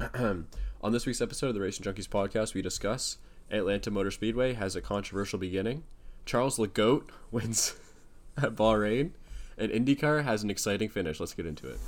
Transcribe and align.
On 0.82 0.92
this 0.92 1.04
week's 1.04 1.20
episode 1.20 1.48
of 1.48 1.54
the 1.54 1.60
Racing 1.60 1.84
Junkies 1.84 2.08
podcast, 2.08 2.54
we 2.54 2.62
discuss 2.62 3.18
Atlanta 3.50 3.90
Motor 3.90 4.10
Speedway 4.10 4.54
has 4.54 4.74
a 4.74 4.80
controversial 4.80 5.38
beginning, 5.38 5.84
Charles 6.24 6.56
Legoat 6.56 7.08
wins 7.30 7.74
at 8.36 8.54
Bahrain, 8.54 9.10
and 9.58 9.70
IndyCar 9.70 10.24
has 10.24 10.42
an 10.42 10.50
exciting 10.50 10.88
finish. 10.88 11.20
Let's 11.20 11.34
get 11.34 11.44
into 11.44 11.68
it. 11.68 11.78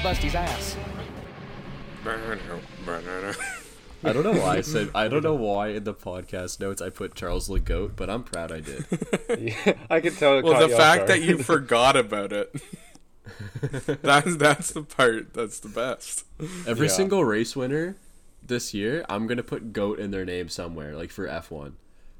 I'm 0.00 0.04
gonna 0.04 0.14
bust 0.14 0.22
his 0.22 0.34
ass. 0.34 0.76
I 4.02 4.12
don't 4.14 4.22
know 4.24 4.32
why 4.40 4.56
I 4.56 4.60
said 4.62 4.88
I 4.94 5.08
don't 5.08 5.22
know 5.22 5.34
why 5.34 5.68
in 5.68 5.84
the 5.84 5.92
podcast 5.92 6.58
notes 6.58 6.80
I 6.80 6.88
put 6.88 7.14
Charles 7.14 7.50
Legoat, 7.50 7.96
but 7.96 8.08
I'm 8.08 8.22
proud 8.22 8.50
I 8.50 8.60
did. 8.60 8.86
Yeah, 9.38 9.74
I 9.90 10.00
could 10.00 10.16
tell. 10.16 10.38
It 10.38 10.44
Well, 10.44 10.58
the 10.58 10.68
you 10.68 10.76
fact 10.76 11.06
that 11.08 11.20
you 11.22 11.36
forgot 11.42 11.96
about 11.96 12.32
it. 12.32 12.54
that's 14.02 14.36
that's 14.36 14.70
the 14.72 14.82
part 14.84 15.34
that's 15.34 15.60
the 15.60 15.68
best. 15.68 16.24
Every 16.66 16.86
Yeah. 16.86 16.92
single 16.94 17.22
race 17.24 17.54
winner 17.54 17.96
this 18.42 18.72
year, 18.72 19.04
I'm 19.10 19.26
gonna 19.26 19.42
put 19.42 19.74
goat 19.74 19.98
in 19.98 20.10
their 20.12 20.24
name 20.24 20.48
somewhere, 20.48 20.96
like 20.96 21.10
for 21.10 21.28
F1. 21.28 21.72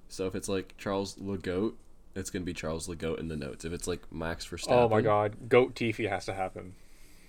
So 0.09 0.27
if 0.27 0.35
it's 0.35 0.49
like 0.51 0.75
Charles 0.77 1.15
Legoat, 1.17 1.73
it's 2.15 2.29
gonna 2.29 2.45
be 2.45 2.53
Charles 2.53 2.89
Legoat 2.89 3.19
in 3.21 3.29
the 3.29 3.37
notes. 3.39 3.65
If 3.65 3.73
it's 3.73 3.87
like 3.89 4.01
Max 4.13 4.47
Verstappen, 4.47 4.73
Oh 4.73 4.89
my 4.91 5.01
God, 5.01 5.49
goat 5.49 5.75
Tiffy 5.75 6.09
has 6.11 6.27
to 6.27 6.35
happen. 6.35 6.75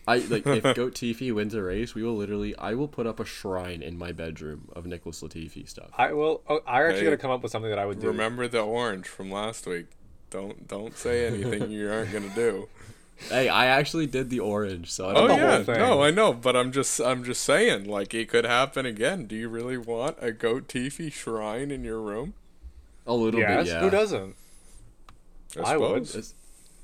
I 0.07 0.17
like 0.19 0.53
if 0.53 0.63
Goat 0.73 0.95
Latifi 0.95 1.33
wins 1.33 1.53
a 1.53 1.61
race, 1.61 1.95
we 1.95 2.03
will 2.03 2.15
literally 2.15 2.55
I 2.57 2.73
will 2.73 2.87
put 2.87 3.07
up 3.07 3.19
a 3.19 3.25
shrine 3.25 3.81
in 3.81 3.97
my 3.97 4.11
bedroom 4.11 4.69
of 4.75 4.85
Nicholas 4.85 5.21
Latifi 5.21 5.67
stuff. 5.67 5.91
I 5.97 6.13
will. 6.13 6.41
Oh, 6.49 6.61
I 6.67 6.83
actually 6.83 7.05
Hey, 7.05 7.05
gotta 7.05 7.17
come 7.17 7.31
up 7.31 7.43
with 7.43 7.51
something 7.51 7.69
that 7.69 7.79
I 7.79 7.85
would 7.85 7.99
do. 7.99 8.07
Remember 8.07 8.47
the 8.47 8.61
orange 8.61 9.07
from 9.07 9.31
last 9.31 9.65
week. 9.67 9.87
Don't 10.29 10.67
don't 10.67 10.97
say 10.97 11.25
anything 11.27 11.69
you 11.71 11.91
aren't 11.91 12.11
gonna 12.11 12.29
do. 12.29 12.67
Hey, 13.29 13.49
I 13.49 13.67
actually 13.67 14.07
did 14.07 14.29
the 14.29 14.39
orange, 14.39 14.91
so 14.91 15.09
I 15.09 15.13
Oh 15.13 15.27
don't 15.27 15.27
the 15.27 15.35
know. 15.35 15.37
yeah, 15.37 15.55
whole 15.57 15.63
thing. 15.63 15.79
no, 15.79 16.01
I 16.03 16.11
know, 16.11 16.33
but 16.33 16.55
I'm 16.55 16.71
just 16.71 16.99
I'm 16.99 17.23
just 17.23 17.43
saying, 17.43 17.85
like 17.85 18.13
it 18.13 18.27
could 18.29 18.45
happen 18.45 18.85
again. 18.85 19.25
Do 19.27 19.35
you 19.35 19.47
really 19.49 19.77
want 19.77 20.17
a 20.19 20.31
goat 20.31 20.67
Tiffy 20.67 21.11
shrine 21.11 21.71
in 21.71 21.83
your 21.83 22.01
room? 22.01 22.33
a 23.05 23.13
little 23.13 23.41
Yes, 23.41 23.65
bit. 23.67 23.67
Yeah, 23.67 23.79
who 23.81 23.89
doesn't? 23.89 24.35
I 25.63 25.77
would. 25.77 26.09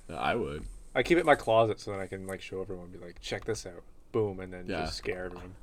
I 0.09 0.35
would. 0.35 0.65
I 0.97 1.03
keep 1.03 1.17
it 1.17 1.21
in 1.21 1.25
my 1.27 1.35
closet 1.35 1.79
so 1.79 1.91
then 1.91 1.99
I 1.99 2.07
can 2.07 2.25
like 2.25 2.41
show 2.41 2.59
everyone, 2.59 2.87
be 2.87 2.97
like, 2.97 3.21
check 3.21 3.45
this 3.45 3.67
out, 3.67 3.83
boom, 4.11 4.39
and 4.39 4.51
then 4.51 4.65
Yeah. 4.67 4.81
just 4.85 4.97
scare 4.97 5.25
everyone. 5.25 5.53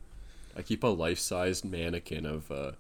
I 0.57 0.63
keep 0.63 0.85
a 0.85 0.87
life-sized 0.87 1.65
mannequin 1.65 2.25
of 2.25 2.49
uh, 2.53 2.73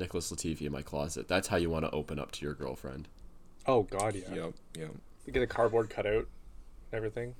Nicholas 0.00 0.32
Latifi 0.32 0.62
in 0.62 0.72
my 0.72 0.82
closet. 0.82 1.28
That's 1.28 1.46
how 1.46 1.56
you 1.58 1.70
want 1.70 1.84
to 1.84 1.90
open 1.92 2.18
up 2.18 2.32
to 2.32 2.44
your 2.44 2.54
girlfriend. 2.54 3.06
Oh 3.66 3.84
God, 3.84 4.16
yeah. 4.16 4.34
Yep, 4.34 4.54
yep. 4.76 4.90
You 5.24 5.32
get 5.32 5.44
a 5.44 5.46
cardboard 5.46 5.88
cutout, 5.90 6.26
and 6.26 6.26
everything, 6.92 7.36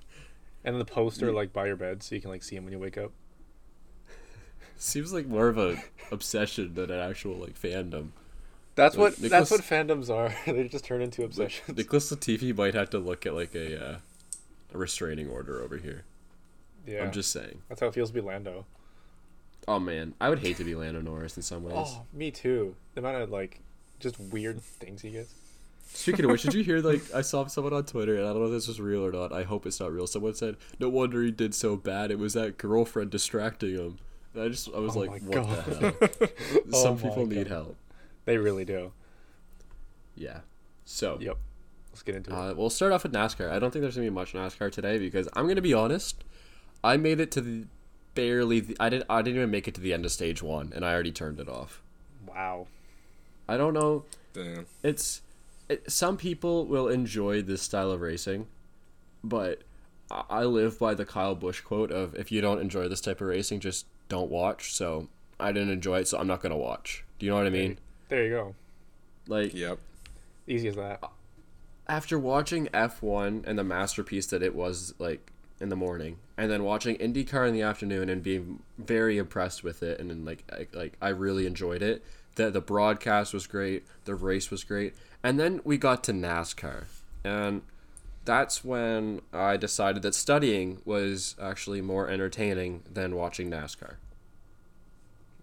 and 0.64 0.80
the 0.80 0.84
poster 0.84 1.32
like 1.32 1.52
by 1.52 1.66
your 1.66 1.74
bed 1.74 2.04
so 2.04 2.14
you 2.14 2.20
can 2.20 2.30
like 2.30 2.44
see 2.44 2.54
him 2.54 2.62
when 2.62 2.72
you 2.72 2.78
wake 2.78 2.96
up. 2.96 3.10
Seems 4.76 5.12
like 5.12 5.26
more 5.26 5.48
of 5.48 5.58
a 5.58 5.82
obsession 6.12 6.74
than 6.74 6.92
an 6.92 7.00
actual 7.00 7.34
like 7.34 7.60
fandom. 7.60 8.10
That's 8.74 8.96
what 8.96 9.20
Nicholas- 9.20 9.48
that's 9.48 9.50
what 9.50 9.60
fandoms 9.60 10.08
are. 10.08 10.34
they 10.52 10.68
just 10.68 10.84
turn 10.84 11.02
into 11.02 11.24
obsessions. 11.24 11.76
Nicholas 11.76 12.10
Latifi 12.10 12.56
might 12.56 12.74
have 12.74 12.90
to 12.90 12.98
look 12.98 13.26
at 13.26 13.34
like 13.34 13.54
a, 13.54 13.84
uh, 13.92 13.96
a 14.74 14.78
restraining 14.78 15.28
order 15.28 15.60
over 15.62 15.76
here. 15.76 16.04
yeah, 16.86 17.02
I'm 17.02 17.12
just 17.12 17.30
saying. 17.32 17.62
that's 17.68 17.80
how 17.80 17.88
it 17.88 17.94
feels 17.94 18.08
to 18.10 18.14
be 18.14 18.20
Lando. 18.20 18.64
Oh 19.68 19.78
man, 19.78 20.14
I 20.20 20.28
would 20.28 20.40
hate 20.40 20.56
to 20.56 20.64
be 20.64 20.74
Lando 20.74 21.00
Norris 21.00 21.36
in 21.36 21.42
some 21.42 21.62
ways. 21.64 21.74
Oh, 21.76 22.02
me 22.12 22.30
too. 22.30 22.74
The 22.94 23.00
amount 23.00 23.22
of 23.22 23.30
like 23.30 23.60
just 24.00 24.18
weird 24.18 24.60
things 24.62 25.02
he 25.02 25.10
gets. 25.10 25.34
Speaking 25.94 26.24
of 26.24 26.30
which, 26.30 26.42
did 26.42 26.54
you 26.54 26.64
hear 26.64 26.80
like 26.90 27.02
I 27.14 27.20
saw 27.20 27.46
someone 27.46 27.72
on 27.74 27.84
Twitter 27.84 28.16
and 28.16 28.24
I 28.26 28.30
don't 28.32 28.40
know 28.40 28.46
if 28.46 28.52
this 28.52 28.66
was 28.68 28.80
real 28.80 29.04
or 29.04 29.12
not. 29.12 29.32
I 29.32 29.42
hope 29.42 29.66
it's 29.66 29.78
not 29.78 29.92
real. 29.92 30.06
Someone 30.06 30.34
said, 30.34 30.56
"No 30.80 30.88
wonder 30.88 31.22
he 31.22 31.30
did 31.30 31.54
so 31.54 31.76
bad. 31.76 32.10
It 32.10 32.18
was 32.18 32.32
that 32.32 32.56
girlfriend 32.58 33.10
distracting 33.10 33.76
him." 33.76 33.98
And 34.34 34.42
I 34.44 34.48
just 34.48 34.68
I 34.74 34.78
was 34.78 34.96
Oh 34.96 35.00
like, 35.00 35.10
"What 35.22 35.30
God. 35.30 35.64
the 35.66 35.74
hell?" 35.74 36.28
Oh 36.72 36.82
Some 36.82 36.94
my 36.96 37.02
people 37.08 37.26
need 37.26 37.46
help. 37.48 37.76
They 38.24 38.38
really 38.38 38.64
do. 38.64 38.92
Yeah. 40.14 40.40
So 40.84 41.18
Yep. 41.20 41.38
Let's 41.90 42.02
get 42.02 42.14
into 42.14 42.30
it. 42.30 42.34
uh, 42.34 42.54
we'll 42.54 42.70
start 42.70 42.92
off 42.92 43.02
with 43.02 43.12
NASCAR. 43.12 43.50
I 43.50 43.58
don't 43.58 43.70
think 43.70 43.82
there's 43.82 43.96
gonna 43.96 44.06
be 44.06 44.10
much 44.10 44.32
NASCAR 44.32 44.70
today 44.72 44.98
because 44.98 45.28
I'm 45.34 45.46
gonna 45.46 45.60
be 45.60 45.74
honest. 45.74 46.24
I 46.82 46.96
made 46.96 47.20
it 47.20 47.30
to 47.32 47.40
the 47.40 47.66
barely. 48.14 48.60
The, 48.60 48.76
I 48.80 48.88
didn't. 48.88 49.06
I 49.10 49.22
didn't 49.22 49.36
even 49.38 49.50
make 49.50 49.68
it 49.68 49.74
to 49.74 49.80
the 49.80 49.92
end 49.92 50.04
of 50.04 50.12
stage 50.12 50.42
one, 50.42 50.72
and 50.74 50.84
I 50.84 50.92
already 50.92 51.12
turned 51.12 51.38
it 51.38 51.48
off. 51.48 51.82
Wow. 52.26 52.66
I 53.48 53.56
don't 53.56 53.74
know. 53.74 54.04
Damn. 54.32 54.64
it's 54.82 55.20
it, 55.68 55.90
some 55.92 56.16
people 56.16 56.66
will 56.66 56.88
enjoy 56.88 57.42
this 57.42 57.60
style 57.60 57.90
of 57.90 58.00
racing, 58.00 58.46
but 59.22 59.62
I- 60.10 60.24
I 60.30 60.44
live 60.44 60.78
by 60.78 60.94
the 60.94 61.04
Kyle 61.04 61.34
Busch 61.34 61.60
quote 61.60 61.90
of 61.90 62.14
if 62.14 62.32
you 62.32 62.40
don't 62.40 62.60
enjoy 62.60 62.88
this 62.88 63.00
type 63.02 63.20
of 63.20 63.26
racing, 63.26 63.60
just 63.60 63.86
don't 64.08 64.30
watch. 64.30 64.72
So 64.74 65.08
I 65.38 65.52
didn't 65.52 65.70
enjoy 65.70 66.00
it, 66.00 66.08
so 66.08 66.18
I'm 66.18 66.26
not 66.26 66.40
gonna 66.42 66.56
watch. 66.56 67.04
Do 67.18 67.26
you 67.26 67.30
know 67.32 67.36
what 67.36 67.46
I 67.46 67.50
mean? 67.50 67.78
There 68.12 68.24
you 68.24 68.30
go. 68.30 68.54
Like 69.26 69.54
Yep. 69.54 69.78
Easy 70.46 70.68
as 70.68 70.76
that. 70.76 71.02
after 71.88 72.18
watching 72.18 72.66
F1 72.66 73.42
and 73.46 73.58
the 73.58 73.64
masterpiece 73.64 74.26
that 74.26 74.42
it 74.42 74.54
was 74.54 74.92
like 74.98 75.32
in 75.60 75.70
the 75.70 75.76
morning, 75.76 76.18
and 76.36 76.50
then 76.50 76.62
watching 76.62 76.96
IndyCar 76.98 77.48
in 77.48 77.54
the 77.54 77.62
afternoon 77.62 78.10
and 78.10 78.22
being 78.22 78.62
very 78.76 79.16
impressed 79.16 79.64
with 79.64 79.82
it, 79.82 79.98
and 79.98 80.10
then 80.10 80.26
like 80.26 80.44
I, 80.52 80.66
like 80.76 80.98
I 81.00 81.08
really 81.08 81.46
enjoyed 81.46 81.80
it. 81.82 82.04
The 82.34 82.50
the 82.50 82.60
broadcast 82.60 83.32
was 83.32 83.46
great, 83.46 83.84
the 84.04 84.14
race 84.14 84.50
was 84.50 84.62
great, 84.62 84.94
and 85.22 85.40
then 85.40 85.62
we 85.64 85.78
got 85.78 86.04
to 86.04 86.12
NASCAR, 86.12 86.84
and 87.24 87.62
that's 88.26 88.62
when 88.62 89.22
I 89.32 89.56
decided 89.56 90.02
that 90.02 90.14
studying 90.14 90.82
was 90.84 91.34
actually 91.40 91.80
more 91.80 92.10
entertaining 92.10 92.82
than 92.92 93.14
watching 93.16 93.50
NASCAR. 93.50 93.94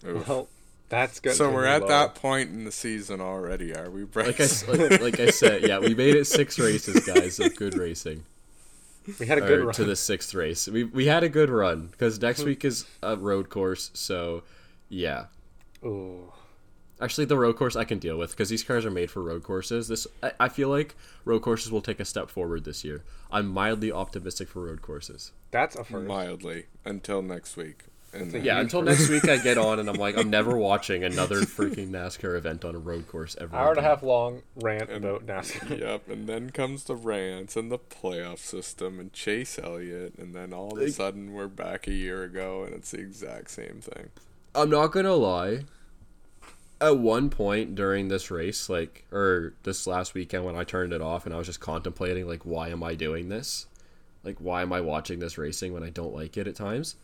Oof. 0.05 0.27
Well, 0.27 0.47
that's 0.89 1.19
good. 1.19 1.35
So 1.35 1.51
we're 1.51 1.65
at 1.65 1.87
that 1.87 2.15
point 2.15 2.49
in 2.49 2.65
the 2.65 2.71
season 2.71 3.21
already, 3.21 3.75
are 3.75 3.89
we, 3.89 4.03
Bryce? 4.03 4.27
Like 4.27 4.39
I 4.39 4.43
s- 4.43 4.67
like, 4.67 5.01
like 5.01 5.19
I 5.19 5.29
said, 5.29 5.63
yeah, 5.63 5.79
we 5.79 5.93
made 5.93 6.15
it 6.15 6.25
six 6.25 6.57
races, 6.59 7.05
guys, 7.05 7.39
of 7.39 7.55
good 7.55 7.77
racing. 7.77 8.23
We 9.19 9.25
had 9.25 9.37
a 9.37 9.41
good 9.41 9.59
or 9.59 9.65
run. 9.65 9.73
to 9.75 9.85
the 9.85 9.95
sixth 9.95 10.33
race. 10.33 10.67
We 10.67 10.83
we 10.83 11.05
had 11.05 11.23
a 11.23 11.29
good 11.29 11.49
run 11.49 11.87
because 11.87 12.19
next 12.21 12.41
hmm. 12.41 12.47
week 12.47 12.65
is 12.65 12.85
a 13.01 13.15
road 13.15 13.49
course. 13.49 13.91
So, 13.93 14.43
yeah. 14.89 15.25
Ooh. 15.83 16.33
Actually, 17.01 17.25
the 17.25 17.37
road 17.37 17.55
course 17.55 17.75
I 17.77 17.85
can 17.85 17.97
deal 17.97 18.17
with 18.17 18.31
because 18.31 18.49
these 18.49 18.63
cars 18.63 18.85
are 18.85 18.91
made 18.91 19.09
for 19.09 19.23
road 19.23 19.43
courses. 19.43 19.87
This 19.87 20.05
I, 20.21 20.31
I 20.39 20.49
feel 20.49 20.69
like 20.69 20.95
road 21.23 21.41
courses 21.41 21.71
will 21.71 21.81
take 21.81 21.99
a 21.99 22.05
step 22.05 22.29
forward 22.29 22.65
this 22.65 22.83
year. 22.83 23.03
I'm 23.31 23.47
mildly 23.47 23.91
optimistic 23.91 24.49
for 24.49 24.65
road 24.65 24.81
courses. 24.81 25.31
That's 25.51 25.75
a 25.75 25.83
first. 25.83 26.07
mildly 26.07 26.65
until 26.83 27.21
next 27.21 27.55
week. 27.55 27.85
And 28.13 28.31
then- 28.31 28.43
Yeah, 28.43 28.59
until 28.59 28.81
next 28.81 29.07
week 29.09 29.27
I 29.29 29.37
get 29.37 29.57
on 29.67 29.79
and 29.79 29.87
I'm 29.89 29.97
like 29.97 30.17
I'm 30.17 30.29
never 30.29 30.57
watching 30.57 31.03
another 31.03 31.41
freaking 31.41 31.89
NASCAR 31.89 32.35
event 32.37 32.65
on 32.65 32.75
a 32.75 32.79
road 32.79 33.07
course 33.07 33.35
ever. 33.39 33.55
Hour 33.55 33.69
and 33.71 33.79
a 33.79 33.81
half 33.83 34.01
long 34.03 34.41
rant 34.55 34.91
about 34.91 35.25
NASCAR. 35.25 35.79
Yep, 35.79 36.09
and 36.09 36.27
then 36.27 36.49
comes 36.49 36.85
the 36.85 36.95
rants 36.95 37.55
and 37.55 37.71
the 37.71 37.77
playoff 37.79 38.39
system 38.39 38.99
and 38.99 39.13
Chase 39.13 39.59
Elliott, 39.61 40.15
and 40.17 40.33
then 40.33 40.53
all 40.53 40.73
of 40.75 40.81
a 40.81 40.91
sudden 40.91 41.33
we're 41.33 41.47
back 41.47 41.87
a 41.87 41.93
year 41.93 42.23
ago 42.23 42.63
and 42.63 42.73
it's 42.73 42.91
the 42.91 42.99
exact 42.99 43.51
same 43.51 43.79
thing. 43.81 44.09
I'm 44.55 44.69
not 44.69 44.87
gonna 44.87 45.13
lie. 45.15 45.65
At 46.81 46.97
one 46.97 47.29
point 47.29 47.75
during 47.75 48.07
this 48.07 48.31
race, 48.31 48.69
like 48.69 49.05
or 49.11 49.53
this 49.63 49.85
last 49.85 50.13
weekend 50.13 50.45
when 50.45 50.55
I 50.55 50.63
turned 50.63 50.93
it 50.93 51.01
off 51.01 51.25
and 51.25 51.35
I 51.35 51.37
was 51.37 51.45
just 51.47 51.59
contemplating 51.59 52.25
like 52.25 52.45
why 52.45 52.69
am 52.69 52.81
I 52.83 52.95
doing 52.95 53.27
this? 53.29 53.67
Like 54.23 54.37
why 54.39 54.61
am 54.61 54.71
I 54.73 54.79
watching 54.81 55.19
this 55.19 55.37
racing 55.37 55.73
when 55.73 55.83
I 55.83 55.89
don't 55.89 56.13
like 56.15 56.37
it 56.37 56.47
at 56.47 56.55
times? 56.55 56.95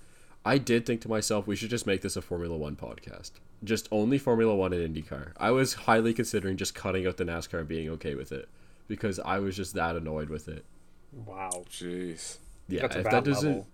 I 0.47 0.57
did 0.59 0.85
think 0.85 1.01
to 1.01 1.09
myself 1.09 1.47
we 1.47 1.55
should 1.55 1.71
just 1.71 1.87
make 1.87 2.01
this 2.01 2.15
a 2.15 2.21
Formula 2.21 2.55
1 2.55 2.75
podcast. 2.75 3.31
Just 3.63 3.87
only 3.91 4.17
Formula 4.19 4.55
1 4.55 4.73
and 4.73 4.95
IndyCar. 4.95 5.31
I 5.37 5.49
was 5.51 5.73
highly 5.73 6.13
considering 6.13 6.55
just 6.55 6.75
cutting 6.75 7.07
out 7.07 7.17
the 7.17 7.23
NASCAR 7.25 7.59
and 7.59 7.67
being 7.67 7.89
okay 7.89 8.13
with 8.15 8.31
it 8.31 8.47
because 8.87 9.19
I 9.19 9.39
was 9.39 9.55
just 9.55 9.73
that 9.73 9.95
annoyed 9.95 10.29
with 10.29 10.47
it. 10.47 10.63
Wow. 11.11 11.49
Jeez. 11.69 12.37
Yeah, 12.67 12.81
That's 12.83 12.95
a 12.95 12.99
if 12.99 13.03
bad 13.05 13.13
that 13.13 13.23
doesn't 13.23 13.65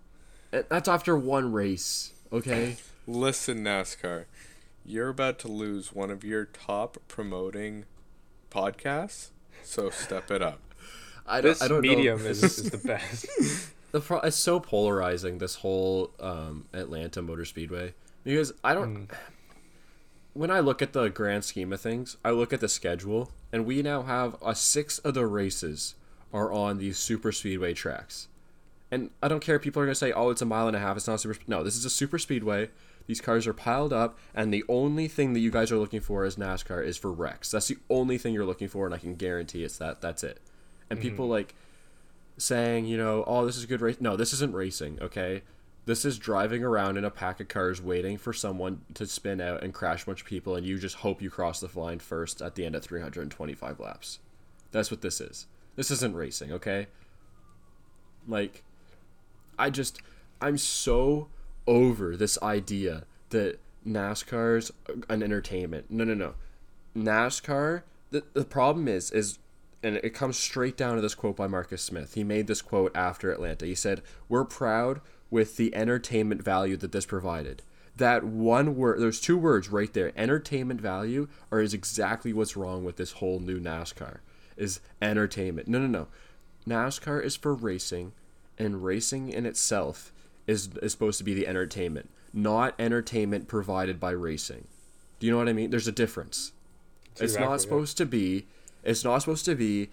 level. 0.52 0.66
that's 0.70 0.88
after 0.88 1.18
one 1.18 1.52
race, 1.52 2.14
okay? 2.32 2.78
Listen, 3.08 3.64
NASCAR, 3.64 4.26
you're 4.86 5.10
about 5.10 5.40
to 5.40 5.48
lose 5.50 5.92
one 5.94 6.10
of 6.12 6.24
your 6.24 6.46
top 6.46 6.98
promoting 7.08 7.86
podcasts, 8.50 9.30
so 9.64 9.90
step 9.90 10.30
it 10.32 10.42
up. 10.42 10.60
I 11.26 11.42
don't, 11.42 11.52
This 11.52 11.62
I 11.62 11.68
don't 11.68 11.82
medium 11.82 12.22
know. 12.24 12.30
is, 12.30 12.44
is 12.44 12.64
the 12.72 12.78
best. 12.78 13.26
the 13.92 14.00
pro- 14.00 14.20
it's 14.20 14.38
so 14.38 14.60
polarizing 14.60 15.38
this 15.38 15.56
whole 15.56 16.12
um, 16.20 16.66
Atlanta 16.74 17.22
Motor 17.22 17.46
Speedway 17.46 17.94
because 18.24 18.54
I 18.64 18.74
don't. 18.74 19.10
When 20.34 20.50
I 20.50 20.62
look 20.62 20.82
at 20.82 20.94
the 20.94 21.10
grand 21.10 21.44
scheme 21.44 21.74
of 21.74 21.82
things, 21.82 22.16
I 22.24 22.32
look 22.32 22.54
at 22.54 22.62
the 22.62 22.70
schedule, 22.70 23.32
and 23.52 23.66
we 23.66 23.82
now 23.82 24.04
have 24.04 24.38
a 24.42 24.56
six 24.56 24.98
of 25.00 25.14
the 25.14 25.26
races 25.26 25.96
are 26.34 26.52
on 26.54 26.78
these 26.78 26.98
super 26.98 27.34
speedway 27.34 27.74
tracks. 27.74 28.30
And 28.90 29.10
I 29.22 29.28
don't 29.28 29.42
care 29.42 29.58
if 29.58 29.62
people 29.62 29.82
are 29.82 29.86
going 29.86 29.94
to 29.94 30.00
say, 30.00 30.14
oh, 30.14 30.30
it's 30.30 30.42
a 30.42 30.46
mile 30.46 30.68
and 30.68 30.76
a 30.76 30.80
half. 30.80 30.96
It's 30.96 31.08
not 31.08 31.20
super. 31.20 31.38
No, 31.48 31.64
this 31.64 31.76
is 31.76 31.84
a 31.84 31.90
super 31.90 32.18
speedway. 32.18 32.70
These 33.08 33.20
cars 33.20 33.46
are 33.48 33.54
piled 33.54 33.92
up, 33.92 34.18
and 34.34 34.54
the 34.54 34.64
only 34.70 35.10
thing 35.10 35.34
that 35.34 35.40
you 35.40 35.52
guys 35.52 35.72
are 35.72 35.78
looking 35.78 36.00
for 36.00 36.24
as 36.24 36.38
NASCAR 36.38 36.86
is 36.86 36.98
for 36.98 37.12
wrecks. 37.12 37.52
That's 37.52 37.68
the 37.68 37.78
only 37.90 38.18
thing 38.18 38.34
you're 38.34 38.46
looking 38.46 38.70
for, 38.70 38.86
and 38.86 38.96
I 38.96 39.00
can 39.00 39.16
guarantee 39.16 39.66
it's 39.66 39.78
that. 39.80 40.00
That's 40.02 40.24
it. 40.24 40.40
And 40.90 41.02
people 41.02 41.28
like 41.28 41.56
saying, 42.42 42.86
you 42.86 42.98
know, 42.98 43.24
oh, 43.28 43.46
this 43.46 43.56
is 43.56 43.66
good 43.66 43.82
race. 43.82 43.98
No, 44.00 44.18
this 44.18 44.34
isn't 44.34 44.54
racing, 44.54 44.98
okay? 45.02 45.44
This 45.86 46.06
is 46.06 46.18
driving 46.18 46.64
around 46.64 46.98
in 46.98 47.06
a 47.06 47.12
pack 47.12 47.40
of 47.40 47.48
cars 47.48 47.82
waiting 47.82 48.18
for 48.18 48.34
someone 48.34 48.82
to 48.96 49.06
spin 49.06 49.40
out 49.40 49.64
and 49.64 49.74
crash 49.74 50.04
a 50.04 50.06
bunch 50.08 50.22
of 50.22 50.28
people, 50.28 50.56
and 50.56 50.66
you 50.66 50.78
just 50.78 50.98
hope 50.98 51.22
you 51.22 51.30
cross 51.30 51.60
the 51.60 51.80
line 51.80 52.00
first 52.00 52.42
at 52.42 52.56
the 52.56 52.66
end 52.66 52.76
of 52.76 52.84
325 52.84 53.80
laps. 53.80 54.20
That's 54.72 54.90
what 54.90 55.02
this 55.02 55.22
is. 55.22 55.48
This 55.76 55.92
isn't 55.92 56.16
racing, 56.16 56.52
okay? 56.52 56.88
Like, 58.28 58.64
I 59.58 59.70
just, 59.70 60.02
I'm 60.40 60.58
so 60.58 61.30
over 61.68 62.18
this 62.18 62.42
idea 62.42 63.04
that 63.30 63.60
NASCAR's 63.88 64.72
an 65.10 65.24
entertainment. 65.24 65.86
No, 65.90 66.04
no, 66.04 66.14
no. 66.14 66.34
NASCAR, 66.96 67.84
the, 68.10 68.24
the 68.34 68.46
problem 68.46 68.88
is, 68.88 69.12
is, 69.12 69.40
and 69.84 69.98
it 69.98 70.14
comes 70.14 70.38
straight 70.38 70.78
down 70.78 70.96
to 70.96 71.02
this 71.02 71.16
quote 71.16 71.36
by 71.36 71.48
Marcus 71.48 71.82
Smith. 71.82 72.14
He 72.14 72.24
made 72.24 72.48
this 72.48 72.62
quote 72.62 72.96
after 72.96 73.32
Atlanta. 73.32 73.66
He 73.66 73.76
said, 73.76 74.02
We're 74.30 74.46
proud 74.46 75.02
with 75.30 75.58
the 75.58 75.74
entertainment 75.74 76.44
value 76.44 76.78
that 76.78 76.92
this 76.92 77.06
provided. 77.06 77.64
That 77.96 78.24
one 78.24 78.76
word, 78.76 79.02
there's 79.02 79.20
two 79.20 79.38
words 79.38 79.70
right 79.70 79.92
there. 79.92 80.12
Entertainment 80.16 80.80
value, 80.80 81.28
or 81.50 81.62
is 81.62 81.74
exactly 81.74 82.32
what's 82.32 82.56
wrong 82.56 82.84
with 82.84 82.98
this 82.98 83.14
whole 83.14 83.40
new 83.40 83.60
NASCAR. 83.60 84.20
Is 84.56 84.80
entertainment. 85.02 85.68
No, 85.68 85.80
no, 85.80 85.88
no. 85.88 86.08
NASCAR 86.68 87.24
is 87.24 87.36
for 87.36 87.54
racing, 87.54 88.14
and 88.58 88.84
racing 88.84 89.30
in 89.30 89.46
itself 89.46 90.14
is, 90.46 90.70
is 90.82 90.92
supposed 90.92 91.18
to 91.18 91.24
be 91.24 91.34
the 91.34 91.48
entertainment, 91.48 92.10
not 92.34 92.76
entertainment 92.78 93.48
provided 93.48 94.00
by 94.00 94.12
racing. 94.12 94.68
Do 95.20 95.26
you 95.26 95.32
know 95.32 95.40
what 95.40 95.50
I 95.50 95.54
mean? 95.54 95.72
There's 95.72 95.88
a 95.88 95.92
difference. 95.92 96.52
it's 97.14 97.22
exactly, 97.22 97.48
not 97.48 97.62
supposed 97.62 97.98
to 97.98 98.06
be. 98.06 98.48
It's 98.84 99.04
not 99.04 99.20
supposed 99.20 99.46
to 99.46 99.56
be 99.56 99.90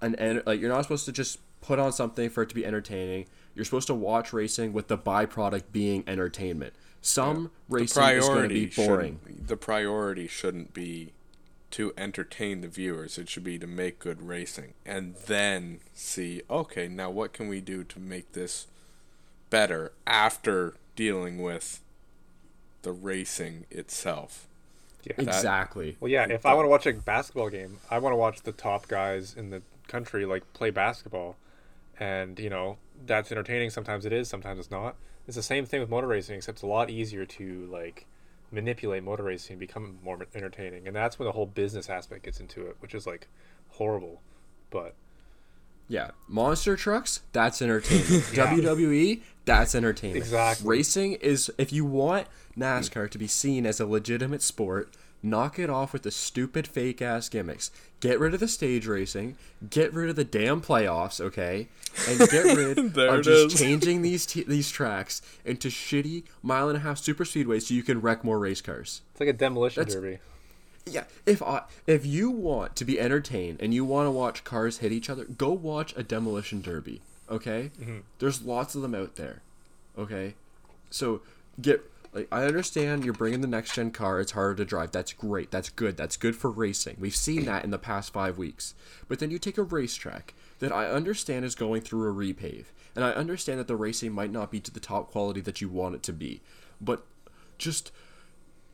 an 0.00 0.42
like 0.46 0.60
you're 0.60 0.70
not 0.70 0.82
supposed 0.82 1.06
to 1.06 1.12
just 1.12 1.38
put 1.60 1.78
on 1.78 1.92
something 1.92 2.28
for 2.30 2.42
it 2.42 2.48
to 2.48 2.54
be 2.54 2.64
entertaining. 2.64 3.26
You're 3.54 3.64
supposed 3.64 3.86
to 3.86 3.94
watch 3.94 4.32
racing 4.32 4.72
with 4.72 4.88
the 4.88 4.98
byproduct 4.98 5.64
being 5.72 6.04
entertainment. 6.06 6.74
Some 7.00 7.50
The 7.68 7.76
racing 7.76 8.02
is 8.04 8.28
going 8.28 8.42
to 8.42 8.48
be 8.48 8.66
boring. 8.66 9.20
The 9.46 9.56
priority 9.56 10.26
shouldn't 10.26 10.74
be 10.74 11.12
to 11.72 11.92
entertain 11.96 12.60
the 12.60 12.68
viewers. 12.68 13.18
It 13.18 13.28
should 13.28 13.44
be 13.44 13.58
to 13.58 13.66
make 13.66 13.98
good 13.98 14.22
racing, 14.22 14.74
and 14.84 15.14
then 15.26 15.80
see. 15.94 16.42
Okay, 16.50 16.88
now 16.88 17.10
what 17.10 17.32
can 17.32 17.48
we 17.48 17.60
do 17.60 17.84
to 17.84 17.98
make 17.98 18.32
this 18.32 18.66
better 19.50 19.92
after 20.06 20.74
dealing 20.94 21.40
with 21.40 21.80
the 22.82 22.92
racing 22.92 23.66
itself? 23.70 24.46
Yeah. 25.06 25.14
Exactly. 25.18 25.96
Well, 26.00 26.10
yeah. 26.10 26.26
If 26.28 26.44
I 26.44 26.54
want 26.54 26.66
to 26.66 26.70
watch 26.70 26.86
a 26.86 26.92
basketball 26.92 27.48
game, 27.48 27.78
I 27.90 27.98
want 27.98 28.12
to 28.12 28.16
watch 28.16 28.42
the 28.42 28.52
top 28.52 28.88
guys 28.88 29.34
in 29.36 29.50
the 29.50 29.62
country 29.86 30.26
like 30.26 30.52
play 30.52 30.70
basketball, 30.70 31.36
and 32.00 32.38
you 32.38 32.50
know 32.50 32.78
that's 33.06 33.30
entertaining. 33.30 33.70
Sometimes 33.70 34.04
it 34.04 34.12
is, 34.12 34.28
sometimes 34.28 34.58
it's 34.58 34.70
not. 34.70 34.96
It's 35.28 35.36
the 35.36 35.42
same 35.42 35.64
thing 35.64 35.80
with 35.80 35.90
motor 35.90 36.08
racing, 36.08 36.36
except 36.36 36.56
it's 36.56 36.62
a 36.62 36.66
lot 36.66 36.90
easier 36.90 37.24
to 37.24 37.66
like 37.66 38.06
manipulate 38.50 39.02
motor 39.04 39.24
racing 39.24 39.54
and 39.54 39.60
become 39.60 39.98
more 40.02 40.18
entertaining, 40.34 40.86
and 40.86 40.96
that's 40.96 41.18
when 41.18 41.26
the 41.26 41.32
whole 41.32 41.46
business 41.46 41.88
aspect 41.88 42.24
gets 42.24 42.40
into 42.40 42.66
it, 42.66 42.76
which 42.80 42.94
is 42.94 43.06
like 43.06 43.28
horrible. 43.70 44.22
But 44.70 44.94
Yeah, 45.88 46.10
monster 46.28 46.76
trucks, 46.76 47.20
that's 47.32 47.62
entertainment. 47.62 48.06
WWE, 48.34 49.22
that's 49.44 49.74
entertainment. 49.74 50.18
Exactly. 50.18 50.68
Racing 50.68 51.12
is 51.14 51.50
if 51.58 51.72
you 51.72 51.84
want 51.84 52.26
NASCAR 52.58 53.08
to 53.10 53.18
be 53.18 53.26
seen 53.28 53.66
as 53.66 53.78
a 53.78 53.86
legitimate 53.86 54.42
sport, 54.42 54.92
knock 55.22 55.58
it 55.58 55.70
off 55.70 55.92
with 55.92 56.02
the 56.02 56.10
stupid 56.10 56.66
fake 56.66 57.00
ass 57.00 57.28
gimmicks. 57.28 57.70
Get 58.00 58.18
rid 58.20 58.34
of 58.34 58.40
the 58.40 58.48
stage 58.48 58.86
racing, 58.86 59.36
get 59.70 59.92
rid 59.94 60.10
of 60.10 60.16
the 60.16 60.24
damn 60.24 60.60
playoffs, 60.60 61.20
okay? 61.20 61.68
And 62.08 62.18
get 62.30 62.44
rid 62.56 62.78
of 62.78 63.22
just 63.22 63.54
is. 63.54 63.60
changing 63.60 64.02
these 64.02 64.26
t- 64.26 64.42
these 64.44 64.70
tracks 64.70 65.22
into 65.44 65.68
shitty 65.68 66.24
mile 66.42 66.68
and 66.68 66.76
a 66.76 66.80
half 66.80 66.98
super 66.98 67.24
speedways 67.24 67.62
so 67.62 67.74
you 67.74 67.82
can 67.82 68.00
wreck 68.00 68.24
more 68.24 68.38
race 68.38 68.60
cars. 68.60 69.02
it's 69.12 69.20
like 69.20 69.28
a 69.28 69.32
demolition 69.32 69.80
That's- 69.82 69.94
derby. 69.94 70.18
Yeah, 70.86 71.04
if 71.26 71.42
I 71.42 71.62
if 71.86 72.06
you 72.06 72.30
want 72.30 72.76
to 72.76 72.84
be 72.84 73.00
entertained 73.00 73.58
and 73.60 73.74
you 73.74 73.84
want 73.84 74.06
to 74.06 74.10
watch 74.10 74.44
cars 74.44 74.78
hit 74.78 74.92
each 74.92 75.10
other, 75.10 75.24
go 75.24 75.52
watch 75.52 75.92
a 75.96 76.02
demolition 76.04 76.62
derby. 76.62 77.02
Okay, 77.28 77.72
mm-hmm. 77.80 77.98
there's 78.20 78.42
lots 78.42 78.76
of 78.76 78.82
them 78.82 78.94
out 78.94 79.16
there. 79.16 79.42
Okay, 79.98 80.34
so 80.90 81.22
get 81.60 81.82
like 82.12 82.28
I 82.30 82.44
understand 82.44 83.04
you're 83.04 83.14
bringing 83.14 83.40
the 83.40 83.48
next 83.48 83.74
gen 83.74 83.90
car. 83.90 84.20
It's 84.20 84.32
harder 84.32 84.54
to 84.54 84.64
drive. 84.64 84.92
That's 84.92 85.12
great. 85.12 85.50
That's 85.50 85.70
good. 85.70 85.96
That's 85.96 86.16
good 86.16 86.36
for 86.36 86.50
racing. 86.50 86.96
We've 87.00 87.16
seen 87.16 87.46
that 87.46 87.64
in 87.64 87.70
the 87.70 87.78
past 87.78 88.12
five 88.12 88.38
weeks. 88.38 88.74
But 89.08 89.18
then 89.18 89.32
you 89.32 89.40
take 89.40 89.58
a 89.58 89.64
racetrack 89.64 90.34
that 90.60 90.72
I 90.72 90.88
understand 90.88 91.44
is 91.44 91.56
going 91.56 91.82
through 91.82 92.08
a 92.08 92.14
repave, 92.14 92.66
and 92.94 93.04
I 93.04 93.10
understand 93.10 93.58
that 93.58 93.66
the 93.66 93.76
racing 93.76 94.12
might 94.12 94.30
not 94.30 94.52
be 94.52 94.60
to 94.60 94.70
the 94.70 94.80
top 94.80 95.10
quality 95.10 95.40
that 95.40 95.60
you 95.60 95.68
want 95.68 95.96
it 95.96 96.02
to 96.04 96.12
be, 96.12 96.42
but 96.80 97.04
just 97.58 97.90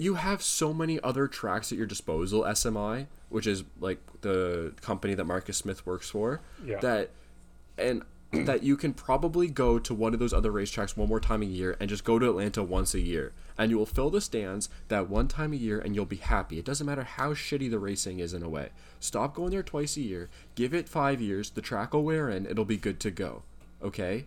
you 0.03 0.15
have 0.15 0.43
so 0.43 0.73
many 0.73 1.01
other 1.03 1.27
tracks 1.29 1.71
at 1.73 1.79
your 1.79 1.87
disposal 1.87 2.43
smi 2.43 3.07
which 3.29 3.47
is 3.47 3.65
like 3.81 3.99
the 4.23 4.73
company 4.81 5.15
that 5.15 5.25
marcus 5.25 5.57
smith 5.57 5.85
works 5.87 6.11
for 6.11 6.41
Yeah. 6.65 6.81
that 6.81 7.11
and 7.79 8.03
that 8.33 8.63
you 8.63 8.77
can 8.79 8.95
probably 8.95 9.49
go 9.49 9.79
to 9.79 9.93
one 9.95 10.15
of 10.15 10.19
those 10.21 10.33
other 10.33 10.51
racetracks 10.51 10.97
one 10.97 11.09
more 11.09 11.21
time 11.21 11.43
a 11.43 11.45
year 11.47 11.77
and 11.79 11.89
just 11.91 12.03
go 12.03 12.19
to 12.19 12.31
atlanta 12.31 12.63
once 12.63 12.95
a 12.95 13.01
year. 13.01 13.33
And 13.59 13.71
you 13.71 13.77
will 13.77 13.85
fill 13.85 14.09
the 14.09 14.23
stands 14.23 14.71
that 14.89 15.11
one 15.11 15.29
time 15.29 15.53
a 15.53 15.57
year 15.57 15.79
and 15.79 15.95
you'll 15.95 16.07
be 16.07 16.17
happy. 16.17 16.59
It 16.59 16.65
doesn't 16.65 16.87
matter 16.87 17.05
how 17.05 17.35
shitty 17.35 17.71
the 17.71 17.79
racing 17.79 18.21
is 18.21 18.33
in 18.33 18.43
a 18.43 18.49
way. 18.49 18.71
Stop 19.01 19.35
going 19.35 19.51
there 19.51 19.63
twice 19.63 19.99
a 19.99 20.01
year 20.01 20.31
give 20.55 20.73
it 20.73 20.89
five 20.89 21.21
years 21.21 21.51
the 21.51 21.61
track 21.61 21.93
will 21.93 22.05
wear 22.05 22.31
in 22.31 22.47
it'll 22.47 22.65
be 22.65 22.79
good 22.79 22.99
to 23.01 23.11
go 23.11 23.43
okay? 23.83 24.25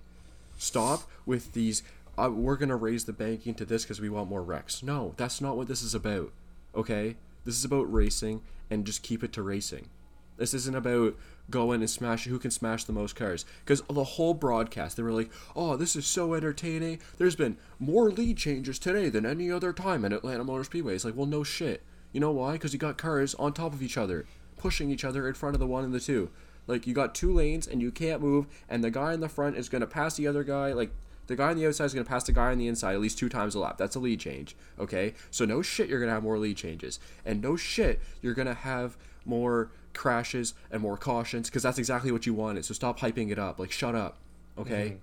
Stop 0.59 1.09
with 1.25 1.53
these 1.53 1.81
we're 2.17 2.55
gonna 2.55 2.75
raise 2.75 3.05
the 3.05 3.13
banking 3.13 3.53
to 3.53 3.65
this 3.65 3.83
because 3.83 4.01
we 4.01 4.09
want 4.09 4.29
more 4.29 4.43
wrecks 4.43 4.81
no 4.81 5.13
that's 5.17 5.41
not 5.41 5.57
what 5.57 5.67
this 5.67 5.81
is 5.81 5.95
about 5.95 6.31
okay? 6.75 7.15
This 7.43 7.55
is 7.55 7.65
about 7.65 7.91
racing 7.91 8.41
and 8.69 8.85
just 8.85 9.03
keep 9.03 9.23
it 9.23 9.33
to 9.33 9.43
racing. 9.43 9.89
This 10.37 10.53
isn't 10.53 10.75
about 10.75 11.15
going 11.49 11.81
and 11.81 11.89
smash 11.89 12.25
who 12.25 12.39
can 12.39 12.51
smash 12.51 12.83
the 12.83 12.91
most 12.91 13.15
cars. 13.15 13.45
Because 13.63 13.81
the 13.89 14.03
whole 14.03 14.33
broadcast 14.33 14.97
they 14.97 15.03
were 15.03 15.11
like 15.11 15.31
oh 15.55 15.75
this 15.75 15.95
is 15.95 16.05
so 16.05 16.33
entertaining. 16.33 16.99
There's 17.17 17.35
been 17.35 17.57
more 17.79 18.09
lead 18.11 18.37
changes 18.37 18.79
today 18.79 19.09
than 19.09 19.25
any 19.25 19.51
other 19.51 19.71
time 19.71 20.03
in 20.03 20.13
atlanta 20.13 20.43
motor 20.43 20.63
speedway. 20.63 20.95
It's 20.95 21.05
like 21.05 21.15
well 21.15 21.25
no 21.27 21.43
shit. 21.43 21.83
You 22.11 22.19
know 22.19 22.31
why? 22.31 22.53
Because 22.53 22.73
you 22.73 22.79
got 22.79 22.97
cars 22.97 23.35
on 23.35 23.53
top 23.53 23.73
of 23.73 23.83
each 23.83 23.97
other 23.97 24.25
pushing 24.57 24.89
each 24.89 25.03
other 25.03 25.27
in 25.27 25.33
front 25.33 25.53
of 25.53 25.59
the 25.59 25.67
one 25.67 25.83
and 25.83 25.93
the 25.93 25.99
two. 25.99 26.29
Like 26.67 26.87
you 26.87 26.93
got 26.93 27.13
two 27.13 27.31
lanes 27.31 27.67
and 27.67 27.81
you 27.81 27.91
can't 27.91 28.21
move, 28.21 28.47
and 28.67 28.83
the 28.83 28.89
guy 28.89 29.13
in 29.13 29.19
the 29.19 29.29
front 29.29 29.57
is 29.57 29.69
gonna 29.69 29.85
pass 29.85 30.15
the 30.15 30.27
other 30.27 30.43
guy. 30.43 30.73
Like 30.73 30.91
the 31.27 31.35
guy 31.35 31.49
on 31.49 31.57
the 31.57 31.65
outside 31.67 31.85
is 31.85 31.93
gonna 31.93 32.05
pass 32.05 32.23
the 32.23 32.31
guy 32.31 32.51
on 32.51 32.57
the 32.57 32.67
inside 32.67 32.93
at 32.93 33.01
least 33.01 33.17
two 33.17 33.29
times 33.29 33.55
a 33.55 33.59
lap. 33.59 33.77
That's 33.77 33.95
a 33.95 33.99
lead 33.99 34.19
change. 34.19 34.55
Okay, 34.79 35.13
so 35.31 35.45
no 35.45 35.61
shit 35.61 35.89
you're 35.89 35.99
gonna 35.99 36.11
have 36.11 36.23
more 36.23 36.37
lead 36.37 36.57
changes, 36.57 36.99
and 37.25 37.41
no 37.41 37.55
shit 37.55 37.99
you're 38.21 38.33
gonna 38.33 38.53
have 38.53 38.97
more 39.25 39.69
crashes 39.93 40.53
and 40.71 40.81
more 40.81 40.97
cautions 40.97 41.49
because 41.49 41.63
that's 41.63 41.77
exactly 41.79 42.11
what 42.11 42.25
you 42.25 42.33
wanted. 42.33 42.65
So 42.65 42.73
stop 42.73 42.99
hyping 42.99 43.31
it 43.31 43.39
up. 43.39 43.59
Like 43.59 43.71
shut 43.71 43.95
up. 43.95 44.17
Okay. 44.57 44.85
Mm-hmm. 44.89 44.95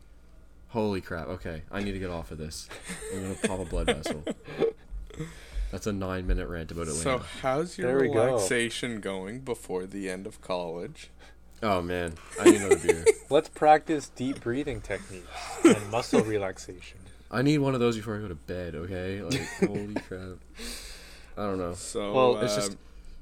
Holy 0.68 1.00
crap. 1.02 1.28
Okay, 1.28 1.62
I 1.70 1.82
need 1.82 1.92
to 1.92 1.98
get 1.98 2.08
off 2.10 2.30
of 2.30 2.38
this. 2.38 2.68
I'm 3.14 3.22
gonna 3.22 3.34
pop 3.34 3.60
a 3.60 3.64
blood 3.64 3.86
vessel. 3.86 4.24
That's 5.70 5.86
a 5.86 5.92
nine 5.92 6.26
minute 6.26 6.48
rant 6.48 6.70
about 6.70 6.88
Atlanta. 6.88 7.02
So, 7.02 7.18
how's 7.40 7.78
your 7.78 7.88
There 7.88 8.00
we 8.00 8.08
go. 8.14 8.24
relaxation 8.26 9.00
going 9.00 9.40
before 9.40 9.86
the 9.86 10.08
end 10.10 10.26
of 10.26 10.40
college? 10.42 11.10
Oh 11.62 11.82
man, 11.82 12.14
I 12.40 12.44
need 12.44 12.60
another 12.60 12.76
beer. 12.76 13.04
Let's 13.30 13.48
practice 13.48 14.10
deep 14.14 14.40
breathing 14.40 14.80
techniques 14.80 15.26
and 15.64 15.90
muscle 15.90 16.20
relaxation. 16.22 16.98
I 17.30 17.42
need 17.42 17.58
one 17.58 17.74
of 17.74 17.80
those 17.80 17.96
before 17.96 18.16
I 18.16 18.20
go 18.20 18.28
to 18.28 18.34
bed, 18.34 18.74
okay? 18.74 19.22
Like, 19.22 19.40
holy 19.60 19.94
crap. 19.94 20.36
I 21.36 21.46
don't 21.46 21.58
know. 21.58 21.72
So, 21.72 22.12
Well, 22.12 22.36
It's 22.38 22.54
just 22.54 22.72
um, 22.72 22.78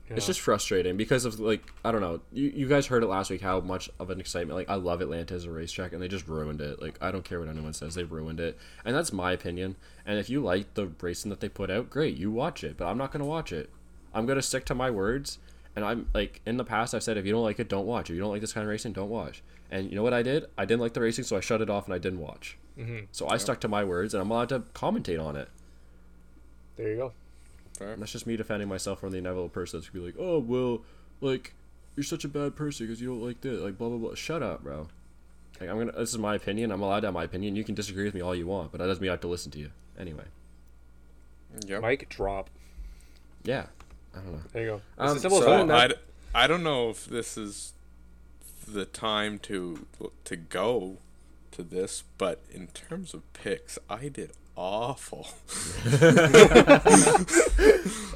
it's 0.09 0.26
just 0.26 0.40
frustrating 0.40 0.97
because 0.97 1.25
of 1.25 1.38
like 1.38 1.62
I 1.85 1.92
don't 1.92 2.00
know. 2.00 2.20
You 2.32 2.52
you 2.52 2.66
guys 2.66 2.87
heard 2.87 3.04
it 3.04 3.06
last 3.06 3.30
week 3.30 3.40
how 3.40 3.61
much 3.61 3.88
of 4.00 4.11
an 4.11 4.18
excitement 4.18 4.59
like 4.59 4.68
I 4.68 4.75
love 4.75 5.00
Atlanta 5.00 5.35
as 5.35 5.44
a 5.44 5.50
racetrack 5.52 5.92
and 5.92 6.02
they 6.02 6.09
just 6.09 6.26
ruined 6.26 6.61
it. 6.61 6.82
Like 6.82 6.99
I 7.00 7.12
don't 7.12 7.25
care 7.25 7.38
what 7.38 7.49
anyone 7.49 7.73
says, 7.73 7.94
they 7.94 8.02
ruined 8.02 8.40
it. 8.40 8.59
And 8.85 8.97
that's 8.97 9.12
my 9.12 9.30
opinion. 9.30 9.76
And 10.04 10.18
if 10.18 10.28
you 10.28 10.42
like 10.42 10.75
the 10.75 10.90
racing 11.00 11.30
that 11.30 11.38
they 11.38 11.49
put 11.49 11.70
out, 11.70 11.90
great, 11.90 12.16
you 12.16 12.32
watch 12.32 12.64
it, 12.64 12.76
but 12.76 12.87
I'm 12.87 12.99
not 12.99 13.12
going 13.12 13.23
to 13.23 13.28
watch 13.28 13.52
it. 13.52 13.70
I'm 14.12 14.26
going 14.26 14.37
to 14.38 14.42
stick 14.42 14.64
to 14.66 14.75
my 14.75 14.90
words. 14.90 15.38
And 15.76 15.84
I'm 15.84 16.08
like 16.14 16.40
in 16.46 16.56
the 16.56 16.64
past 16.64 16.94
I've 16.94 17.02
said 17.02 17.16
if 17.16 17.24
you 17.24 17.32
don't 17.32 17.42
like 17.44 17.60
it, 17.60 17.68
don't 17.68 17.86
watch. 17.86 18.10
If 18.10 18.14
you 18.16 18.20
don't 18.20 18.30
like 18.32 18.40
this 18.40 18.52
kind 18.52 18.64
of 18.64 18.70
racing, 18.70 18.92
don't 18.92 19.08
watch. 19.10 19.42
And 19.70 19.88
you 19.88 19.94
know 19.94 20.02
what 20.02 20.12
I 20.12 20.22
did? 20.22 20.46
I 20.58 20.64
didn't 20.64 20.80
like 20.80 20.94
the 20.94 21.00
racing, 21.00 21.24
so 21.24 21.36
I 21.36 21.40
shut 21.40 21.60
it 21.60 21.70
off 21.70 21.84
and 21.86 21.94
I 21.94 21.98
didn't 21.98 22.18
watch. 22.20 22.58
Mm-hmm. 22.78 23.04
So 23.12 23.28
I 23.28 23.36
stuck 23.36 23.60
to 23.60 23.68
my 23.68 23.84
words, 23.84 24.14
and 24.14 24.20
I'm 24.22 24.30
allowed 24.30 24.48
to 24.48 24.60
commentate 24.74 25.22
on 25.24 25.36
it. 25.36 25.48
There 26.76 26.88
you 26.88 26.96
go. 26.96 27.12
And 27.80 28.02
that's 28.02 28.12
just 28.12 28.26
me 28.26 28.36
defending 28.36 28.68
myself 28.68 29.00
from 29.00 29.10
the 29.12 29.18
inevitable 29.18 29.48
person 29.48 29.78
that's 29.80 29.88
gonna 29.88 30.04
be 30.04 30.06
like, 30.12 30.16
oh 30.18 30.38
well, 30.38 30.82
like 31.20 31.54
you're 31.96 32.04
such 32.04 32.24
a 32.24 32.28
bad 32.28 32.56
person 32.56 32.86
because 32.86 33.00
you 33.00 33.08
don't 33.08 33.22
like 33.22 33.40
this, 33.42 33.60
like 33.60 33.78
blah 33.78 33.88
blah 33.88 33.98
blah. 33.98 34.14
Shut 34.14 34.42
up, 34.42 34.62
bro. 34.64 34.88
Like 35.60 35.70
I'm 35.70 35.78
gonna. 35.78 35.92
This 35.92 36.10
is 36.10 36.18
my 36.18 36.34
opinion. 36.34 36.72
I'm 36.72 36.82
allowed 36.82 37.00
to 37.00 37.06
have 37.08 37.14
my 37.14 37.24
opinion. 37.24 37.54
You 37.56 37.64
can 37.64 37.74
disagree 37.74 38.04
with 38.04 38.14
me 38.14 38.20
all 38.20 38.34
you 38.34 38.46
want, 38.46 38.72
but 38.72 38.78
that 38.78 38.86
doesn't 38.86 39.00
mean 39.00 39.10
I 39.10 39.12
have 39.14 39.20
to 39.20 39.28
listen 39.28 39.50
to 39.52 39.58
you. 39.58 39.70
Anyway, 39.98 40.24
Yep. 41.66 41.82
Mike, 41.82 42.08
drop. 42.08 42.48
yeah. 43.44 43.66
I 44.14 44.19
don't 44.19 44.33
know. 44.33 44.40
There 44.52 44.62
you 44.62 44.69
go. 44.69 44.81
Um, 44.99 45.17
as 45.17 45.23
simple 45.23 45.38
as 45.38 45.45
So 45.45 45.67
that. 45.67 45.71
I, 45.71 45.88
d- 45.88 45.95
I 46.35 46.47
don't 46.47 46.62
know 46.62 46.90
if 46.90 47.07
this 47.07 47.37
is 47.38 47.73
the 48.67 48.85
time 48.85 49.38
to 49.40 49.87
to 50.25 50.37
go 50.37 50.99
to 51.52 51.62
this, 51.62 52.05
but 52.19 52.43
in 52.52 52.69
terms 52.69 53.14
of 53.14 53.31
picks, 53.33 53.79
I 53.88 54.09
did 54.09 54.33
awful. 54.57 55.29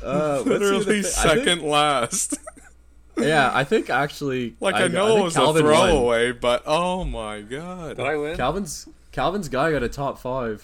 Uh, 0.02 0.42
Literally 0.44 1.02
second 1.02 1.62
last. 1.62 2.36
yeah, 3.16 3.50
I 3.54 3.64
think 3.64 3.88
actually, 3.88 4.54
like 4.60 4.74
I, 4.74 4.88
know 4.88 5.06
think 5.06 5.20
it 5.20 5.22
was 5.24 5.34
Calvin 5.34 5.64
a 5.64 5.68
won. 5.70 5.88
throwaway, 5.90 6.32
but 6.32 6.62
oh 6.66 7.04
my 7.04 7.40
god! 7.40 7.96
Did 7.96 8.04
I 8.06 8.16
win? 8.16 8.36
Calvin's 8.36 8.86
Calvin's 9.12 9.48
guy 9.48 9.70
got 9.72 9.82
a 9.82 9.88
top 9.88 10.18
five. 10.18 10.62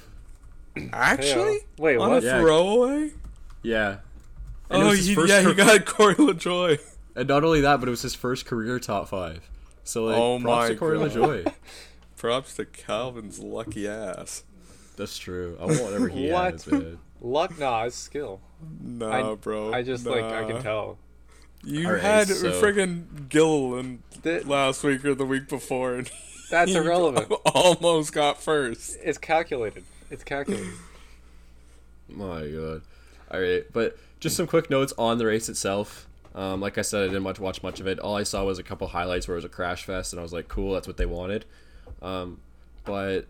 Actually, 0.93 1.61
Wait, 1.79 1.97
on 1.97 2.11
what? 2.11 2.23
a 2.23 2.27
Yeah. 2.27 2.41
throwaway? 2.41 3.13
Yeah. 3.63 3.97
And 4.71 4.83
Oh, 4.85 4.89
was 4.91 5.07
he, 5.07 5.15
first 5.15 5.29
yeah, 5.33 5.43
he 5.47 5.53
got 5.55 5.85
Corey 5.87 6.15
LaJoie. 6.15 6.79
And 7.17 7.29
not 7.29 7.43
only 7.45 7.61
that, 7.63 7.81
but 7.81 7.89
it 7.89 7.91
was 7.91 8.03
his 8.03 8.15
first 8.15 8.47
career 8.47 8.79
top 8.79 9.09
five. 9.09 9.49
So 9.85 10.05
like, 10.05 10.17
Oh 10.17 10.39
props 10.41 10.69
to 10.69 10.73
my 10.75 10.79
Corey 10.79 10.99
God. 10.99 11.11
LaJoie. 11.11 11.55
Props 12.17 12.57
to 12.57 12.67
Calvin's 12.67 13.39
lucky 13.39 13.89
ass. 13.89 14.45
That's 14.97 15.17
true. 15.17 15.57
I 15.59 15.65
want 15.65 15.83
whatever 15.83 16.09
he 16.09 16.31
What? 16.31 16.53
has, 16.53 16.67
man. 16.67 16.99
Luck? 17.23 17.59
Nah, 17.59 17.85
it's 17.85 17.97
skill. 17.97 18.41
Nah, 18.83 19.33
I, 19.33 19.35
bro. 19.37 19.73
I 19.73 19.83
just 19.83 20.05
like 20.05 20.23
I 20.25 20.45
can 20.45 20.63
tell. 20.63 20.99
You 21.65 21.87
Alright, 21.87 22.03
had 22.03 22.29
so- 22.29 22.53
friggin' 22.63 23.29
Gilliland 23.31 24.03
That- 24.23 24.47
last 24.47 24.85
week 24.85 25.03
or 25.05 25.15
the 25.15 25.25
week 25.25 25.49
before, 25.49 25.95
and 25.95 26.11
That's 26.51 26.73
irrelevant. 26.73 27.33
Almost 27.55 28.13
got 28.13 28.41
first. 28.43 28.99
It's 29.03 29.19
calculated. 29.19 29.85
It's 30.11 30.23
calculated. 30.25 30.73
My 32.09 32.47
god. 32.49 32.83
All 33.31 33.41
right, 33.41 33.65
but 33.73 33.97
just 34.21 34.37
some 34.37 34.47
quick 34.47 34.71
notes 34.71 34.93
on 34.97 35.19
the 35.19 35.27
race 35.27 35.49
itself. 35.49 36.07
Um, 36.35 36.61
like 36.61 36.79
I 36.79 36.83
said, 36.83 37.03
I 37.03 37.07
didn't 37.09 37.25
much 37.25 37.41
watch 37.41 37.63
much 37.63 37.81
of 37.81 37.87
it. 37.89 37.99
All 37.99 38.17
I 38.17 38.23
saw 38.23 38.45
was 38.45 38.59
a 38.59 38.63
couple 38.63 38.87
highlights 38.87 39.27
where 39.27 39.35
it 39.35 39.39
was 39.39 39.45
a 39.45 39.49
crash 39.49 39.85
fest, 39.85 40.13
and 40.13 40.21
I 40.21 40.23
was 40.23 40.33
like, 40.33 40.47
"Cool, 40.47 40.75
that's 40.75 40.87
what 40.87 40.97
they 40.97 41.07
wanted." 41.07 41.45
Um, 42.01 42.41
but 42.85 43.27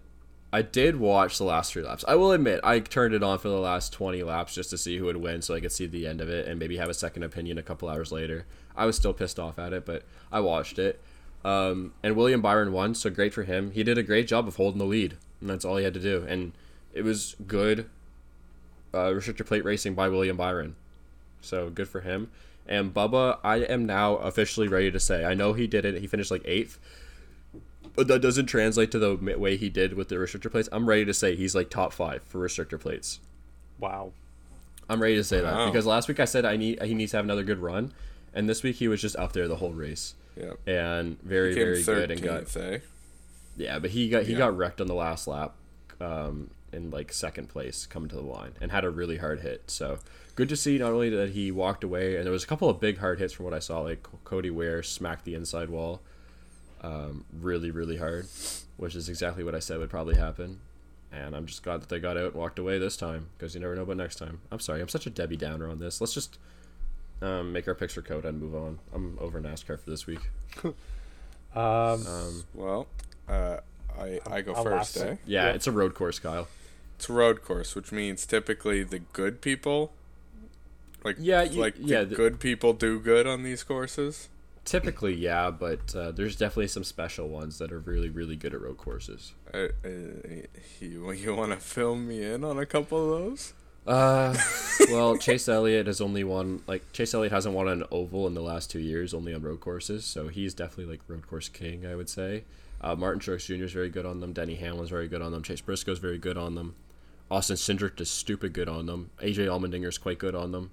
I 0.53 0.63
did 0.63 0.97
watch 0.97 1.39
the 1.39 1.45
last 1.45 1.73
three 1.73 1.83
laps. 1.83 2.05
I 2.07 2.17
will 2.17 2.33
admit, 2.33 2.61
I 2.63 2.81
turned 2.81 3.15
it 3.15 3.23
on 3.23 3.39
for 3.39 3.49
the 3.49 3.59
last 3.59 3.93
twenty 3.93 4.23
laps 4.23 4.55
just 4.55 4.71
to 4.71 4.79
see 4.79 4.99
who 4.99 5.07
would 5.07 5.17
win, 5.17 5.41
so 5.41 5.55
I 5.55 5.61
could 5.61 5.73
see 5.73 5.87
the 5.87 6.07
end 6.07 6.21
of 6.21 6.29
it 6.29 6.47
and 6.47 6.59
maybe 6.59 6.77
have 6.77 6.91
a 6.91 6.95
second 6.95 7.23
opinion 7.23 7.57
a 7.57 7.63
couple 7.63 7.89
hours 7.89 8.13
later. 8.13 8.45
I 8.77 8.85
was 8.85 8.97
still 8.97 9.15
pissed 9.15 9.39
off 9.39 9.59
at 9.59 9.73
it, 9.73 9.87
but 9.87 10.03
I 10.31 10.41
watched 10.41 10.79
it. 10.79 11.01
Um, 11.43 11.95
and 12.03 12.17
William 12.17 12.43
Byron 12.43 12.73
won, 12.73 12.95
so 12.95 13.09
great 13.09 13.33
for 13.33 13.45
him. 13.45 13.71
He 13.71 13.83
did 13.83 13.97
a 13.97 14.03
great 14.03 14.29
job 14.29 14.47
of 14.47 14.57
holding 14.57 14.79
the 14.79 14.85
lead, 14.85 15.17
and 15.41 15.49
that's 15.49 15.65
all 15.65 15.79
he 15.79 15.85
had 15.85 15.95
to 15.95 16.01
do. 16.01 16.27
And 16.29 16.53
it 16.93 17.03
was 17.03 17.35
good 17.47 17.89
uh, 18.95 19.09
restrictor 19.11 19.47
plate 19.47 19.65
racing 19.65 19.95
by 19.95 20.09
William 20.09 20.37
Byron. 20.37 20.77
So 21.41 21.71
good 21.71 21.89
for 21.89 22.01
him. 22.01 22.31
And 22.67 22.93
Bubba, 22.95 23.39
I 23.43 23.57
am 23.59 23.87
now 23.87 24.17
officially 24.17 24.69
ready 24.69 24.91
to 24.91 25.01
say 25.01 25.25
I 25.25 25.35
know 25.35 25.53
he 25.55 25.67
did 25.67 25.85
it. 25.85 26.01
He 26.01 26.07
finished 26.07 26.31
like 26.31 26.43
eighth, 26.45 26.79
but 27.97 28.07
that 28.09 28.21
doesn't 28.21 28.47
translate 28.47 28.91
to 28.93 28.99
the 28.99 29.17
way 29.17 29.57
he 29.57 29.69
did 29.69 29.95
with 29.95 30.09
the 30.09 30.17
restrictor 30.17 30.51
plates. 30.51 30.69
I'm 30.71 30.89
ready 30.89 31.05
to 31.05 31.15
say 31.15 31.35
he's 31.35 31.55
like 31.55 31.71
top 31.71 31.93
five 31.93 32.23
for 32.25 32.39
restrictor 32.39 32.79
plates. 32.81 33.21
Wow. 33.79 34.13
I'm 34.89 35.01
ready 35.01 35.17
to 35.17 35.25
say 35.25 35.41
that 35.41 35.67
because 35.67 35.87
last 35.87 36.09
week 36.09 36.21
I 36.21 36.25
said 36.25 36.45
I 36.45 36.57
need 36.57 36.83
he 36.83 36.95
needs 36.95 37.13
to 37.13 37.17
have 37.19 37.25
another 37.25 37.45
good 37.45 37.59
run, 37.61 37.93
and 38.35 38.49
this 38.49 38.63
week 38.63 38.77
he 38.77 38.89
was 38.89 39.01
just 39.01 39.17
up 39.17 39.33
there 39.33 39.47
the 39.49 39.57
whole 39.57 39.73
race 39.73 40.15
Yep. 40.37 40.59
and 40.69 41.21
very 41.23 41.55
Came 41.55 41.65
very 41.65 41.83
good 41.83 42.11
and 42.11 42.23
got 42.23 42.43
13th, 42.45 42.73
eh? 42.75 42.79
yeah, 43.57 43.79
but 43.79 43.91
he 43.91 44.09
got 44.09 44.25
he 44.25 44.33
Yeah. 44.33 44.39
got 44.39 44.57
wrecked 44.57 44.81
on 44.81 44.87
the 44.89 44.95
last 44.95 45.27
lap, 45.29 45.55
um, 46.01 46.51
in 46.73 46.91
like 46.91 47.13
second 47.13 47.49
place 47.49 47.87
coming 47.87 48.09
to 48.09 48.15
the 48.17 48.23
line 48.23 48.53
and 48.61 48.71
had 48.71 48.85
a 48.85 48.91
really 48.91 49.17
hard 49.19 49.41
hit. 49.41 49.71
So 49.71 49.99
good 50.37 50.49
to 50.51 50.57
see 50.57 50.79
not 50.79 50.93
only 50.93 51.11
that 51.11 51.31
he 51.31 51.51
walked 51.51 51.83
away 51.85 52.17
and 52.17 52.25
there 52.25 52.33
was 52.33 52.45
a 52.45 52.47
couple 52.47 52.69
of 52.71 52.81
big 52.81 52.99
hard 52.99 53.19
hits 53.19 53.33
from 53.33 53.45
what 53.45 53.55
I 53.55 53.59
saw. 53.59 53.81
Like 53.81 54.07
Cody 54.25 54.51
Ware 54.51 54.83
smacked 54.83 55.25
the 55.25 55.35
inside 55.35 55.69
wall, 55.71 56.01
um, 56.83 57.25
really 57.33 57.71
really 57.71 57.97
hard, 57.97 58.27
which 58.77 58.95
is 58.95 59.09
exactly 59.09 59.43
what 59.45 59.55
I 59.55 59.59
said 59.59 59.79
would 59.79 59.91
probably 59.91 60.17
happen. 60.17 60.61
And 61.13 61.35
I'm 61.35 61.47
just 61.47 61.65
glad 61.65 61.81
that 61.83 61.89
they 61.89 61.99
got 61.99 62.17
out 62.17 62.27
and 62.27 62.35
walked 62.35 62.61
away 62.61 62.79
this 62.79 62.97
time 62.97 63.31
because 63.37 63.55
you 63.55 63.61
never 63.61 63.75
know 63.75 63.83
about 63.83 63.97
next 63.97 64.17
time. 64.17 64.41
I'm 64.53 64.61
sorry, 64.61 64.81
I'm 64.81 64.89
such 64.89 65.07
a 65.07 65.11
Debbie 65.11 65.37
Downer 65.37 65.69
on 65.69 65.81
this. 65.81 66.01
Let's 66.01 66.15
just 66.15 66.39
um, 67.21 67.53
make 67.53 67.67
our 67.67 67.75
picture 67.75 68.01
code 68.01 68.25
and 68.25 68.41
move 68.41 68.55
on. 68.55 68.79
I'm 68.95 69.19
over 69.21 69.41
NASCAR 69.41 69.81
for 69.81 69.91
this 69.91 70.07
week. 70.07 70.21
Um, 71.53 72.07
Um, 72.07 72.45
Well, 72.55 72.87
uh, 73.29 73.57
I 73.99 74.21
I 74.31 74.41
go 74.43 74.55
I'll 74.55 74.63
first, 74.63 74.97
eh? 74.99 75.17
yeah, 75.27 75.47
Yeah. 75.47 75.53
it's 75.53 75.67
a 75.67 75.73
road 75.73 75.95
course, 75.95 76.21
Kyle. 76.21 76.47
It's 77.01 77.09
road 77.09 77.41
course, 77.43 77.75
which 77.75 77.93
means 77.93 78.27
typically 78.27 78.83
the 78.83 78.99
good 78.99 79.41
people, 79.41 79.93
like 81.03 81.17
Yeah, 81.19 81.45
you- 81.45 81.59
like 81.59 81.77
yeah, 81.79 82.05
the 82.05 82.15
good 82.15 82.39
people 82.41 82.75
do 82.75 83.01
good 83.01 83.27
on 83.27 83.43
these 83.43 83.63
courses. 83.63 84.29
Typically, 84.67 85.15
yeah, 85.15 85.51
but 85.51 85.95
uh, 85.97 86.11
there's 86.11 86.37
definitely 86.37 86.69
some 86.69 86.85
special 86.85 87.27
ones 87.27 87.57
that 87.57 87.73
are 87.73 87.79
really, 87.79 88.11
really 88.11 88.37
good 88.37 88.53
at 88.53 88.61
road 88.61 88.77
courses. 88.77 89.33
Uh, 89.55 89.69
uh, 89.83 89.89
you 90.79 91.11
you 91.13 91.35
want 91.35 91.53
to 91.53 91.57
fill 91.57 91.97
me 91.97 92.23
in 92.23 92.45
on 92.45 92.59
a 92.59 92.67
couple 92.67 93.03
of 93.15 93.19
those? 93.23 93.55
Uh, 93.87 94.37
well, 94.91 95.17
Chase 95.17 95.49
Elliott 95.49 95.87
has 95.87 96.03
only 96.03 96.23
won 96.23 96.61
like 96.67 96.83
Chase 96.93 97.15
Elliott 97.15 97.33
hasn't 97.33 97.55
won 97.55 97.67
an 97.67 97.83
oval 97.91 98.27
in 98.27 98.35
the 98.35 98.43
last 98.43 98.71
two 98.71 98.79
years, 98.79 99.15
only 99.15 99.33
on 99.33 99.41
road 99.41 99.61
courses. 99.61 100.05
So 100.05 100.29
he's 100.29 100.53
definitely 100.53 100.93
like 100.93 101.01
road 101.09 101.27
course 101.27 101.49
king, 101.49 101.87
I 101.87 101.95
would 101.97 102.11
say. 102.11 102.45
Uh, 102.83 102.95
Martin 102.95 103.21
Truex 103.21 103.45
Jr. 103.47 103.65
is 103.65 103.73
very 103.73 103.89
good 103.91 104.05
on 104.07 104.21
them. 104.21 104.33
Denny 104.35 104.55
Hamlin's 104.57 104.89
very 104.91 105.07
good 105.09 105.21
on 105.21 105.33
them. 105.33 105.43
Chase 105.43 105.61
Briscoe's 105.63 105.99
very 105.99 106.17
good 106.19 106.37
on 106.39 106.55
them. 106.55 106.75
Austin 107.31 107.57
Cindric 107.57 108.01
is 108.01 108.11
stupid 108.11 108.53
good 108.53 108.69
on 108.69 108.87
them. 108.87 109.11
AJ 109.23 109.47
Allmendinger's 109.47 109.99
quite 109.99 110.19
good 110.19 110.35
on 110.35 110.53
them. 110.53 110.71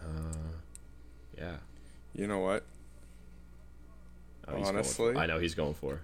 Uh, 0.00 0.04
yeah. 1.38 1.56
You 2.14 2.26
know 2.26 2.40
what? 2.40 2.64
Oh, 4.48 4.56
he's 4.56 4.64
going 4.64 4.76
Honestly? 4.76 5.12
for- 5.14 5.18
I 5.20 5.26
know 5.26 5.38
he's 5.38 5.54
going 5.54 5.74
for. 5.74 6.00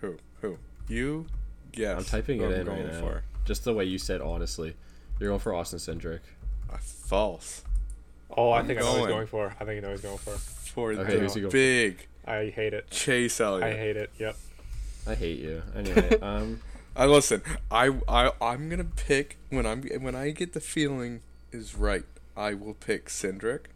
Who 0.00 0.16
who 0.40 0.58
you? 0.88 1.26
Guess. 1.72 1.98
I'm 1.98 2.04
typing 2.04 2.40
it 2.40 2.46
I'm 2.46 2.52
in 2.52 2.66
right 2.66 2.86
now. 2.92 3.00
For. 3.00 3.22
Just 3.44 3.64
the 3.64 3.72
way 3.74 3.84
you 3.84 3.98
said, 3.98 4.20
honestly, 4.20 4.74
you're 5.18 5.28
going 5.30 5.40
for 5.40 5.54
Austin 5.54 5.78
Cindric. 5.78 6.20
Uh, 6.72 6.76
false. 6.78 7.64
oh, 8.36 8.50
I 8.50 8.60
I'm 8.60 8.66
think 8.66 8.78
I 8.78 8.82
know 8.82 8.88
what 8.88 8.96
he's 8.98 9.06
going. 9.06 9.14
going 9.16 9.26
for. 9.26 9.54
I 9.60 9.64
think 9.64 9.78
I 9.78 9.80
know 9.80 9.88
what 9.88 9.92
he's 9.92 10.00
going 10.02 10.18
for. 10.18 10.30
For 10.32 10.92
Okay, 10.92 11.18
who's 11.18 11.34
he 11.34 11.40
the 11.40 11.48
going 11.48 11.50
for? 11.50 11.56
big 11.56 12.06
I 12.26 12.46
hate 12.54 12.72
it. 12.74 12.90
Chase 12.90 13.40
Elliott. 13.40 13.64
I 13.64 13.76
hate 13.76 13.96
it. 13.96 14.10
Yep. 14.18 14.36
I 15.06 15.14
hate 15.14 15.40
you. 15.40 15.62
Anyway, 15.74 16.18
um, 16.22 16.60
I 16.96 17.06
listen. 17.06 17.42
I 17.70 17.90
I 18.08 18.32
I'm 18.40 18.68
gonna 18.68 18.84
pick 18.84 19.36
when 19.48 19.64
I'm 19.66 19.82
when 19.82 20.14
I 20.14 20.30
get 20.30 20.52
the 20.52 20.60
feeling 20.60 21.22
is 21.52 21.74
right. 21.76 22.04
I 22.36 22.54
will 22.54 22.74
pick 22.74 23.06
Cindric, 23.06 23.66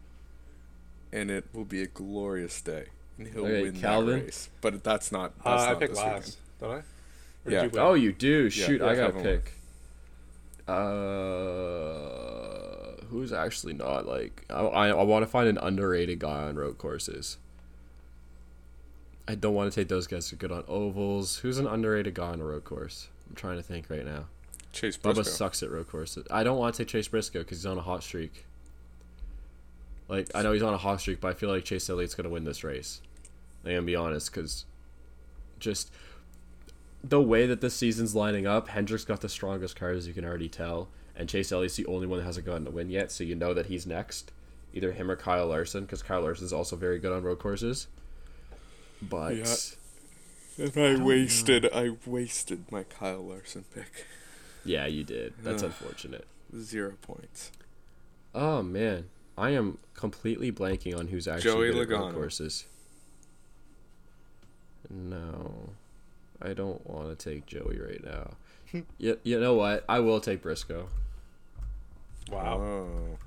and 1.13 1.29
it 1.31 1.45
will 1.53 1.65
be 1.65 1.81
a 1.81 1.87
glorious 1.87 2.61
day, 2.61 2.85
and 3.17 3.27
he'll 3.27 3.45
Okay, 3.45 3.61
win 3.63 3.79
Calvin? 3.79 4.19
that 4.19 4.25
race. 4.25 4.49
But 4.61 4.83
that's 4.83 5.11
not. 5.11 5.33
Uh, 5.43 5.51
That's 5.51 5.63
I 5.63 5.69
not 5.71 5.79
picked 5.79 5.93
this 5.93 5.99
last, 6.03 6.13
weekend. 6.25 6.35
don't 6.59 6.71
I? 6.71 6.75
Or 6.77 6.83
did 7.45 7.51
Yeah. 7.53 7.63
you 7.63 7.71
oh, 7.79 7.93
you 7.93 8.11
do. 8.13 8.49
Shoot, 8.49 8.81
yeah, 8.81 8.87
I 8.87 8.95
got 8.95 9.07
to 9.07 9.13
Kevin 9.13 9.15
won. 9.15 9.23
pick. 9.23 9.53
Uh, 11.35 13.05
who's 13.09 13.31
actually 13.31 13.73
not 13.73 14.05
like 14.07 14.43
I 14.49 14.55
I, 14.61 14.87
I 14.89 15.03
want 15.03 15.23
to 15.23 15.27
find 15.27 15.47
an 15.47 15.57
underrated 15.59 16.19
guy 16.19 16.43
on 16.43 16.55
road 16.55 16.77
courses. 16.77 17.37
I 19.27 19.35
don't 19.35 19.53
want 19.53 19.71
to 19.71 19.79
take 19.79 19.87
those 19.87 20.07
guys 20.07 20.29
who 20.29 20.35
are 20.35 20.37
good 20.37 20.51
on 20.51 20.63
ovals. 20.67 21.37
Who's 21.37 21.57
an 21.57 21.67
underrated 21.67 22.13
guy 22.13 22.27
on 22.27 22.41
a 22.41 22.45
road 22.45 22.63
course? 22.63 23.07
I'm 23.27 23.35
trying 23.35 23.57
to 23.57 23.63
think 23.63 23.89
right 23.89 24.05
now. 24.05 24.25
Chase 24.71 24.97
Briscoe. 24.97 25.21
Bubba 25.21 25.25
sucks 25.25 25.63
at 25.63 25.71
road 25.71 25.87
courses. 25.87 26.27
I 26.29 26.43
don't 26.43 26.57
want 26.57 26.75
to 26.75 26.83
take 26.83 26.89
Chase 26.89 27.07
Briscoe 27.07 27.39
because 27.39 27.59
he's 27.59 27.65
on 27.65 27.77
a 27.77 27.81
hot 27.81 28.03
streak. 28.03 28.45
Like 30.07 30.29
I 30.35 30.43
know 30.43 30.51
he's 30.51 30.61
on 30.61 30.73
a 30.73 30.77
hot 30.77 31.01
streak, 31.01 31.21
but 31.21 31.29
I 31.29 31.33
feel 31.33 31.49
like 31.49 31.63
Chase 31.63 31.89
Elliott's 31.89 32.13
gonna 32.13 32.29
win 32.29 32.43
this 32.43 32.63
race. 32.63 33.01
I'm 33.63 33.71
gonna 33.71 33.81
be 33.81 33.95
honest, 33.95 34.31
because 34.31 34.65
just 35.59 35.91
the 37.03 37.21
way 37.21 37.47
that 37.47 37.61
this 37.61 37.73
season's 37.73 38.13
lining 38.13 38.45
up, 38.45 38.69
Hendrick's 38.69 39.05
got 39.05 39.21
the 39.21 39.29
strongest 39.29 39.75
card 39.75 39.95
as 39.95 40.07
you 40.07 40.13
can 40.13 40.25
already 40.25 40.49
tell, 40.49 40.89
and 41.15 41.27
Chase 41.27 41.51
Elliott's 41.51 41.75
the 41.75 41.87
only 41.87 42.05
one 42.05 42.19
that 42.19 42.25
hasn't 42.25 42.45
gotten 42.45 42.67
a 42.67 42.71
win 42.71 42.91
yet, 42.91 43.11
so 43.11 43.23
you 43.23 43.33
know 43.33 43.53
that 43.55 43.67
he's 43.67 43.87
next. 43.87 44.31
Either 44.73 44.91
him 44.91 45.09
or 45.09 45.15
Kyle 45.15 45.47
Larson, 45.47 45.85
because 45.85 46.03
Kyle 46.03 46.21
Larson's 46.21 46.53
also 46.53 46.75
very 46.75 46.99
good 46.99 47.11
on 47.11 47.23
road 47.23 47.39
courses. 47.39 47.87
But 49.01 49.35
Yeah. 49.35 49.45
And 50.57 50.77
I 50.77 51.03
wasted. 51.03 51.69
I 51.73 51.91
wasted 52.05 52.71
my 52.71 52.83
Kyle 52.83 53.21
Larson 53.25 53.65
pick. 53.73 54.05
yeah, 54.63 54.85
you 54.85 55.03
did. 55.03 55.33
That's 55.43 55.63
Ugh. 55.63 55.69
unfortunate. 55.77 56.25
Zero 56.57 56.93
points. 57.01 57.51
Oh 58.33 58.61
man, 58.63 59.05
I 59.37 59.49
am 59.51 59.79
completely 59.95 60.51
blanking 60.51 60.97
on 60.97 61.07
who's 61.07 61.27
actually 61.27 61.51
Joey 61.51 61.71
good 61.73 61.81
at 61.81 61.89
road 61.99 62.11
Logano. 62.11 62.13
courses. 62.13 62.65
No, 64.89 65.69
I 66.41 66.53
don't 66.53 66.85
want 66.87 67.17
to 67.17 67.29
take 67.31 67.45
Joey 67.45 67.79
right 67.79 68.03
now. 68.03 68.31
you, 68.97 69.19
you 69.23 69.39
know 69.39 69.55
what? 69.55 69.83
I 69.89 69.99
will 69.99 70.19
take 70.19 70.41
Briscoe. 70.41 70.87
Wow. 72.31 72.59
Oh. 72.61 73.17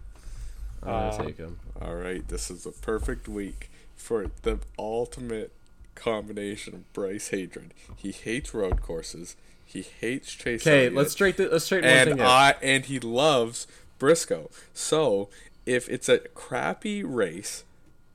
I'm 0.82 0.88
gonna 0.88 1.06
Uh, 1.08 1.24
take 1.24 1.36
him. 1.38 1.58
All 1.80 1.94
right, 1.96 2.26
this 2.28 2.50
is 2.50 2.64
a 2.64 2.70
perfect 2.72 3.28
week 3.28 3.70
for 3.96 4.30
the 4.42 4.60
ultimate 4.78 5.50
combination 5.98 6.74
of 6.74 6.92
Bryce 6.92 7.28
hatred. 7.28 7.74
He 7.96 8.12
hates 8.12 8.54
road 8.54 8.80
courses. 8.80 9.36
He 9.64 9.82
hates 9.82 10.32
Chase. 10.32 10.66
Okay, 10.66 10.88
let's 10.88 11.12
straight 11.12 11.36
th- 11.36 11.50
let's 11.50 11.66
straighten 11.66 11.90
one 11.90 11.98
and 11.98 12.10
thing 12.10 12.20
out. 12.20 12.26
I 12.26 12.54
and 12.62 12.84
he 12.86 12.98
loves 12.98 13.66
Briscoe. 13.98 14.50
So 14.72 15.28
if 15.66 15.88
it's 15.88 16.08
a 16.08 16.18
crappy 16.18 17.04
race, 17.04 17.64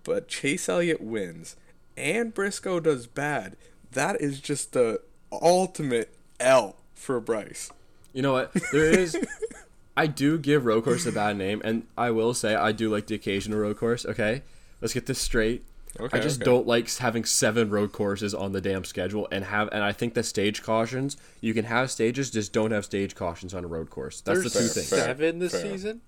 but 0.04 0.28
Chase 0.28 0.68
Elliott 0.68 1.02
wins 1.02 1.56
and 1.96 2.34
Briscoe 2.34 2.80
does 2.80 3.06
bad, 3.06 3.56
that 3.92 4.20
is 4.20 4.40
just 4.40 4.74
the 4.74 5.02
ultimate 5.32 6.16
L 6.40 6.76
for 6.96 7.20
Bryce. 7.20 7.72
You 8.14 8.22
know 8.22 8.34
what? 8.34 8.54
There 8.72 8.86
is. 8.86 9.18
I 9.98 10.08
do 10.08 10.40
give 10.40 10.66
road 10.66 10.84
course 10.86 11.06
a 11.06 11.12
bad 11.12 11.38
name, 11.38 11.62
and 11.64 11.86
I 11.96 12.10
will 12.10 12.34
say 12.34 12.56
I 12.56 12.72
do 12.72 12.90
like 12.90 13.06
the 13.06 13.16
occasional 13.16 13.60
road 13.60 13.78
course. 13.78 14.06
Okay, 14.08 14.42
let's 14.82 14.94
get 14.94 15.06
this 15.06 15.20
straight. 15.20 15.64
Okay, 16.00 16.18
I 16.18 16.22
just 16.22 16.42
okay. 16.42 16.46
don't 16.50 16.66
like 16.66 16.92
having 16.98 17.24
seven 17.24 17.70
road 17.70 17.92
courses 17.92 18.34
on 18.34 18.52
the 18.52 18.62
damn 18.62 18.84
schedule, 18.84 19.28
and 19.32 19.46
have 19.46 19.70
and 19.72 19.84
I 19.84 19.92
think 19.92 20.16
the 20.16 20.24
stage 20.24 20.64
cautions. 20.64 21.18
You 21.40 21.54
can 21.54 21.66
have 21.66 21.92
stages, 21.92 22.32
just 22.32 22.52
don't 22.52 22.72
have 22.72 22.84
stage 22.86 23.14
cautions 23.16 23.54
on 23.54 23.64
a 23.64 23.68
road 23.68 23.90
course. 23.92 24.22
That's 24.22 24.42
There's 24.42 24.54
the 24.54 24.60
two 24.62 24.66
things. 24.68 24.88
seven 24.88 25.40
this 25.40 25.52
fair. 25.52 25.62
season. 25.72 26.02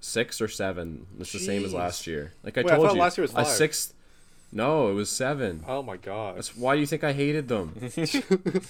Six 0.00 0.40
or 0.42 0.48
seven. 0.48 1.06
It's 1.18 1.32
the 1.32 1.38
same 1.38 1.64
as 1.64 1.72
last 1.72 2.06
year. 2.06 2.34
Like 2.42 2.58
I 2.58 2.62
Wait, 2.62 2.68
told 2.72 2.86
thought 2.88 2.94
you, 2.94 3.00
last 3.00 3.16
year 3.16 3.22
was 3.22 3.30
a 3.32 3.36
five. 3.36 3.46
sixth. 3.48 3.94
No, 4.52 4.90
it 4.90 4.94
was 4.94 5.08
seven. 5.10 5.64
Oh 5.66 5.82
my 5.82 5.96
god! 5.96 6.36
That's 6.36 6.54
why 6.56 6.74
do 6.74 6.80
you 6.80 6.86
think 6.86 7.02
I 7.04 7.12
hated 7.12 7.48
them? 7.48 7.74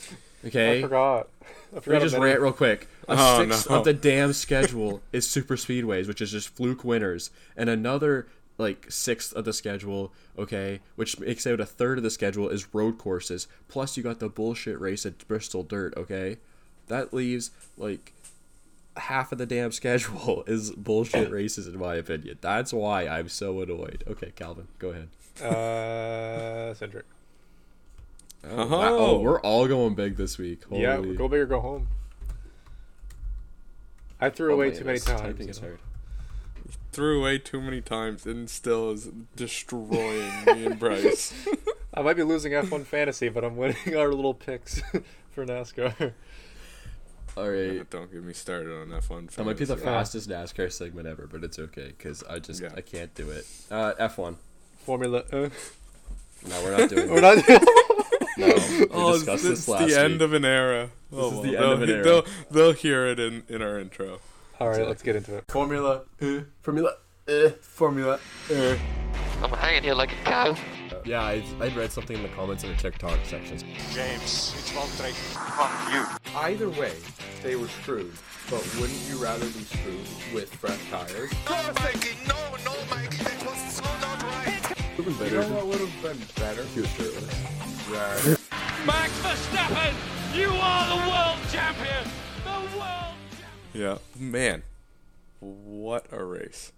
Okay, 0.47 0.81
I 0.81 0.83
forgot. 0.83 1.29
I 1.75 1.81
forgot 1.81 1.87
Let 1.87 2.03
me 2.03 2.09
just 2.11 2.19
rant 2.23 2.41
real 2.41 2.53
quick. 2.53 2.87
A 3.09 3.17
Oh, 3.19 3.39
sixth 3.49 3.71
no. 3.71 3.77
of 3.79 3.85
the 3.85 3.95
damn 3.95 4.35
schedule 4.35 5.01
is 5.11 5.27
super 5.27 5.57
speedways, 5.57 6.07
which 6.07 6.21
is 6.21 6.33
just 6.33 6.51
fluke 6.51 6.85
winners, 6.85 7.31
and 7.57 7.71
another 7.71 8.27
like 8.59 8.87
sixth 8.91 9.33
of 9.35 9.45
the 9.45 9.53
schedule, 9.53 10.13
okay, 10.39 10.81
which 10.97 11.19
makes 11.19 11.47
out 11.47 11.61
a 11.61 11.67
third 11.67 11.99
of 11.99 12.05
the 12.05 12.11
schedule 12.11 12.49
is 12.49 12.73
road 12.75 12.99
courses. 12.99 13.49
Plus, 13.69 13.97
you 13.97 14.03
got 14.03 14.21
the 14.21 14.29
bullshit 14.29 14.81
race 14.81 15.05
at 15.05 15.27
Bristol 15.27 15.63
Dirt, 15.63 15.95
okay. 15.97 16.39
That 16.89 17.13
leaves 17.13 17.51
like 17.77 18.13
half 18.97 19.33
of 19.33 19.39
the 19.39 19.47
damn 19.47 19.73
schedule 19.73 20.45
is 20.47 20.71
bullshit 20.73 21.31
races, 21.31 21.67
in 21.67 21.79
my 21.79 21.95
opinion. 21.97 22.39
That's 22.41 22.73
why 22.73 23.07
I'm 23.09 23.29
so 23.29 23.61
annoyed. 23.61 24.05
Okay, 24.07 24.33
Calvin, 24.37 24.69
go 24.79 24.91
ahead. 24.91 25.09
Uh, 25.43 26.75
Cindric. 26.75 27.03
Oh, 28.47 28.67
wow. 28.69 28.97
oh 28.99 29.19
we're 29.21 29.41
all 29.41 29.67
going 29.67 29.95
big 29.95 30.17
this 30.17 30.37
week. 30.39 30.65
Holy. 30.65 30.83
Yeah, 30.83 30.99
go 31.01 31.29
big 31.29 31.41
or 31.41 31.47
go 31.47 31.61
home. 31.61 31.89
I 34.21 34.31
threw 34.31 34.53
Oh 34.53 34.55
away 34.55 34.69
my 34.71 34.75
too 34.77 34.85
many 34.85 34.99
goodness, 34.99 35.05
times. 35.21 35.21
typing 35.23 35.47
you 35.47 35.51
is 35.51 35.61
know? 35.63 35.69
hard. 35.69 35.79
Threw 36.95 37.21
away 37.21 37.39
too 37.39 37.61
many 37.61 37.81
times 37.81 38.25
and 38.25 38.49
still 38.49 38.91
is 38.93 39.09
destroying 39.35 40.45
me 40.47 40.67
and 40.67 40.79
Bryce. 40.79 41.33
I 41.95 42.03
might 42.03 42.15
be 42.17 42.23
losing 42.23 42.53
F1 42.53 42.85
fantasy, 42.87 43.29
but 43.29 43.45
I'm 43.45 43.57
winning 43.57 43.97
our 43.97 44.13
little 44.13 44.35
picks 44.35 44.81
for 45.33 45.45
NASCAR. 45.45 46.13
All 47.37 47.51
right. 47.51 47.89
Don't 47.91 48.13
get 48.13 48.23
me 48.23 48.33
started 48.33 48.73
on 48.73 48.89
F1. 48.89 49.31
That 49.33 49.45
might 49.45 49.57
be 49.59 49.65
the 49.65 49.77
fastest 49.77 50.29
NASCAR 50.29 50.71
segment 50.73 51.09
ever, 51.09 51.27
but 51.27 51.43
it's 51.43 51.59
okay 51.59 51.89
because 51.97 52.23
I 52.25 52.39
just 52.39 52.63
Yeah. 52.63 52.71
I 52.77 52.81
can't 52.81 53.13
do 53.15 53.31
it. 53.31 53.45
Uh, 53.71 53.95
F1. 53.99 54.37
Formula. 54.79 55.25
Uh, 55.33 55.49
No, 56.47 56.63
we're 56.63 56.77
not 56.79 56.89
doing. 56.91 57.11
we're 57.11 57.21
that. 57.23 57.49
not. 57.49 57.63
No, 58.39 58.47
we 58.47 58.87
Oh, 58.93 59.13
discussed 59.15 59.43
this 59.45 59.59
this 59.61 59.69
last 59.69 59.89
the 59.89 59.99
end 60.01 60.13
week. 60.15 60.21
of 60.23 60.33
an 60.33 60.45
era. 60.45 60.91
Oh, 61.13 61.27
is 61.29 61.33
well, 61.33 61.43
the 61.43 61.49
end 61.49 61.59
they'll, 61.59 61.73
of 61.73 61.83
an 61.83 61.91
era. 61.91 62.03
They'll, 62.05 62.25
they'll 62.51 62.73
hear 62.73 63.07
it 63.07 63.19
in, 63.19 63.43
in 63.49 63.63
our 63.63 63.79
intro. 63.81 64.21
All 64.61 64.69
right, 64.69 64.87
let's 64.87 65.03
get 65.03 65.17
into 65.17 65.37
it. 65.37 65.45
Formula. 65.49 66.03
Uh, 66.21 66.41
Formula. 66.63 66.93
Uh, 67.29 67.51
Formula. 67.61 68.19
Uh. 68.53 68.77
I'm 69.43 69.51
hanging 69.51 69.83
here 69.83 69.95
like 69.95 70.13
a 70.13 70.25
cow. 70.25 70.57
Yeah, 71.05 71.23
I 71.23 71.45
I 71.61 71.69
read 71.69 71.93
something 71.93 72.17
in 72.17 72.23
the 72.23 72.29
comments 72.31 72.65
in 72.65 72.71
the 72.71 72.77
TikTok 72.77 73.19
section. 73.25 73.59
James, 73.93 74.55
it's 74.57 74.73
Valtteri. 74.73 75.13
Fuck 75.13 75.93
you. 75.93 76.07
Either 76.37 76.71
way, 76.71 76.93
they 77.43 77.57
were 77.57 77.69
screwed. 77.69 78.15
But 78.51 78.63
wouldn't 78.79 79.01
you 79.09 79.17
rather 79.17 79.47
be 79.47 79.65
screwed 79.65 80.07
with 80.33 80.55
fresh 80.55 80.79
tires? 80.91 81.31
It 81.33 81.49
was 83.45 83.75
so 83.75 83.85
not 84.01 84.23
right. 84.23 84.75
You 84.97 85.05
better. 85.19 85.49
know 85.49 85.57
what 85.57 85.67
would 85.67 85.81
have 85.81 86.03
been 86.03 86.19
better? 86.37 86.65
He 86.75 86.81
was 86.81 86.91
shirtless. 86.91 87.25
Right. 87.91 88.39
Max 88.87 89.11
Verstappen, 89.21 89.95
you 90.35 90.49
are 90.51 90.89
the 90.89 91.01
world 91.11 91.39
champion. 91.51 92.05
The 92.45 92.79
world 92.79 93.04
Yeah. 93.75 93.99
Man, 94.19 94.63
what 95.41 96.07
a 96.13 96.25
race. 96.25 96.73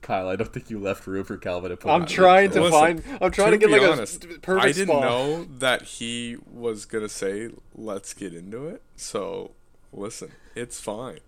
Kyle, 0.00 0.28
I 0.28 0.36
don't 0.36 0.52
think 0.52 0.70
you 0.70 0.78
left 0.78 1.06
room 1.06 1.24
for 1.24 1.36
Calvin 1.36 1.70
to 1.70 1.76
put. 1.76 1.90
I'm 1.90 2.06
trying 2.06 2.50
to 2.52 2.62
Listen, 2.62 3.02
find. 3.02 3.18
I'm 3.20 3.30
trying 3.30 3.52
to, 3.52 3.58
get 3.58 3.68
be 3.68 3.78
like 3.78 3.90
honest, 3.90 4.24
a 4.24 4.28
perfect 4.38 4.64
I 4.64 4.72
didn't 4.72 4.88
spot. 4.88 5.02
know 5.02 5.44
that 5.58 5.82
he 5.82 6.36
was 6.50 6.84
gonna 6.86 7.08
say, 7.08 7.50
"Let's 7.74 8.14
get 8.14 8.34
into 8.34 8.66
it." 8.66 8.82
So, 8.96 9.52
listen, 9.92 10.32
it's 10.54 10.80
fine. 10.80 11.20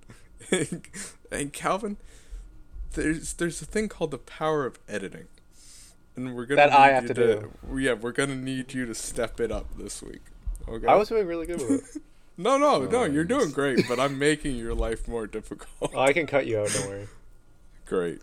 and 1.31 1.53
Calvin, 1.53 1.97
there's 2.93 3.35
there's 3.35 3.61
a 3.63 3.67
thing 3.67 3.89
called 3.89 4.11
the 4.11 4.19
power 4.19 4.65
of 4.67 4.79
editing, 4.89 5.27
and 6.15 6.35
we're 6.35 6.47
gonna 6.47 6.57
That 6.57 6.73
I 6.73 6.93
have 6.93 7.05
you 7.05 7.09
to 7.09 7.15
do. 7.15 7.53
Yeah, 7.79 7.95
we're 7.95 8.13
gonna 8.13 8.37
need 8.37 8.75
you 8.75 8.87
to 8.87 8.95
step 8.95 9.41
it 9.41 9.51
up 9.53 9.77
this 9.77 10.03
week. 10.03 10.23
Okay. 10.69 10.87
I 10.87 10.95
was 10.95 11.09
doing 11.09 11.27
really 11.27 11.47
good 11.47 11.61
with 11.61 11.97
it. 11.97 12.03
no, 12.37 12.59
no, 12.59 12.85
no. 12.85 13.05
You're 13.05 13.25
doing 13.25 13.51
great, 13.51 13.87
but 13.89 13.99
I'm 14.01 14.19
making 14.29 14.57
your 14.57 14.75
life 14.75 15.07
more 15.09 15.27
difficult. 15.27 15.95
I 15.97 16.13
can 16.13 16.27
cut 16.27 16.47
you 16.47 16.61
out. 16.61 16.69
Don't 16.69 16.89
worry. 16.89 17.09
great, 17.87 18.21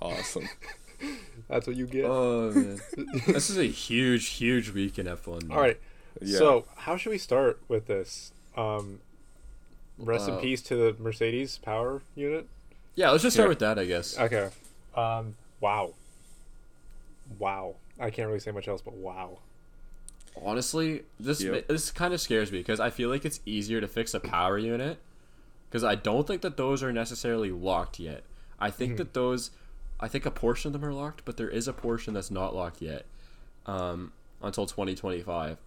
awesome. 0.00 0.48
That's 1.48 1.66
what 1.66 1.76
you 1.76 1.86
get. 1.86 2.04
Oh 2.06 2.52
man, 2.52 2.80
this 3.26 3.50
is 3.50 3.58
a 3.58 3.64
huge, 3.64 4.28
huge 4.28 4.70
week 4.70 4.98
in 4.98 5.06
F1. 5.06 5.48
man. 5.48 5.56
All 5.56 5.62
right. 5.62 5.78
Yeah. 6.20 6.38
So 6.38 6.64
how 6.76 6.96
should 6.96 7.10
we 7.10 7.18
start 7.18 7.60
with 7.68 7.86
this? 7.86 8.32
Um, 8.56 9.00
rest 9.98 10.28
in 10.28 10.34
Uh, 10.34 10.38
peace 10.38 10.62
to 10.62 10.76
the 10.76 10.96
Mercedes 11.02 11.58
power 11.58 12.02
unit. 12.14 12.46
Yeah, 12.94 13.10
let's 13.10 13.22
just 13.22 13.34
start 13.34 13.46
Yeah. 13.46 13.48
with 13.50 13.58
that, 13.60 13.78
I 13.78 13.84
guess. 13.86 14.18
Okay. 14.18 14.50
Um. 14.94 15.34
Wow. 15.60 15.94
Wow. 17.38 17.74
I 17.98 18.10
can't 18.10 18.28
really 18.28 18.40
say 18.40 18.50
much 18.50 18.68
else, 18.68 18.82
but 18.82 18.94
wow. 18.94 19.38
Honestly, 20.40 21.02
this 21.20 21.42
Yep. 21.42 21.68
this 21.68 21.90
kind 21.90 22.14
of 22.14 22.20
scares 22.20 22.50
me 22.50 22.58
because 22.58 22.80
I 22.80 22.90
feel 22.90 23.08
like 23.10 23.24
it's 23.24 23.40
easier 23.44 23.80
to 23.80 23.88
fix 23.88 24.14
a 24.14 24.20
power 24.20 24.58
unit 24.58 24.98
because 25.68 25.84
I 25.84 25.94
don't 25.94 26.26
think 26.26 26.42
that 26.42 26.56
those 26.56 26.82
are 26.82 26.92
necessarily 26.92 27.50
locked 27.50 27.98
yet. 27.98 28.24
I 28.58 28.70
think 28.70 28.96
that 28.98 29.14
those, 29.14 29.50
I 30.00 30.08
think 30.08 30.24
a 30.26 30.30
portion 30.30 30.68
of 30.68 30.72
them 30.80 30.84
are 30.88 30.92
locked, 30.92 31.24
but 31.24 31.36
there 31.36 31.48
is 31.48 31.66
a 31.68 31.72
portion 31.72 32.14
that's 32.14 32.30
not 32.30 32.54
locked 32.54 32.80
yet, 32.80 33.04
um, 33.66 34.12
until 34.40 34.66
2025, 34.66 35.58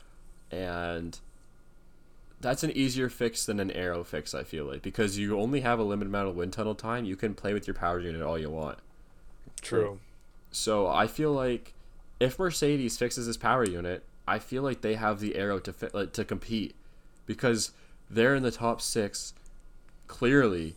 and 0.51 1.19
that's 2.41 2.63
an 2.63 2.71
easier 2.71 3.09
fix 3.09 3.45
than 3.45 3.59
an 3.59 3.71
aero 3.71 4.03
fix. 4.03 4.33
I 4.33 4.43
feel 4.43 4.65
like 4.65 4.81
because 4.81 5.17
you 5.17 5.39
only 5.39 5.61
have 5.61 5.79
a 5.79 5.83
limited 5.83 6.09
amount 6.09 6.29
of 6.29 6.35
wind 6.35 6.53
tunnel 6.53 6.75
time, 6.75 7.05
you 7.05 7.15
can 7.15 7.33
play 7.33 7.53
with 7.53 7.67
your 7.67 7.73
power 7.73 7.99
unit 7.99 8.21
all 8.21 8.37
you 8.37 8.49
want. 8.49 8.79
True. 9.61 9.99
So 10.51 10.87
I 10.87 11.07
feel 11.07 11.31
like 11.33 11.73
if 12.19 12.37
Mercedes 12.39 12.97
fixes 12.97 13.27
this 13.27 13.37
power 13.37 13.65
unit, 13.65 14.03
I 14.27 14.39
feel 14.39 14.63
like 14.63 14.81
they 14.81 14.95
have 14.95 15.19
the 15.19 15.35
aero 15.35 15.59
to 15.59 15.71
fit, 15.73 15.93
like, 15.93 16.13
to 16.13 16.25
compete 16.25 16.75
because 17.25 17.71
they're 18.09 18.35
in 18.35 18.43
the 18.43 18.51
top 18.51 18.81
six 18.81 19.33
clearly, 20.07 20.75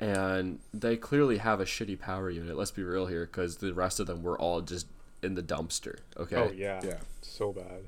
and 0.00 0.58
they 0.72 0.96
clearly 0.96 1.38
have 1.38 1.60
a 1.60 1.64
shitty 1.64 1.98
power 1.98 2.30
unit. 2.30 2.56
Let's 2.56 2.70
be 2.70 2.82
real 2.84 3.06
here, 3.06 3.26
because 3.26 3.56
the 3.56 3.72
rest 3.74 3.98
of 4.00 4.06
them 4.06 4.22
were 4.22 4.38
all 4.38 4.60
just 4.60 4.86
in 5.22 5.34
the 5.34 5.42
dumpster. 5.42 5.98
Okay. 6.16 6.36
Oh 6.36 6.50
yeah. 6.54 6.80
Yeah. 6.84 6.98
So 7.22 7.52
bad. 7.52 7.82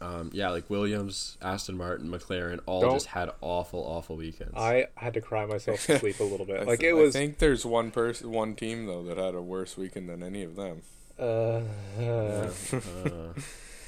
Um, 0.00 0.30
yeah, 0.32 0.50
like 0.50 0.70
Williams, 0.70 1.36
Aston 1.42 1.76
Martin, 1.76 2.08
McLaren, 2.08 2.60
all 2.66 2.80
Don't- 2.82 2.92
just 2.94 3.06
had 3.06 3.30
awful, 3.40 3.80
awful 3.80 4.14
weekends. 4.16 4.54
I 4.56 4.86
had 4.94 5.14
to 5.14 5.20
cry 5.20 5.44
myself 5.44 5.84
to 5.86 5.98
sleep 5.98 6.20
a 6.20 6.24
little 6.24 6.46
bit. 6.46 6.58
Like 6.68 6.80
th- 6.80 6.90
it 6.90 6.94
was. 6.94 7.16
I 7.16 7.18
think 7.18 7.38
there's 7.38 7.66
one 7.66 7.90
person, 7.90 8.30
one 8.30 8.54
team 8.54 8.86
though 8.86 9.02
that 9.04 9.16
had 9.16 9.34
a 9.34 9.42
worse 9.42 9.76
weekend 9.76 10.08
than 10.08 10.22
any 10.22 10.42
of 10.44 10.54
them. 10.54 10.82
Uh, 11.18 11.60
Uh, 11.98 12.50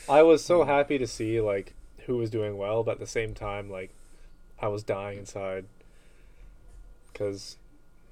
I 0.09 0.23
was 0.23 0.45
so 0.45 0.65
happy 0.65 0.99
to 0.99 1.07
see 1.07 1.41
like 1.41 1.75
who 2.07 2.17
was 2.17 2.31
doing 2.31 2.57
well, 2.57 2.83
but 2.83 2.93
at 2.93 2.99
the 2.99 3.07
same 3.07 3.35
time, 3.35 3.71
like 3.71 3.91
I 4.61 4.69
was 4.69 4.83
dying 4.83 5.19
inside 5.19 5.67
because 7.13 7.57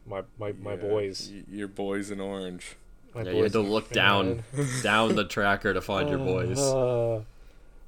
my 0.07 0.23
my 0.39 0.53
my 0.53 0.73
Yeah, 0.73 0.77
boys, 0.77 1.33
your 1.51 1.69
boys 1.69 2.11
in 2.11 2.21
orange. 2.21 2.77
my 3.15 3.23
yeah, 3.23 3.33
you 3.33 3.43
had 3.43 3.53
to 3.53 3.61
look 3.61 3.91
down, 3.91 4.45
down 4.83 5.17
the 5.17 5.25
tracker 5.25 5.75
to 5.75 5.81
find 5.81 6.09
your 6.09 6.19
boys. 6.19 6.59
Uh, 6.61 7.23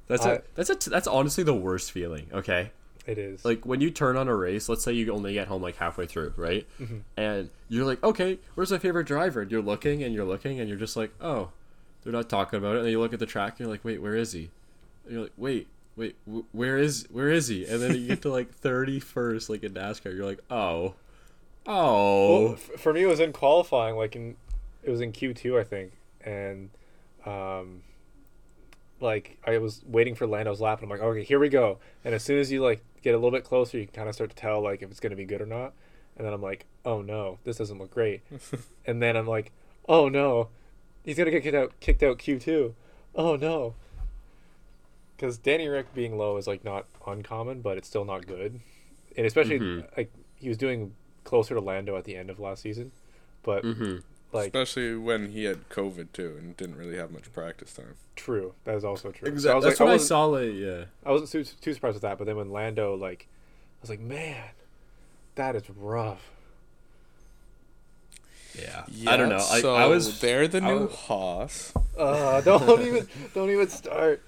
That's 0.07 0.25
I- 0.25 0.31
a, 0.33 0.41
that's 0.55 0.69
a, 0.87 0.89
that's 0.89 1.07
honestly 1.07 1.43
the 1.45 1.53
worst 1.53 1.91
feeling. 1.91 2.27
Okay. 2.33 2.71
It 3.07 3.17
is. 3.17 3.43
Like 3.43 3.65
when 3.65 3.81
you 3.81 3.89
turn 3.91 4.15
on 4.17 4.27
a 4.27 4.35
race 4.35 4.69
let's 4.69 4.83
say 4.83 4.93
you 4.93 5.11
only 5.11 5.33
get 5.33 5.47
home 5.47 5.61
like 5.61 5.77
halfway 5.77 6.05
through 6.05 6.33
right? 6.37 6.67
Mm-hmm. 6.79 6.97
and 7.17 7.49
you're 7.69 7.85
like 7.85 8.03
okay 8.03 8.39
where's 8.55 8.71
my 8.71 8.77
favorite 8.77 9.07
driver? 9.07 9.41
And 9.41 9.51
you're 9.51 9.61
looking 9.61 10.03
and 10.03 10.13
you're 10.13 10.25
looking 10.25 10.59
and 10.59 10.69
you're 10.69 10.77
just 10.77 10.95
like 10.95 11.11
oh 11.19 11.49
they're 12.03 12.13
not 12.13 12.29
talking 12.29 12.57
about 12.57 12.75
it. 12.75 12.77
And 12.79 12.85
then 12.85 12.91
you 12.91 12.99
look 12.99 13.13
at 13.13 13.19
the 13.19 13.25
track 13.25 13.53
and 13.53 13.59
you're 13.61 13.69
like 13.69 13.83
wait 13.83 14.01
where 14.01 14.15
is 14.15 14.31
he? 14.33 14.49
And 15.05 15.13
you're 15.13 15.21
like 15.23 15.33
wait 15.37 15.67
wait 15.95 16.15
wh- 16.31 16.53
where 16.55 16.77
is 16.77 17.07
where 17.11 17.29
is 17.29 17.47
he? 17.47 17.65
And 17.65 17.81
then 17.81 17.95
you 17.95 18.07
get 18.07 18.21
to 18.23 18.29
like 18.31 18.55
31st 18.61 19.49
like 19.49 19.63
in 19.63 19.73
nascar 19.73 20.15
you're 20.15 20.25
like 20.25 20.39
oh 20.49 20.93
Oh, 21.67 22.43
Well, 22.45 22.53
f- 22.53 22.81
for 22.81 22.91
me, 22.91 23.03
it 23.03 23.05
was 23.05 23.19
in 23.19 23.31
qualifying, 23.33 23.95
like 23.95 24.15
in 24.15 24.35
it 24.81 24.89
was 24.89 24.99
in 24.99 25.11
Q 25.11 25.31
two, 25.35 25.59
I 25.59 25.63
think, 25.63 25.91
and 26.25 26.71
um, 27.23 27.83
like 28.99 29.37
I 29.45 29.59
was 29.59 29.83
waiting 29.85 30.15
for 30.15 30.25
Lando's 30.25 30.59
lap, 30.59 30.81
and 30.81 30.91
I'm 30.91 30.97
like, 30.97 31.07
okay, 31.07 31.23
here 31.23 31.37
we 31.37 31.49
go. 31.49 31.77
And 32.03 32.15
as 32.15 32.23
soon 32.23 32.39
as 32.39 32.51
you 32.51 32.63
like 32.63 32.83
get 33.03 33.13
a 33.13 33.17
little 33.17 33.31
bit 33.31 33.43
closer, 33.43 33.77
you 33.77 33.85
can 33.85 33.93
kind 33.93 34.09
of 34.09 34.15
start 34.15 34.29
to 34.29 34.35
tell 34.35 34.61
like 34.61 34.81
if 34.81 34.91
it's 34.91 34.99
gonna 34.99 35.15
be 35.15 35.25
good 35.25 35.41
or 35.41 35.45
not. 35.45 35.73
And 36.17 36.25
then 36.25 36.33
I'm 36.33 36.41
like, 36.41 36.65
oh 36.85 37.01
no, 37.01 37.39
this 37.43 37.57
doesn't 37.57 37.77
look 37.79 37.91
great. 37.91 38.21
and 38.85 39.01
then 39.01 39.15
I'm 39.15 39.27
like, 39.27 39.51
oh 39.87 40.09
no, 40.09 40.49
he's 41.03 41.17
gonna 41.17 41.31
get 41.31 41.43
kicked 41.43 41.55
out, 41.55 41.73
kicked 41.79 42.03
out 42.03 42.17
Q 42.19 42.39
two. 42.39 42.75
Oh 43.15 43.35
no. 43.35 43.75
Because 45.15 45.37
Danny 45.37 45.67
Ric 45.67 45.93
being 45.93 46.17
low 46.17 46.37
is 46.37 46.47
like 46.47 46.63
not 46.63 46.85
uncommon, 47.05 47.61
but 47.61 47.77
it's 47.77 47.87
still 47.87 48.05
not 48.05 48.25
good, 48.25 48.59
and 49.15 49.25
especially 49.25 49.59
Mhm. 49.59 49.97
like 49.97 50.11
he 50.35 50.47
was 50.49 50.57
doing 50.57 50.95
closer 51.23 51.53
to 51.53 51.61
Lando 51.61 51.95
at 51.95 52.05
the 52.05 52.15
end 52.15 52.29
of 52.31 52.39
last 52.39 52.63
season, 52.63 52.91
but 53.43 53.63
hmm 53.63 53.97
like 54.33 54.47
Especially 54.47 54.95
when 54.95 55.29
he 55.31 55.43
had 55.45 55.67
COVID 55.69 56.11
too 56.13 56.35
and 56.39 56.55
didn't 56.57 56.77
really 56.77 56.97
have 56.97 57.11
much 57.11 57.31
practice 57.33 57.73
time. 57.73 57.95
true, 58.15 58.53
that 58.65 58.75
is 58.75 58.83
also 58.85 59.11
true. 59.11 59.25
So 59.25 59.29
I 59.29 59.33
exactly. 59.33 59.55
was 59.55 59.63
That's 59.65 59.79
like, 59.79 59.85
what 59.85 59.91
I, 59.91 59.93
wasn't- 59.95 60.07
saw. 60.07 60.25
Like, 60.25 60.53
yeah. 60.53 60.83
I 61.05 61.11
wasn't 61.11 61.31
too, 61.31 61.43
too 61.61 61.73
surprised 61.73 61.95
with 61.95 62.01
that, 62.03 62.17
but 62.17 62.25
then 62.27 62.35
when 62.37 62.51
Lando 62.51 62.95
like, 62.95 63.27
I 63.29 63.77
was 63.81 63.89
like, 63.89 63.99
man, 63.99 64.43
that 65.35 65.55
is 65.55 65.63
rough. 65.69 66.29
Yeah. 68.57 68.83
yeah. 68.89 69.11
I 69.11 69.17
don't 69.17 69.29
know. 69.29 69.35
I, 69.37 69.61
so 69.61 69.75
I 69.75 69.85
was. 69.85 70.19
they're 70.19 70.47
the 70.47 70.61
new 70.61 70.81
was- 70.87 70.95
Haas. 70.95 71.73
Uh, 71.97 72.41
don't 72.45 72.81
even 72.81 73.07
don't 73.33 73.49
even 73.49 73.67
start. 73.69 74.21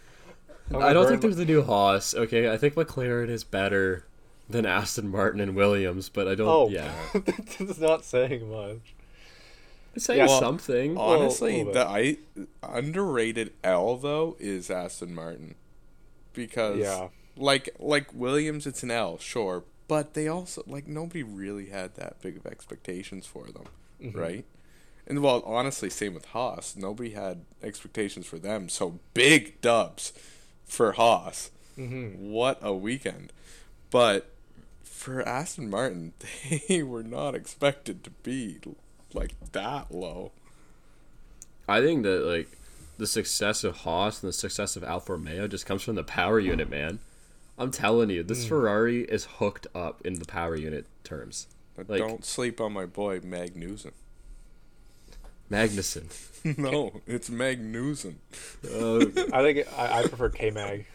I'm 0.70 0.74
gonna 0.80 0.86
I 0.86 0.94
don't 0.94 1.08
think 1.08 1.18
my- 1.22 1.28
there's 1.28 1.36
the 1.38 1.46
new 1.46 1.62
Haas. 1.62 2.16
Okay, 2.16 2.52
I 2.52 2.58
think 2.58 2.76
McLaren 2.76 3.30
is 3.30 3.44
better 3.44 4.06
than 4.50 4.66
Aston 4.66 5.10
Martin 5.10 5.40
and 5.42 5.56
Williams, 5.56 6.08
but 6.10 6.28
I 6.28 6.36
don't. 6.36 6.48
Oh, 6.48 6.70
Yeah, 6.70 6.94
this 7.14 7.60
is 7.60 7.80
not 7.80 8.06
saying 8.06 8.50
much. 8.50 8.94
It's 9.94 10.06
saying 10.06 10.20
Yeah. 10.20 10.28
Well, 10.28 10.40
something. 10.40 10.98
Honestly, 10.98 11.64
little 11.64 11.74
the 11.74 11.88
I 11.88 12.18
underrated 12.64 13.54
L 13.64 13.98
though 13.98 14.36
is 14.40 14.70
Aston 14.70 15.14
Martin, 15.14 15.56
because 16.34 16.80
Yeah. 16.80 17.10
like 17.36 17.70
like 17.80 18.14
Williams, 18.14 18.66
it's 18.68 18.84
an 18.84 18.92
L, 18.92 19.18
sure, 19.18 19.64
but 19.88 20.14
they 20.14 20.28
also 20.28 20.64
like 20.68 20.88
nobody 20.88 21.24
really 21.24 21.70
had 21.70 21.96
that 21.96 22.22
big 22.22 22.38
of 22.38 22.46
expectations 22.46 23.26
for 23.26 23.48
them, 23.48 23.66
Mm-hmm. 24.02 24.20
right? 24.20 24.46
And 25.06 25.22
well, 25.22 25.44
honestly, 25.46 25.90
same 25.90 26.14
with 26.14 26.26
Haas. 26.28 26.76
Nobody 26.78 27.10
had 27.12 27.44
expectations 27.62 28.26
for 28.26 28.40
them, 28.40 28.70
so 28.70 29.00
big 29.14 29.60
dubs 29.62 30.14
for 30.66 30.94
Haas. 30.94 31.52
Mm-hmm. 31.78 32.32
What 32.32 32.58
a 32.62 32.74
weekend! 32.74 33.34
But 33.92 34.30
for 34.84 35.22
Aston 35.28 35.70
Martin, 35.70 36.14
they 36.70 36.84
were 36.84 37.04
not 37.04 37.36
expected 37.36 38.04
to 38.06 38.12
be 38.12 38.60
like 39.16 39.34
that 39.52 39.94
low. 39.94 40.32
I 41.68 41.82
think 41.82 42.04
that 42.04 42.26
like 42.26 42.50
the 42.98 43.08
success 43.08 43.64
of 43.64 43.78
Haas 43.78 44.22
and 44.22 44.30
the 44.30 44.34
success 44.34 44.76
of 44.76 44.84
Alfa 44.84 45.14
Romeo 45.14 45.48
just 45.48 45.66
comes 45.66 45.82
from 45.84 45.96
the 45.96 46.04
power 46.04 46.40
unit, 46.40 46.70
man. 46.70 47.00
I'm 47.58 47.72
telling 47.72 48.10
you, 48.10 48.24
this 48.24 48.48
Ferrari 48.48 49.02
is 49.04 49.26
hooked 49.38 49.68
up 49.76 50.02
in 50.06 50.16
the 50.16 50.26
power 50.26 50.56
unit 50.56 50.86
terms. 51.04 51.48
But 51.76 51.90
Like- 51.90 52.00
don't 52.00 52.26
sleep 52.26 52.60
on 52.60 52.74
my 52.74 52.86
boy 52.86 53.20
Magnussen. 53.20 53.92
Magnussen. 55.52 56.06
no, 56.58 57.02
it's 57.06 57.30
Magnussen. 57.30 58.16
Uh, 58.66 59.06
I 59.36 59.42
think 59.44 59.68
I, 59.78 60.00
I 60.00 60.08
prefer 60.08 60.30
K 60.30 60.50
Mag. 60.52 60.86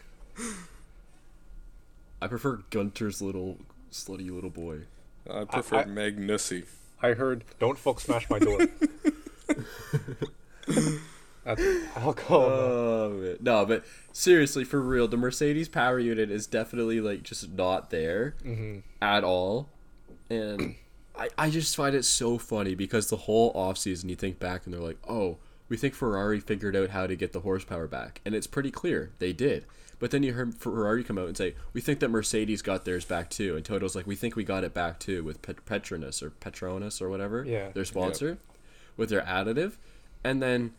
I 2.21 2.27
prefer 2.27 2.57
Guenther's 2.71 3.21
little 3.21 3.57
slutty 3.91 4.29
little 4.29 4.49
boy. 4.49 4.81
I 5.29 5.45
prefer 5.45 5.77
I- 5.77 5.83
Magnussy. 5.85 6.65
I 7.01 7.13
heard 7.13 7.43
don't 7.59 7.77
fuck 7.77 7.99
smash 7.99 8.29
my 8.29 8.39
door. 8.39 8.59
That's 11.45 11.63
I'll 11.95 12.13
call 12.13 12.45
him. 12.45 12.51
Oh, 12.51 13.09
man. 13.09 13.37
no, 13.41 13.65
but 13.65 13.83
seriously, 14.11 14.63
for 14.63 14.79
real, 14.79 15.07
the 15.07 15.17
Mercedes 15.17 15.69
power 15.69 15.97
unit 15.97 16.29
is 16.29 16.45
definitely 16.45 17.01
like 17.01 17.23
just 17.23 17.51
not 17.51 17.89
there 17.89 18.35
mm-hmm. 18.43 18.79
at 19.01 19.23
all, 19.23 19.69
and 20.29 20.75
I 21.17 21.29
I 21.37 21.49
just 21.49 21.75
find 21.75 21.95
it 21.95 22.05
so 22.05 22.37
funny 22.37 22.75
because 22.75 23.09
the 23.09 23.17
whole 23.17 23.51
off 23.55 23.77
season 23.77 24.09
you 24.09 24.15
think 24.15 24.37
back 24.39 24.65
and 24.65 24.73
they're 24.73 24.81
like, 24.81 24.99
oh, 25.07 25.37
we 25.69 25.77
think 25.77 25.93
Ferrari 25.93 26.39
figured 26.39 26.75
out 26.75 26.89
how 26.89 27.07
to 27.07 27.15
get 27.15 27.33
the 27.33 27.39
horsepower 27.41 27.87
back, 27.87 28.21
and 28.25 28.35
it's 28.35 28.47
pretty 28.47 28.71
clear 28.71 29.11
they 29.19 29.33
did. 29.33 29.65
But 29.99 30.11
then 30.11 30.23
you 30.23 30.33
heard 30.33 30.55
Ferrari 30.55 31.03
come 31.03 31.17
out 31.17 31.27
and 31.27 31.35
say, 31.35 31.55
we 31.73 31.81
think 31.81 31.99
that 31.99 32.07
Mercedes 32.09 32.61
got 32.61 32.85
theirs 32.85 33.03
back 33.05 33.29
too, 33.29 33.55
and 33.57 33.65
Toto's 33.65 33.95
like, 33.95 34.07
we 34.07 34.15
think 34.15 34.35
we 34.35 34.43
got 34.45 34.63
it 34.63 34.73
back 34.73 34.99
too 34.99 35.23
with 35.23 35.41
Pet- 35.41 35.65
Petronas 35.65 36.23
or 36.23 36.29
Petronas 36.29 37.01
or 37.01 37.09
whatever, 37.09 37.43
Yeah. 37.45 37.69
their 37.71 37.83
sponsor, 37.85 38.37
with 38.95 39.09
their 39.09 39.21
additive, 39.21 39.73
and 40.23 40.41
then 40.41 40.71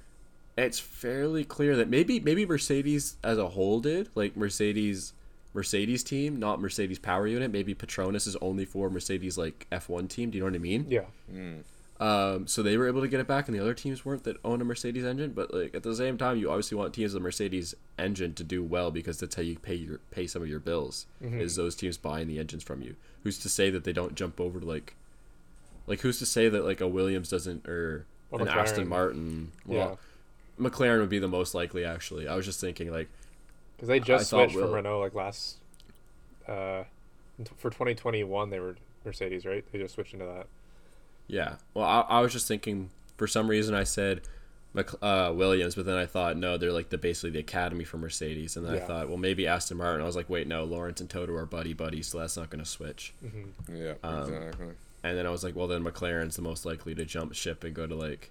it's 0.57 0.79
fairly 0.79 1.45
clear 1.45 1.77
that 1.77 1.89
maybe 1.89 2.19
maybe 2.21 2.45
Mercedes 2.45 3.17
as 3.23 3.39
a 3.39 3.49
whole 3.51 3.81
did 3.81 4.09
like 4.15 4.37
Mercedes 4.37 5.13
Mercedes 5.55 6.03
team, 6.05 6.39
not 6.39 6.61
Mercedes 6.61 6.99
power 6.99 7.27
unit. 7.27 7.51
Maybe 7.51 7.75
Petronas 7.75 8.27
is 8.27 8.37
only 8.37 8.65
for 8.65 8.89
Mercedes 8.89 9.37
like 9.37 9.67
F1 9.73 10.09
team. 10.09 10.31
Do 10.31 10.39
you 10.39 10.45
know 10.45 10.51
what 10.51 10.55
I 10.55 10.59
mean? 10.59 10.87
Yeah. 10.89 11.05
Mm. 11.33 11.63
Um, 12.01 12.47
so 12.47 12.63
they 12.63 12.79
were 12.79 12.89
able 12.89 13.03
to 13.03 13.09
get 13.09 13.21
it 13.21 13.27
back, 13.27 13.47
and 13.47 13.55
the 13.55 13.61
other 13.61 13.75
teams 13.75 14.07
weren't 14.07 14.25
that 14.25 14.39
own 14.43 14.63
a 14.63 14.65
Mercedes 14.65 15.05
engine. 15.05 15.33
But 15.33 15.53
like 15.53 15.75
at 15.75 15.83
the 15.83 15.95
same 15.95 16.17
time, 16.17 16.39
you 16.39 16.49
obviously 16.51 16.79
want 16.79 16.95
teams 16.95 17.13
with 17.13 17.21
a 17.21 17.23
Mercedes 17.23 17.75
engine 17.99 18.33
to 18.35 18.43
do 18.43 18.63
well 18.65 18.91
because 18.91 19.21
that's 19.21 19.35
how 19.35 19.43
you 19.43 19.59
pay 19.59 19.75
your 19.75 19.99
pay 20.11 20.27
some 20.27 20.41
of 20.41 20.49
your 20.49 20.61
bills. 20.61 21.05
Is 21.41 21.57
those 21.57 21.77
teams 21.77 21.99
buying 21.99 22.27
the 22.27 22.39
engines 22.39 22.63
from 22.63 22.81
you? 22.81 22.97
Who's 23.23 23.39
to 23.41 23.51
say 23.51 23.69
that 23.69 23.85
they 23.85 23.93
don't 23.93 24.15
jump 24.15 24.41
over 24.41 24.61
to 24.61 24.65
like, 24.67 24.95
like 25.87 26.01
who's 26.01 26.19
to 26.21 26.27
say 26.27 26.49
that 26.49 26.65
like 26.65 26.81
a 26.81 26.89
Williams 26.89 27.29
doesn't 27.29 27.69
or 27.69 28.07
Or 28.31 28.41
an 28.41 28.49
Aston 28.49 28.89
Martin? 28.89 29.53
Well, 29.67 29.99
McLaren 30.59 31.01
would 31.01 31.11
be 31.11 31.19
the 31.19 31.29
most 31.29 31.55
likely. 31.55 31.85
Actually, 31.85 32.27
I 32.27 32.35
was 32.35 32.47
just 32.47 32.61
thinking 32.63 32.91
like 32.91 33.11
Because 33.77 33.89
they 33.89 34.01
just 34.01 34.33
I 34.33 34.39
switched 34.39 34.55
from 34.55 34.63
Will- 34.71 34.75
Renault 34.77 35.01
like 35.01 35.15
last 35.15 35.57
uh 36.49 36.85
for 37.59 37.69
2021 37.71 38.49
they 38.49 38.59
were 38.59 38.77
Mercedes, 39.05 39.45
right? 39.45 39.65
They 39.71 39.79
just 39.79 39.95
switched 39.95 40.15
into 40.15 40.25
that. 40.25 40.47
Yeah. 41.31 41.57
Well, 41.75 41.85
I, 41.85 42.01
I 42.01 42.21
was 42.21 42.33
just 42.33 42.49
thinking 42.49 42.91
for 43.17 43.27
some 43.27 43.49
reason 43.49 43.75
I 43.75 43.85
said 43.85 44.23
Mc, 44.75 44.91
uh, 45.03 45.33
Williams, 45.35 45.75
but 45.75 45.87
then 45.87 45.97
I 45.97 46.07
thought 46.07 46.37
no, 46.37 46.57
they're 46.57 46.73
like 46.73 46.91
the 46.91 46.99
basically 46.99 47.31
the 47.31 47.39
academy 47.41 47.85
for 47.85 47.99
Mercedes, 47.99 48.57
and 48.57 48.67
then 48.67 48.75
I 48.75 48.79
thought 48.87 49.09
well 49.09 49.19
maybe 49.19 49.47
Aston 49.47 49.77
Martin. 49.79 50.03
I 50.03 50.05
was 50.07 50.17
like 50.17 50.29
wait 50.31 50.47
no, 50.47 50.65
Lawrence 50.65 51.01
and 51.01 51.09
Toto 51.11 51.35
are 51.35 51.47
buddy 51.47 51.73
buddies, 51.73 52.09
so 52.09 52.19
that's 52.19 52.37
not 52.37 52.51
going 52.51 52.63
to 52.63 52.69
switch. 52.71 53.15
Yeah, 53.73 53.95
Um, 54.03 54.33
exactly. 54.33 54.67
And 55.03 55.17
then 55.17 55.27
I 55.27 55.31
was 55.31 55.43
like 55.45 55.57
well 55.57 55.67
then 55.67 55.85
McLaren's 55.85 56.37
the 56.37 56.43
most 56.43 56.65
likely 56.67 56.95
to 56.95 57.05
jump 57.05 57.35
ship 57.35 57.65
and 57.65 57.75
go 57.75 57.87
to 57.87 57.95
like. 57.95 58.31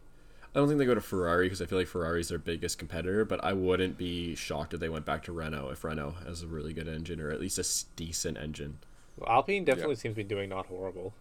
I 0.56 0.58
don't 0.58 0.68
think 0.68 0.80
they 0.80 0.86
go 0.86 0.96
to 0.96 1.02
Ferrari 1.02 1.46
because 1.46 1.62
I 1.62 1.68
feel 1.68 1.78
like 1.78 1.88
Ferrari's 1.88 2.30
their 2.30 2.40
biggest 2.40 2.80
competitor, 2.80 3.24
but 3.24 3.44
I 3.44 3.54
wouldn't 3.54 4.00
be 4.00 4.34
shocked 4.34 4.74
if 4.74 4.80
they 4.80 4.90
went 4.90 5.06
back 5.06 5.24
to 5.26 5.32
Renault 5.32 5.70
if 5.70 5.84
Renault 5.84 6.16
has 6.26 6.42
a 6.42 6.48
really 6.48 6.74
good 6.74 6.88
engine 6.88 7.22
or 7.22 7.30
at 7.30 7.40
least 7.40 7.60
a 7.60 7.66
decent 7.96 8.36
engine. 8.38 8.80
Well, 9.16 9.30
Alpine 9.30 9.64
definitely 9.64 9.96
seems 9.96 10.14
to 10.14 10.24
be 10.24 10.24
doing 10.24 10.50
not 10.50 10.66
horrible. 10.66 11.14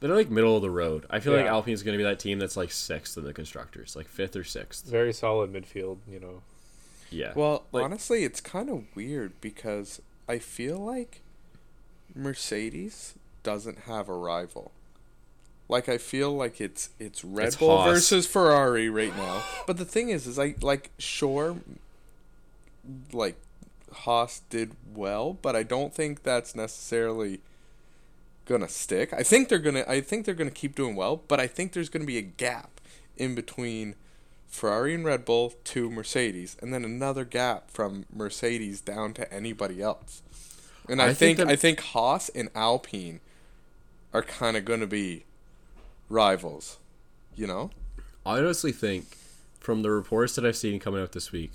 They're 0.00 0.14
like 0.14 0.30
middle 0.30 0.54
of 0.56 0.62
the 0.62 0.70
road. 0.70 1.06
I 1.10 1.18
feel 1.20 1.32
like 1.32 1.44
Yeah. 1.46 1.52
Alpine's 1.52 1.82
going 1.82 1.94
to 1.94 1.98
be 1.98 2.04
that 2.08 2.20
team 2.20 2.38
that's 2.38 2.56
like 2.56 2.70
sixth 2.70 3.16
in 3.18 3.24
the 3.24 3.32
constructors, 3.34 3.96
like 3.96 4.06
fifth 4.08 4.36
or 4.36 4.44
sixth. 4.44 4.86
Very 4.86 5.12
solid 5.12 5.52
midfield, 5.52 5.98
you 6.10 6.20
know. 6.20 6.42
Yeah. 7.10 7.32
Well, 7.34 7.64
Like- 7.72 7.84
honestly, 7.84 8.22
it's 8.24 8.40
kind 8.40 8.68
of 8.70 8.84
weird 8.94 9.40
because 9.40 10.00
I 10.28 10.38
feel 10.38 10.78
like 10.78 11.20
Mercedes 12.14 13.14
doesn't 13.42 13.80
have 13.80 14.08
a 14.08 14.14
rival. 14.16 14.72
Like 15.68 15.88
I 15.88 15.98
feel 15.98 16.34
like 16.34 16.60
it's 16.60 16.90
it's 16.98 17.22
Red 17.24 17.48
It's 17.48 17.56
Bull 17.56 17.76
Haas. 17.78 17.88
versus 17.90 18.26
Ferrari 18.26 18.88
right 18.88 19.14
now. 19.16 19.42
But 19.66 19.76
the 19.76 19.84
thing 19.84 20.08
is, 20.08 20.26
is 20.26 20.38
I 20.38 20.54
like 20.62 20.90
sure, 20.98 21.56
like 23.12 23.36
Haas 23.92 24.40
did 24.48 24.72
well, 24.94 25.36
but 25.42 25.54
I 25.54 25.62
don't 25.62 25.94
think 25.94 26.22
that's 26.22 26.54
necessarily 26.54 27.40
gonna 28.48 28.68
stick. 28.68 29.12
I 29.12 29.22
think 29.22 29.48
they're 29.48 29.58
gonna 29.58 29.84
I 29.86 30.00
think 30.00 30.24
they're 30.24 30.34
gonna 30.34 30.50
keep 30.50 30.74
doing 30.74 30.96
well, 30.96 31.22
but 31.28 31.38
I 31.38 31.46
think 31.46 31.72
there's 31.72 31.88
gonna 31.88 32.04
be 32.04 32.18
a 32.18 32.22
gap 32.22 32.80
in 33.16 33.34
between 33.34 33.94
Ferrari 34.48 34.94
and 34.94 35.04
Red 35.04 35.24
Bull 35.24 35.54
to 35.64 35.90
Mercedes, 35.90 36.56
and 36.60 36.72
then 36.72 36.84
another 36.84 37.24
gap 37.24 37.70
from 37.70 38.06
Mercedes 38.12 38.80
down 38.80 39.12
to 39.14 39.32
anybody 39.32 39.82
else. 39.82 40.22
And 40.88 41.02
I, 41.02 41.08
I 41.08 41.14
think, 41.14 41.38
think 41.38 41.50
I 41.50 41.56
think 41.56 41.80
Haas 41.80 42.30
and 42.30 42.48
Alpine 42.54 43.20
are 44.12 44.22
kind 44.22 44.56
of 44.56 44.64
going 44.64 44.80
to 44.80 44.86
be 44.86 45.24
rivals, 46.08 46.78
you 47.36 47.46
know? 47.46 47.70
I 48.24 48.38
honestly 48.38 48.72
think, 48.72 49.16
from 49.60 49.82
the 49.82 49.90
reports 49.90 50.34
that 50.36 50.46
I've 50.46 50.56
seen 50.56 50.80
coming 50.80 51.02
out 51.02 51.12
this 51.12 51.30
week, 51.30 51.52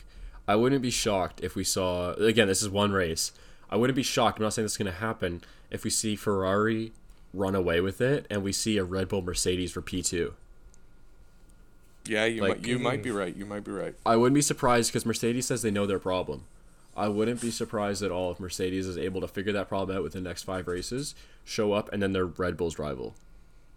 I 0.47 0.55
wouldn't 0.55 0.83
be 0.83 0.91
shocked 0.91 1.41
if 1.41 1.55
we 1.55 1.63
saw 1.63 2.13
again. 2.13 2.47
This 2.47 2.61
is 2.61 2.69
one 2.69 2.91
race. 2.91 3.31
I 3.69 3.75
wouldn't 3.75 3.95
be 3.95 4.03
shocked. 4.03 4.37
I'm 4.37 4.43
not 4.43 4.53
saying 4.53 4.65
this 4.65 4.73
is 4.73 4.77
going 4.77 4.91
to 4.91 4.99
happen. 4.99 5.41
If 5.73 5.83
we 5.83 5.89
see 5.89 6.15
Ferrari 6.15 6.93
run 7.33 7.55
away 7.55 7.81
with 7.81 7.99
it 7.99 8.27
and 8.29 8.43
we 8.43 8.51
see 8.53 8.77
a 8.77 8.83
Red 8.83 9.09
Bull 9.09 9.21
Mercedes 9.23 9.71
for 9.73 9.81
P 9.81 10.01
two, 10.01 10.35
Yeah, 12.05 12.25
you 12.25 12.41
Like- 12.41 12.59
might 12.59 12.67
you 12.67 12.79
might 12.79 13.03
be 13.03 13.09
mm. 13.09 13.17
right. 13.17 13.35
You 13.35 13.45
might 13.45 13.63
be 13.63 13.71
right. 13.71 13.95
I 14.05 14.15
wouldn't 14.17 14.35
be 14.35 14.41
surprised 14.41 14.91
because 14.91 15.05
Mercedes 15.05 15.45
says 15.47 15.61
they 15.61 15.71
know 15.71 15.85
their 15.85 15.99
problem. 15.99 16.43
I 16.95 17.07
wouldn't 17.07 17.41
be 17.41 17.49
surprised 17.49 18.03
at 18.03 18.11
all 18.11 18.31
if 18.31 18.39
Mercedes 18.39 18.85
is 18.85 18.97
able 18.97 19.19
to 19.21 19.27
figure 19.27 19.51
that 19.53 19.67
problem 19.67 19.97
out 19.97 20.03
within 20.03 20.23
the 20.23 20.29
next 20.29 20.43
five 20.43 20.67
races, 20.67 21.15
show 21.43 21.73
up, 21.73 21.91
and 21.91 22.03
then 22.03 22.13
they're 22.13 22.25
Red 22.25 22.55
Bull's 22.55 22.77
rival. 22.77 23.15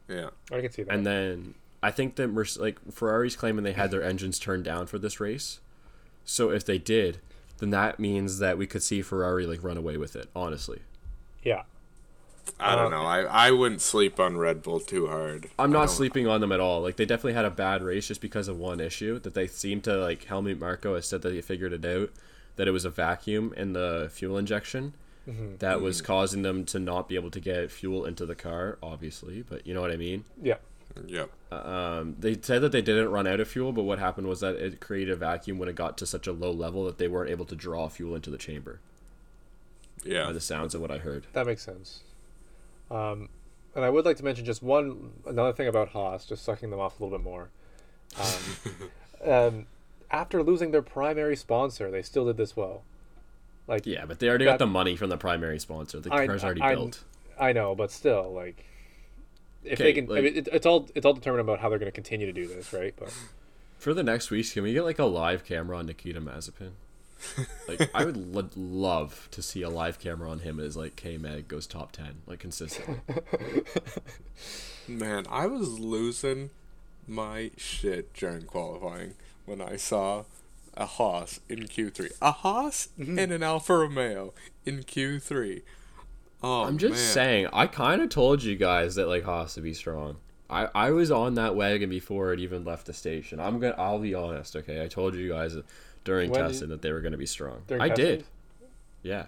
Yeah. 0.09 0.31
I 0.53 0.61
can 0.61 0.71
see 0.71 0.83
that. 0.83 0.93
And 0.93 1.07
then 1.07 1.55
I 1.83 1.91
think 1.93 2.17
that 2.17 2.29
Merce- 2.29 2.59
like 2.59 2.79
Ferrari's 2.93 3.35
claiming 3.37 3.65
they 3.65 3.73
had 3.73 3.91
their 3.91 4.03
engines 4.03 4.39
turned 4.39 4.65
down 4.65 4.87
for 4.87 4.99
this 4.99 5.19
race. 5.19 5.61
So 6.27 6.51
if 6.51 6.65
they 6.65 6.79
did, 6.79 7.19
then 7.59 7.71
that 7.71 7.99
means 7.99 8.39
that 8.41 8.59
we 8.59 8.67
could 8.67 8.83
see 8.83 9.01
Ferrari 9.03 9.47
like 9.47 9.63
run 9.65 9.77
away 9.79 9.97
with 9.97 10.15
it. 10.17 10.29
Honestly, 10.37 10.81
yeah. 11.43 11.63
I 12.61 12.73
Uh, 12.73 12.77
don't 12.77 12.91
know. 12.91 13.03
I, 13.03 13.23
I 13.23 13.51
wouldn't 13.51 13.81
sleep 13.81 14.19
on 14.21 14.37
Red 14.37 14.63
Bull 14.63 14.81
too 14.81 15.07
hard. 15.09 15.49
I'm 15.59 15.73
not 15.73 15.91
sleeping 15.91 16.27
on 16.27 16.41
them 16.41 16.53
at 16.53 16.61
all. 16.61 16.81
Like 16.83 16.97
they 16.97 17.05
definitely 17.05 17.35
had 17.35 17.45
a 17.45 17.51
bad 17.51 17.83
race 17.83 18.09
just 18.09 18.21
because 18.21 18.49
of 18.49 18.57
one 18.59 18.81
issue 18.81 19.19
that 19.21 19.35
they 19.35 19.47
seem 19.47 19.81
to 19.83 19.97
like. 19.97 20.25
Helmut 20.25 20.59
Marko 20.59 20.95
has 20.95 21.07
said 21.07 21.23
that 21.23 21.33
he 21.33 21.41
figured 21.41 21.73
it 21.73 21.85
out 21.85 22.11
that 22.57 22.67
it 22.69 22.71
was 22.71 22.85
a 22.85 22.91
vacuum 22.91 23.53
in 23.57 23.73
the 23.75 24.09
fuel 24.13 24.39
injection 24.39 24.95
that 25.59 25.81
was 25.81 26.01
causing 26.01 26.43
them 26.43 26.65
to 26.65 26.79
not 26.79 27.09
be 27.09 27.17
able 27.17 27.33
to 27.33 27.41
get 27.41 27.73
fuel 27.73 28.05
into 28.05 28.25
the 28.25 28.37
car. 28.37 28.79
Obviously, 28.83 29.43
but 29.43 29.67
you 29.67 29.75
know 29.75 29.81
what 29.81 29.91
I 29.91 29.97
mean. 29.97 30.25
Yeah. 30.41 30.57
Yep. 31.07 31.31
Um, 31.53 32.17
they 32.19 32.39
said 32.41 32.63
that 32.63 32.73
they 32.73 32.81
didn't 32.81 33.11
run 33.11 33.27
out 33.27 33.39
of 33.41 33.49
fuel, 33.49 33.73
but 33.73 33.83
what 33.83 33.99
happened 33.99 34.29
was 34.29 34.41
that 34.41 34.55
it 34.55 34.81
created 34.81 35.13
a 35.13 35.17
vacuum 35.17 35.59
when 35.59 35.69
it 35.69 35.75
got 35.75 35.99
to 35.99 36.07
such 36.07 36.27
a 36.27 36.33
low 36.33 36.51
level 36.53 36.85
that 36.87 36.97
they 36.97 37.09
weren't 37.09 37.29
able 37.29 37.45
to 37.47 37.55
draw 37.57 37.89
fuel 37.89 38.15
into 38.15 38.31
the 38.31 38.39
chamber. 38.39 38.81
Yeah. 40.05 40.25
By 40.27 40.33
the 40.33 40.41
sounds 40.41 40.75
of 40.75 40.81
what 40.81 40.91
I 40.91 40.99
heard. 40.99 41.27
That 41.35 41.47
makes 41.47 41.63
sense. 41.63 42.01
Um, 42.91 43.29
and 43.75 43.85
I 43.85 43.91
would 43.91 44.05
like 44.05 44.17
to 44.19 44.25
mention 44.25 44.45
just 44.45 44.63
one 44.63 45.13
another 45.27 45.53
thing 45.53 45.69
about 45.69 45.89
Haas, 45.91 46.25
just 46.25 46.45
sucking 46.45 46.71
them 46.71 46.81
off 46.81 46.99
a 46.99 47.05
little 47.05 47.19
bit 47.19 47.25
more. 47.25 47.51
Um, 48.19 48.91
um, 49.31 49.67
after 50.11 50.43
losing 50.43 50.71
their 50.71 50.83
primary 50.83 51.37
sponsor, 51.37 51.91
they 51.91 52.03
still 52.03 52.25
did 52.27 52.37
this 52.37 52.57
well. 52.57 52.83
Like 53.67 53.85
Yeah, 53.87 54.07
but 54.07 54.19
they 54.21 54.29
already 54.29 54.45
That- 54.45 54.53
got 54.53 54.59
the 54.61 54.67
money 54.67 54.97
from 54.97 55.11
the 55.11 55.17
primary 55.19 55.59
sponsor. 55.59 56.01
The 56.01 56.13
I- 56.13 56.27
car's 56.27 56.45
already 56.45 56.63
I- 56.63 56.75
built. 56.75 57.03
I 57.39 57.53
know, 57.53 57.75
but 57.75 57.91
still, 57.91 58.33
like 58.33 58.65
if 59.63 59.75
Okay, 59.75 59.83
they 59.85 59.93
can, 59.93 60.11
I 60.11 60.21
mean, 60.23 60.37
it, 60.37 60.49
it's 60.53 60.65
all 60.65 60.89
it's 60.95 61.05
all 61.05 61.13
determined 61.13 61.41
about 61.41 61.59
how 61.59 61.69
they're 61.69 61.79
going 61.79 61.91
to 61.91 61.95
continue 61.95 62.25
to 62.25 62.33
do 62.33 62.47
this, 62.47 62.73
right? 62.73 62.95
But 62.97 63.13
For 63.79 63.93
the 63.93 64.03
next 64.03 64.31
weeks, 64.31 64.53
can 64.55 64.63
we 64.63 64.73
get 64.73 64.85
like 64.85 64.99
a 64.99 65.05
live 65.05 65.45
camera 65.45 65.77
on 65.77 65.85
Nikita 65.87 66.21
Mazepin? 66.21 66.71
Like, 67.69 67.91
I 67.95 68.05
would 68.05 68.17
lo- 68.35 68.49
love 68.57 69.29
to 69.33 69.43
see 69.43 69.63
a 69.63 69.69
live 69.71 69.99
camera 69.99 70.31
on 70.31 70.41
him 70.41 70.61
as 70.61 70.77
like 70.77 70.97
K 70.97 71.17
Mag 71.19 71.49
goes 71.49 71.67
top 71.67 71.93
ten, 71.93 72.17
like 72.27 72.39
consistently. 72.41 73.01
Man, 74.89 75.25
I 75.31 75.47
was 75.47 75.79
losing 75.81 76.51
my 77.07 77.51
shit 77.57 78.13
during 78.15 78.43
qualifying 78.43 79.15
when 79.45 79.61
I 79.61 79.77
saw 79.77 80.25
a 80.77 80.87
Haas 80.87 81.41
in 81.49 81.61
Q3. 81.65 82.13
A 82.23 82.33
Haas 82.33 82.89
Mm-hmm. 82.99 83.19
and 83.19 83.33
an 83.33 83.43
Alfa 83.43 83.77
Romeo 83.79 84.33
in 84.65 84.83
Q3. 84.83 85.63
Oh, 86.43 86.65
I'm 86.65 86.79
just 86.79 86.93
man. 86.95 87.13
saying, 87.13 87.47
I 87.53 87.67
kind 87.67 88.03
of 88.03 88.11
told 88.11 88.43
you 88.43 88.57
guys 88.57 88.95
that 88.97 89.09
like 89.09 89.25
Haas 89.25 89.57
would 89.57 89.65
be 89.65 89.75
strong. 89.75 90.17
I, 90.49 90.69
I 90.75 90.91
was 90.93 91.11
on 91.11 91.35
that 91.35 91.57
wagon 91.57 91.91
before 91.91 92.33
it 92.33 92.39
even 92.39 92.65
left 92.65 92.87
the 92.87 92.93
station. 92.93 93.41
I'm 93.41 93.59
gonna 93.59 93.75
I'll 93.77 93.99
be 93.99 94.15
honest, 94.15 94.55
okay. 94.55 94.85
I 94.85 94.87
told 94.87 95.17
you 95.17 95.29
guys 95.31 95.57
during 96.07 96.31
When 96.31 96.51
did- 96.51 96.69
that 96.71 96.81
they 96.81 96.93
were 96.93 97.01
gonna 97.01 97.19
be 97.19 97.27
strong. 97.27 97.63
I 97.71 97.91
did, 97.91 98.25
yeah. 99.03 99.27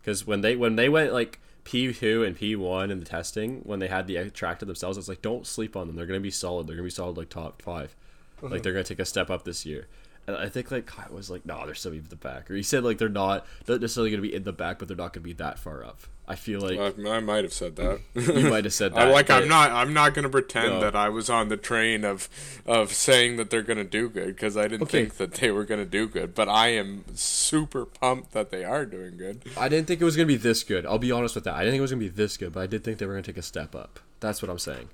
Because 0.00 0.26
when 0.26 0.40
they 0.42 0.56
when 0.56 0.76
they 0.76 0.88
went 0.88 1.12
like 1.12 1.38
P 1.64 1.92
two 1.92 2.24
and 2.24 2.36
P 2.36 2.56
one 2.56 2.90
in 2.90 2.98
the 2.98 3.06
testing, 3.06 3.60
when 3.64 3.78
they 3.78 3.88
had 3.88 4.06
the 4.06 4.28
track 4.30 4.58
to 4.58 4.64
themselves, 4.64 4.98
it's 4.98 5.08
like 5.08 5.22
don't 5.22 5.46
sleep 5.46 5.76
on 5.76 5.86
them. 5.86 5.96
They're 5.96 6.06
gonna 6.06 6.20
be 6.20 6.30
solid. 6.30 6.66
They're 6.66 6.76
gonna 6.76 6.84
be 6.84 6.90
solid 6.90 7.16
like 7.16 7.28
top 7.30 7.62
5 7.62 7.96
Mm-hmm. 8.42 8.52
Like 8.52 8.62
they're 8.64 8.72
gonna 8.72 8.82
take 8.82 8.98
a 8.98 9.04
step 9.04 9.30
up 9.30 9.44
this 9.44 9.64
year. 9.64 9.86
And 10.26 10.36
I 10.36 10.48
think 10.48 10.72
like 10.72 10.86
Kyle 10.86 11.12
was 11.12 11.30
like, 11.30 11.46
no, 11.46 11.64
they're 11.64 11.76
still 11.76 11.92
in 11.92 12.04
the 12.08 12.16
back, 12.16 12.50
or 12.50 12.56
he 12.56 12.62
said 12.64 12.82
like 12.82 12.98
they're 12.98 13.08
not 13.08 13.46
not 13.68 13.80
necessarily 13.80 14.10
gonna 14.10 14.22
be 14.22 14.34
in 14.34 14.42
the 14.42 14.52
back, 14.52 14.80
but 14.80 14.88
they're 14.88 14.96
not 14.96 15.12
gonna 15.12 15.22
be 15.22 15.32
that 15.34 15.58
far 15.60 15.84
up. 15.84 16.00
I 16.32 16.36
feel 16.36 16.60
like 16.60 16.78
I, 16.78 17.10
I 17.10 17.20
might 17.20 17.44
have 17.44 17.52
said 17.52 17.76
that. 17.76 18.00
you 18.14 18.48
might 18.48 18.64
have 18.64 18.72
said 18.72 18.92
I 18.96 19.04
that. 19.04 19.12
like. 19.12 19.26
but- 19.28 19.42
I'm 19.42 19.48
not. 19.48 19.70
I'm 19.70 19.92
not 19.92 20.14
gonna 20.14 20.28
pretend 20.30 20.74
No. 20.74 20.80
that 20.80 20.96
I 20.96 21.08
was 21.10 21.28
on 21.28 21.48
the 21.48 21.56
train 21.56 22.04
of, 22.04 22.28
of 22.66 22.92
saying 22.92 23.36
that 23.36 23.50
they're 23.50 23.62
gonna 23.62 23.84
do 23.84 24.08
good 24.08 24.28
because 24.28 24.56
I 24.56 24.62
didn't 24.62 24.84
Okay. 24.84 25.02
think 25.04 25.16
that 25.18 25.34
they 25.34 25.50
were 25.50 25.64
gonna 25.64 25.84
do 25.84 26.08
good. 26.08 26.34
But 26.34 26.48
I 26.48 26.68
am 26.68 27.04
super 27.14 27.84
pumped 27.84 28.32
that 28.32 28.50
they 28.50 28.64
are 28.64 28.86
doing 28.86 29.16
good. 29.16 29.42
I 29.56 29.68
didn't 29.68 29.86
think 29.88 30.00
it 30.00 30.04
was 30.04 30.16
gonna 30.16 30.26
be 30.26 30.36
this 30.36 30.64
good. 30.64 30.86
I'll 30.86 30.98
be 30.98 31.12
honest 31.12 31.34
with 31.34 31.44
that. 31.44 31.54
I 31.54 31.60
didn't 31.60 31.72
think 31.72 31.78
it 31.80 31.82
was 31.82 31.90
gonna 31.92 32.00
be 32.00 32.08
this 32.08 32.36
good, 32.36 32.52
but 32.54 32.60
I 32.60 32.66
did 32.66 32.82
think 32.82 32.98
they 32.98 33.06
were 33.06 33.12
gonna 33.12 33.22
take 33.22 33.36
a 33.36 33.42
step 33.42 33.74
up. 33.74 34.00
That's 34.20 34.40
what 34.40 34.50
I'm 34.50 34.58
saying. 34.58 34.88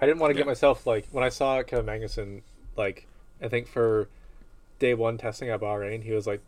I 0.00 0.06
didn't 0.06 0.20
want 0.20 0.30
to 0.30 0.34
get 0.36 0.46
myself 0.46 0.86
like 0.86 1.08
when 1.10 1.24
I 1.24 1.28
saw 1.28 1.60
Kevin 1.64 1.86
Magnussen, 1.86 2.42
like 2.76 3.06
I 3.42 3.48
think 3.48 3.66
for 3.66 4.08
day 4.78 4.94
one 4.94 5.18
testing 5.18 5.48
at 5.48 5.60
Bahrain, 5.60 6.04
he 6.04 6.12
was 6.12 6.24
like 6.26 6.40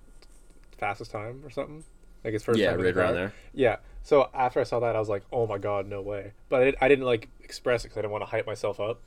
fastest 0.79 1.11
time 1.11 1.43
or 1.45 1.51
something, 1.51 1.83
like 2.24 2.33
his 2.33 2.42
first 2.42 2.59
Yeah, 2.59 2.70
time 2.70 2.80
right 2.80 2.96
around 2.96 3.14
there. 3.14 3.33
Yeah. 3.54 3.76
So 4.02 4.30
after 4.35 4.61
I 4.61 4.64
saw 4.64 4.80
that, 4.80 4.96
I 4.96 4.98
was 4.98 5.09
like, 5.09 5.22
oh 5.33 5.46
my 5.46 5.59
god, 5.59 5.87
no 5.87 6.00
way. 6.00 6.33
But 6.48 6.62
I, 6.62 6.87
I 6.87 6.88
didn't 6.88 7.04
like 7.04 7.28
express 7.42 7.85
it 7.85 7.88
because 7.88 7.98
I 7.98 8.02
didn't 8.02 8.12
want 8.12 8.22
to 8.22 8.30
hype 8.30 8.46
myself 8.46 8.80
up. 8.80 9.00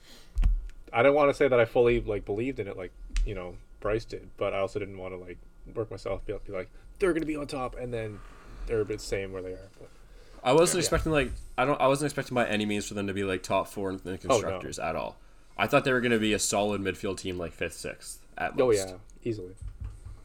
I 0.92 1.02
didn't 1.02 1.16
want 1.16 1.30
to 1.30 1.34
say 1.34 1.48
that 1.48 1.60
I 1.60 1.66
fully 1.66 2.00
like 2.02 2.26
believed 2.26 2.60
in 2.60 2.68
it, 2.68 2.78
like 2.78 2.92
you 3.26 3.36
know 3.36 3.56
Bryce 3.80 4.06
did, 4.06 4.30
but 4.38 4.54
I 4.54 4.60
also 4.60 4.80
didn't 4.80 4.98
want 4.98 5.14
to 5.14 5.18
like 5.18 5.38
work 5.74 5.90
myself 5.90 6.26
be, 6.26 6.34
be 6.46 6.52
like 6.52 6.70
they're 7.00 7.14
gonna 7.14 7.26
be 7.26 7.36
on 7.36 7.48
top 7.48 7.76
and 7.76 7.94
then 7.94 8.20
they're 8.68 8.82
a 8.82 8.86
bit 8.86 9.02
same 9.02 9.32
where 9.32 9.42
they 9.42 9.54
are. 9.54 9.70
But, 9.80 9.90
I 10.44 10.54
wasn't 10.54 10.80
expecting 10.80 11.12
like 11.12 11.32
I 11.58 11.66
don't 11.66 11.80
I 11.80 11.88
wasn't 11.88 12.08
expecting 12.08 12.36
by 12.36 12.46
any 12.46 12.66
means 12.66 12.88
for 12.88 12.94
them 12.94 13.08
to 13.08 13.14
be 13.14 13.24
like 13.24 13.44
top 13.44 13.68
four 13.68 13.90
in 13.90 14.00
the 14.04 14.14
oh, 14.14 14.18
constructors 14.18 14.80
at 14.80 14.96
all. 14.96 15.18
I 15.58 15.68
thought 15.68 15.86
they 15.86 15.94
were 15.94 16.02
gonna 16.02 16.20
be 16.20 16.34
a 16.34 16.40
solid 16.40 16.82
midfield 16.82 17.18
team 17.18 17.38
like 17.38 17.54
fifth, 17.54 17.76
sixth 17.76 18.20
at 18.38 18.54
oh, 18.54 18.68
most. 18.68 18.88
oh 18.88 18.90
yeah, 18.90 18.96
easily. 19.24 19.54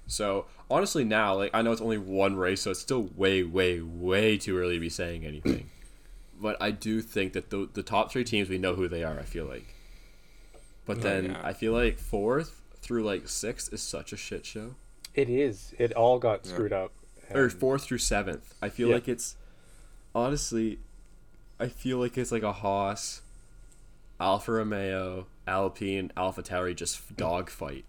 So 0.08 0.46
honestly, 0.70 1.04
now 1.04 1.36
like 1.36 1.50
I 1.54 1.62
know 1.62 1.70
it's 1.70 1.80
only 1.80 1.98
one 1.98 2.36
race, 2.36 2.62
so 2.62 2.72
it's 2.72 2.80
still 2.80 3.10
way, 3.14 3.42
way, 3.44 3.80
way 3.80 4.36
too 4.38 4.58
early 4.58 4.74
to 4.74 4.80
be 4.80 4.88
saying 4.88 5.24
anything. 5.24 5.70
but 6.40 6.56
I 6.60 6.72
do 6.72 7.00
think 7.00 7.34
that 7.34 7.50
the 7.50 7.68
the 7.72 7.82
top 7.82 8.10
three 8.10 8.24
teams 8.24 8.48
we 8.48 8.58
know 8.58 8.74
who 8.74 8.88
they 8.88 9.04
are. 9.04 9.18
I 9.18 9.22
feel 9.22 9.44
like, 9.44 9.74
but 10.86 10.98
oh, 10.98 11.00
then 11.00 11.24
yeah. 11.26 11.40
I 11.44 11.52
feel 11.52 11.72
like 11.72 11.98
fourth 11.98 12.60
through 12.80 13.04
like 13.04 13.28
sixth 13.28 13.72
is 13.72 13.82
such 13.82 14.12
a 14.12 14.16
shit 14.16 14.44
show. 14.46 14.74
It 15.14 15.28
is. 15.28 15.74
It 15.78 15.92
all 15.92 16.18
got 16.18 16.46
screwed 16.46 16.72
up. 16.72 16.92
Or 17.30 17.50
fourth 17.50 17.84
through 17.84 17.98
seventh. 17.98 18.54
I 18.62 18.68
feel 18.70 18.88
Yeah. 18.88 18.94
like 18.94 19.08
it's 19.08 19.36
honestly, 20.14 20.78
I 21.60 21.68
feel 21.68 21.98
like 21.98 22.16
it's 22.16 22.32
like 22.32 22.42
a 22.42 22.52
Haas, 22.52 23.20
Alfa 24.20 24.52
Romeo, 24.52 25.26
Alpine, 25.46 26.12
Alpha 26.16 26.42
Tauri 26.42 26.74
just 26.74 27.16
dogfight. 27.16 27.84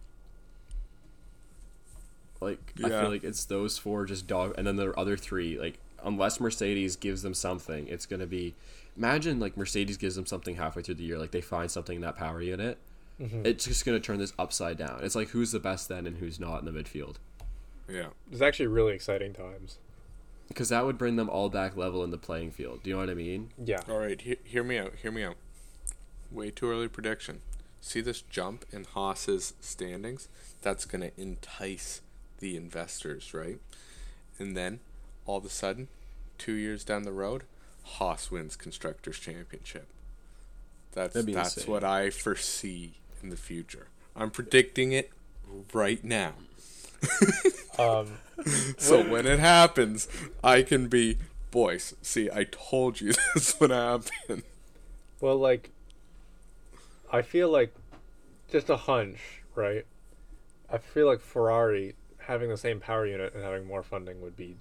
Like 2.41 2.73
I 2.83 2.89
feel 2.89 3.09
like 3.09 3.23
it's 3.23 3.45
those 3.45 3.77
four 3.77 4.05
just 4.05 4.27
dog, 4.27 4.53
and 4.57 4.65
then 4.65 4.75
the 4.75 4.91
other 4.97 5.17
three 5.17 5.57
like 5.59 5.79
unless 6.03 6.39
Mercedes 6.39 6.95
gives 6.95 7.21
them 7.21 7.33
something, 7.33 7.87
it's 7.87 8.05
gonna 8.05 8.27
be. 8.27 8.55
Imagine 8.97 9.39
like 9.39 9.55
Mercedes 9.55 9.97
gives 9.97 10.15
them 10.15 10.25
something 10.25 10.55
halfway 10.55 10.81
through 10.81 10.95
the 10.95 11.03
year, 11.03 11.17
like 11.17 11.31
they 11.31 11.41
find 11.41 11.69
something 11.71 11.97
in 11.97 12.01
that 12.01 12.15
power 12.17 12.41
unit. 12.41 12.77
Mm-hmm. 13.19 13.45
It's 13.45 13.65
just 13.65 13.85
gonna 13.85 13.99
turn 13.99 14.19
this 14.19 14.33
upside 14.39 14.77
down. 14.77 14.99
It's 15.03 15.15
like 15.15 15.29
who's 15.29 15.51
the 15.51 15.59
best 15.59 15.89
then 15.89 16.05
and 16.07 16.17
who's 16.17 16.39
not 16.39 16.59
in 16.59 16.65
the 16.65 16.71
midfield. 16.71 17.15
Yeah. 17.89 18.07
It's 18.31 18.41
actually 18.41 18.67
really 18.67 18.93
exciting 18.93 19.33
times. 19.33 19.79
Because 20.47 20.69
that 20.69 20.85
would 20.85 20.97
bring 20.97 21.15
them 21.15 21.29
all 21.29 21.49
back 21.49 21.75
level 21.75 22.03
in 22.03 22.11
the 22.11 22.17
playing 22.17 22.51
field. 22.51 22.81
Do 22.83 22.89
you 22.89 22.95
know 22.95 23.01
what 23.01 23.09
I 23.09 23.13
mean? 23.13 23.51
Yeah. 23.63 23.79
All 23.87 23.99
right. 23.99 24.19
He- 24.19 24.37
hear 24.43 24.63
me 24.63 24.77
out. 24.77 24.95
Hear 25.01 25.11
me 25.11 25.23
out. 25.23 25.35
Way 26.31 26.51
too 26.51 26.69
early 26.69 26.87
prediction. 26.87 27.41
See 27.81 28.01
this 28.01 28.21
jump 28.21 28.65
in 28.71 28.83
Haas's 28.83 29.53
standings? 29.59 30.27
That's 30.61 30.85
gonna 30.85 31.11
entice 31.17 32.01
the 32.39 32.55
investors, 32.57 33.33
right? 33.33 33.59
And 34.37 34.55
then, 34.55 34.79
all 35.25 35.37
of 35.37 35.45
a 35.45 35.49
sudden, 35.49 35.87
two 36.37 36.53
years 36.53 36.83
down 36.83 37.03
the 37.03 37.11
road, 37.11 37.43
Haas 37.83 38.31
wins 38.31 38.55
constructors 38.55 39.19
championship. 39.19 39.87
That's 40.93 41.13
that's 41.13 41.57
insane. 41.57 41.71
what 41.71 41.83
I 41.83 42.09
foresee 42.09 42.93
in 43.21 43.29
the 43.29 43.37
future. 43.37 43.87
I'm 44.15 44.31
predicting 44.31 44.91
it 44.91 45.11
right 45.73 46.03
now. 46.03 46.33
Um, 47.79 48.17
So 48.77 49.01
when 49.09 49.25
it 49.25 49.39
happens, 49.39 50.09
I 50.43 50.63
can 50.63 50.89
be, 50.89 51.17
boys. 51.49 51.95
See, 52.01 52.29
I 52.29 52.43
told 52.43 52.99
you 52.99 53.13
this 53.33 53.57
would 53.61 53.69
happen. 53.71 54.43
well, 55.21 55.37
like, 55.37 55.69
I 57.09 57.21
feel 57.21 57.49
like 57.49 57.73
just 58.51 58.69
a 58.69 58.75
hunch, 58.75 59.19
right? 59.55 59.85
I 60.69 60.77
feel 60.77 61.07
like 61.07 61.21
Ferrari 61.21 61.95
having 62.29 62.47
the 62.49 62.57
same 62.57 62.79
power 62.79 63.07
unit 63.07 63.33
and 63.33 63.43
having 63.43 63.65
more 63.65 63.81
funding 63.81 64.21
would 64.21 64.37
be, 64.37 64.55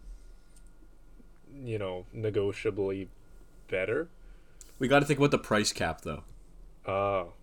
you 1.54 1.78
know, 1.78 2.06
negotiably 2.14 3.08
better. 3.68 4.08
We 4.78 4.88
got 4.88 5.00
to 5.00 5.04
think 5.04 5.18
about 5.18 5.32
the 5.32 5.38
price 5.38 5.70
cap, 5.70 6.00
though. 6.00 6.24
Oh. 6.86 7.34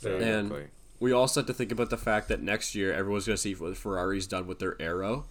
There 0.00 0.18
you. 0.18 0.24
And 0.24 0.46
Exactly. 0.46 0.66
we 1.00 1.12
also 1.12 1.40
have 1.40 1.46
to 1.48 1.52
think 1.52 1.70
about 1.70 1.90
the 1.90 1.98
fact 1.98 2.28
that 2.28 2.40
next 2.40 2.74
year 2.74 2.94
everyone's 2.94 3.26
going 3.26 3.36
to 3.36 3.42
see 3.42 3.54
what 3.54 3.76
Ferrari's 3.76 4.26
done 4.26 4.46
with 4.46 4.58
their 4.58 4.80
Aero, 4.80 5.26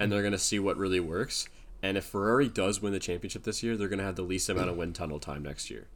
and 0.00 0.10
they're 0.10 0.22
going 0.22 0.32
to 0.32 0.38
see 0.38 0.58
what 0.58 0.78
really 0.78 1.00
works. 1.00 1.46
And 1.82 1.98
if 1.98 2.04
Ferrari 2.06 2.48
does 2.48 2.80
win 2.80 2.94
the 2.94 2.98
championship 2.98 3.42
this 3.42 3.62
year, 3.62 3.76
they're 3.76 3.88
going 3.88 3.98
to 3.98 4.04
have 4.04 4.16
the 4.16 4.22
least 4.22 4.48
amount 4.48 4.70
of 4.70 4.76
wind 4.78 4.94
tunnel 4.94 5.18
time 5.20 5.42
next 5.42 5.68
year. 5.68 5.88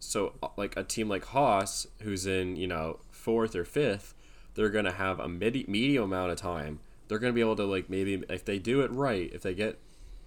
So, 0.00 0.32
uh, 0.42 0.48
like 0.56 0.76
a 0.76 0.82
team 0.82 1.08
like 1.08 1.26
Haas, 1.26 1.86
who's 2.00 2.26
in 2.26 2.56
you 2.56 2.66
know 2.66 3.00
fourth 3.10 3.54
or 3.54 3.64
fifth, 3.64 4.14
they're 4.54 4.70
going 4.70 4.84
to 4.84 4.92
have 4.92 5.20
a 5.20 5.28
mid- 5.28 5.68
medium 5.68 6.04
amount 6.04 6.32
of 6.32 6.38
time. 6.38 6.80
They're 7.08 7.18
going 7.18 7.32
to 7.32 7.34
be 7.34 7.40
able 7.40 7.56
to 7.56 7.64
like 7.64 7.90
maybe 7.90 8.22
if 8.28 8.44
they 8.44 8.58
do 8.58 8.80
it 8.82 8.90
right, 8.90 9.30
if 9.32 9.42
they 9.42 9.54
get 9.54 9.78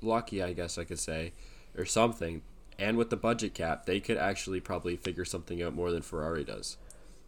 lucky, 0.02 0.44
I 0.44 0.54
guess 0.54 0.78
I 0.78 0.84
could 0.84 1.00
say, 1.00 1.34
or 1.78 1.86
something, 1.86 2.42
and 2.78 2.98
with 2.98 3.10
the 3.10 3.18
budget 3.18 3.54
cap, 3.54 3.86
they 3.86 4.00
could 4.00 4.18
actually 4.18 4.60
probably 4.60 4.98
figure 4.98 5.26
something 5.26 5.62
out 5.62 5.74
more 5.74 5.92
than 5.92 6.02
Ferrari 6.02 6.44
does. 6.44 6.78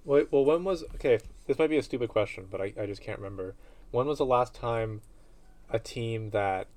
Wait, 0.03 0.31
well, 0.31 0.45
when 0.45 0.63
was 0.63 0.83
okay? 0.95 1.19
This 1.47 1.57
might 1.57 1.69
be 1.69 1.77
a 1.77 1.83
stupid 1.83 2.09
question, 2.09 2.47
but 2.49 2.61
I, 2.61 2.73
I 2.79 2.85
just 2.85 3.01
can't 3.01 3.17
remember. 3.19 3.55
When 3.91 4.07
was 4.07 4.17
the 4.17 4.25
last 4.25 4.53
time 4.53 5.01
a 5.69 5.79
team 5.79 6.31
that, 6.31 6.67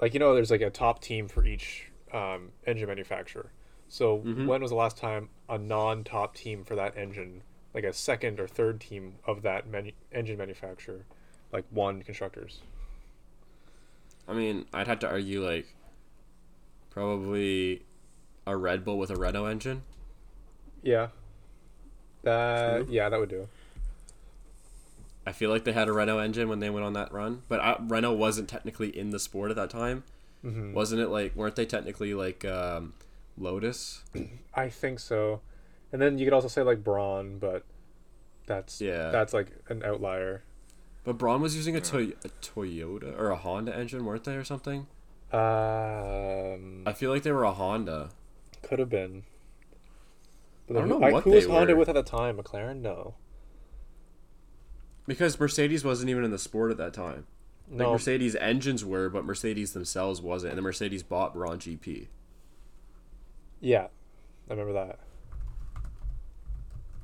like 0.00 0.14
you 0.14 0.20
know, 0.20 0.34
there's 0.34 0.50
like 0.50 0.60
a 0.60 0.70
top 0.70 1.02
team 1.02 1.28
for 1.28 1.44
each 1.44 1.90
um, 2.12 2.52
engine 2.66 2.88
manufacturer. 2.88 3.52
So 3.88 4.16
when 4.16 4.62
was 4.62 4.70
the 4.70 4.76
last 4.76 4.96
time 4.96 5.28
a 5.48 5.58
non-top 5.58 6.34
team 6.34 6.64
for 6.64 6.74
that 6.74 6.96
engine, 6.96 7.42
like 7.76 7.84
a 7.84 7.92
second 7.92 8.40
or 8.40 8.48
third 8.48 8.80
team 8.80 9.16
of 9.26 9.42
that 9.42 9.68
manu- 9.68 9.92
engine 10.10 10.38
manufacturer, 10.38 11.04
like 11.52 11.66
one 11.70 12.02
constructors? 12.02 12.60
I 14.26 14.32
mean, 14.32 14.64
I'd 14.72 14.88
have 14.88 14.98
to 15.00 15.08
argue 15.08 15.44
like 15.44 15.66
probably 16.88 17.82
a 18.46 18.56
Red 18.56 18.82
Bull 18.82 18.98
with 18.98 19.10
a 19.10 19.16
Renault 19.16 19.44
engine. 19.44 19.82
Yeah. 20.82 21.08
That 22.22 22.88
yeah, 22.88 23.10
that 23.10 23.20
would 23.20 23.28
do. 23.28 23.46
I 25.26 25.32
feel 25.32 25.50
like 25.50 25.64
they 25.64 25.72
had 25.72 25.88
a 25.88 25.92
Renault 25.92 26.20
engine 26.20 26.48
when 26.48 26.60
they 26.60 26.70
went 26.70 26.86
on 26.86 26.94
that 26.94 27.12
run, 27.12 27.42
but 27.46 27.60
I, 27.60 27.76
Renault 27.78 28.14
wasn't 28.14 28.48
technically 28.48 28.96
in 28.96 29.10
the 29.10 29.18
sport 29.18 29.50
at 29.50 29.56
that 29.56 29.68
time. 29.68 30.04
Mm-hmm. 30.42 30.72
Wasn't 30.72 30.98
it 30.98 31.08
like 31.08 31.36
weren't 31.36 31.56
they 31.56 31.66
technically 31.66 32.14
like 32.14 32.42
um, 32.46 32.94
Lotus? 33.36 34.02
I 34.54 34.70
think 34.70 34.98
so. 34.98 35.42
And 35.92 36.02
then 36.02 36.18
you 36.18 36.26
could 36.26 36.32
also 36.34 36.48
say 36.48 36.62
like 36.62 36.82
Brawn, 36.84 37.38
but 37.38 37.64
that's 38.46 38.80
Yeah. 38.80 39.10
that's 39.10 39.32
like 39.32 39.48
an 39.68 39.82
outlier. 39.82 40.42
But 41.04 41.18
Brawn 41.18 41.40
was 41.40 41.54
using 41.54 41.76
a, 41.76 41.80
Toy- 41.80 42.14
a 42.24 42.28
Toyota 42.42 43.16
or 43.16 43.30
a 43.30 43.36
Honda 43.36 43.74
engine, 43.76 44.04
weren't 44.04 44.24
they, 44.24 44.34
or 44.34 44.42
something? 44.44 44.88
Um, 45.32 46.82
I 46.86 46.92
feel 46.92 47.10
like 47.12 47.22
they 47.22 47.30
were 47.32 47.44
a 47.44 47.52
Honda. 47.52 48.10
could 48.62 48.78
have 48.80 48.88
been. 48.90 49.22
But 50.66 50.76
I 50.76 50.80
don't 50.80 50.88
then 50.88 51.00
know 51.00 51.06
who- 51.06 51.12
what 51.12 51.22
who 51.24 51.30
they 51.30 51.36
was 51.36 51.46
Honda 51.46 51.74
were. 51.74 51.78
with 51.78 51.88
at 51.88 51.94
the 51.94 52.02
time. 52.02 52.36
McLaren, 52.38 52.80
no, 52.80 53.14
Because 55.06 55.38
Mercedes 55.38 55.84
wasn't 55.84 56.10
even 56.10 56.24
in 56.24 56.32
the 56.32 56.38
sport 56.38 56.72
at 56.72 56.78
that 56.78 56.92
time. 56.92 57.26
Like 57.68 57.78
no. 57.78 57.92
Mercedes 57.92 58.34
engines 58.36 58.84
were, 58.84 59.08
but 59.08 59.24
Mercedes 59.24 59.72
themselves 59.72 60.20
wasn't. 60.20 60.50
And 60.52 60.58
the 60.58 60.62
Mercedes 60.62 61.04
bought 61.04 61.34
Brawn 61.34 61.58
GP. 61.60 62.08
Yeah, 63.60 63.86
I 64.48 64.52
remember 64.52 64.72
that. 64.72 64.98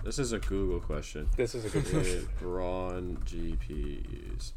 This 0.05 0.19
is 0.19 0.33
a 0.33 0.39
Google 0.39 0.81
question. 0.81 1.29
This 1.37 1.55
is 1.55 1.65
a 1.65 1.69
good 1.71 1.85
question. 1.85 2.19
Did 2.21 2.39
Brawn 2.41 3.19
GPs? 3.25 4.53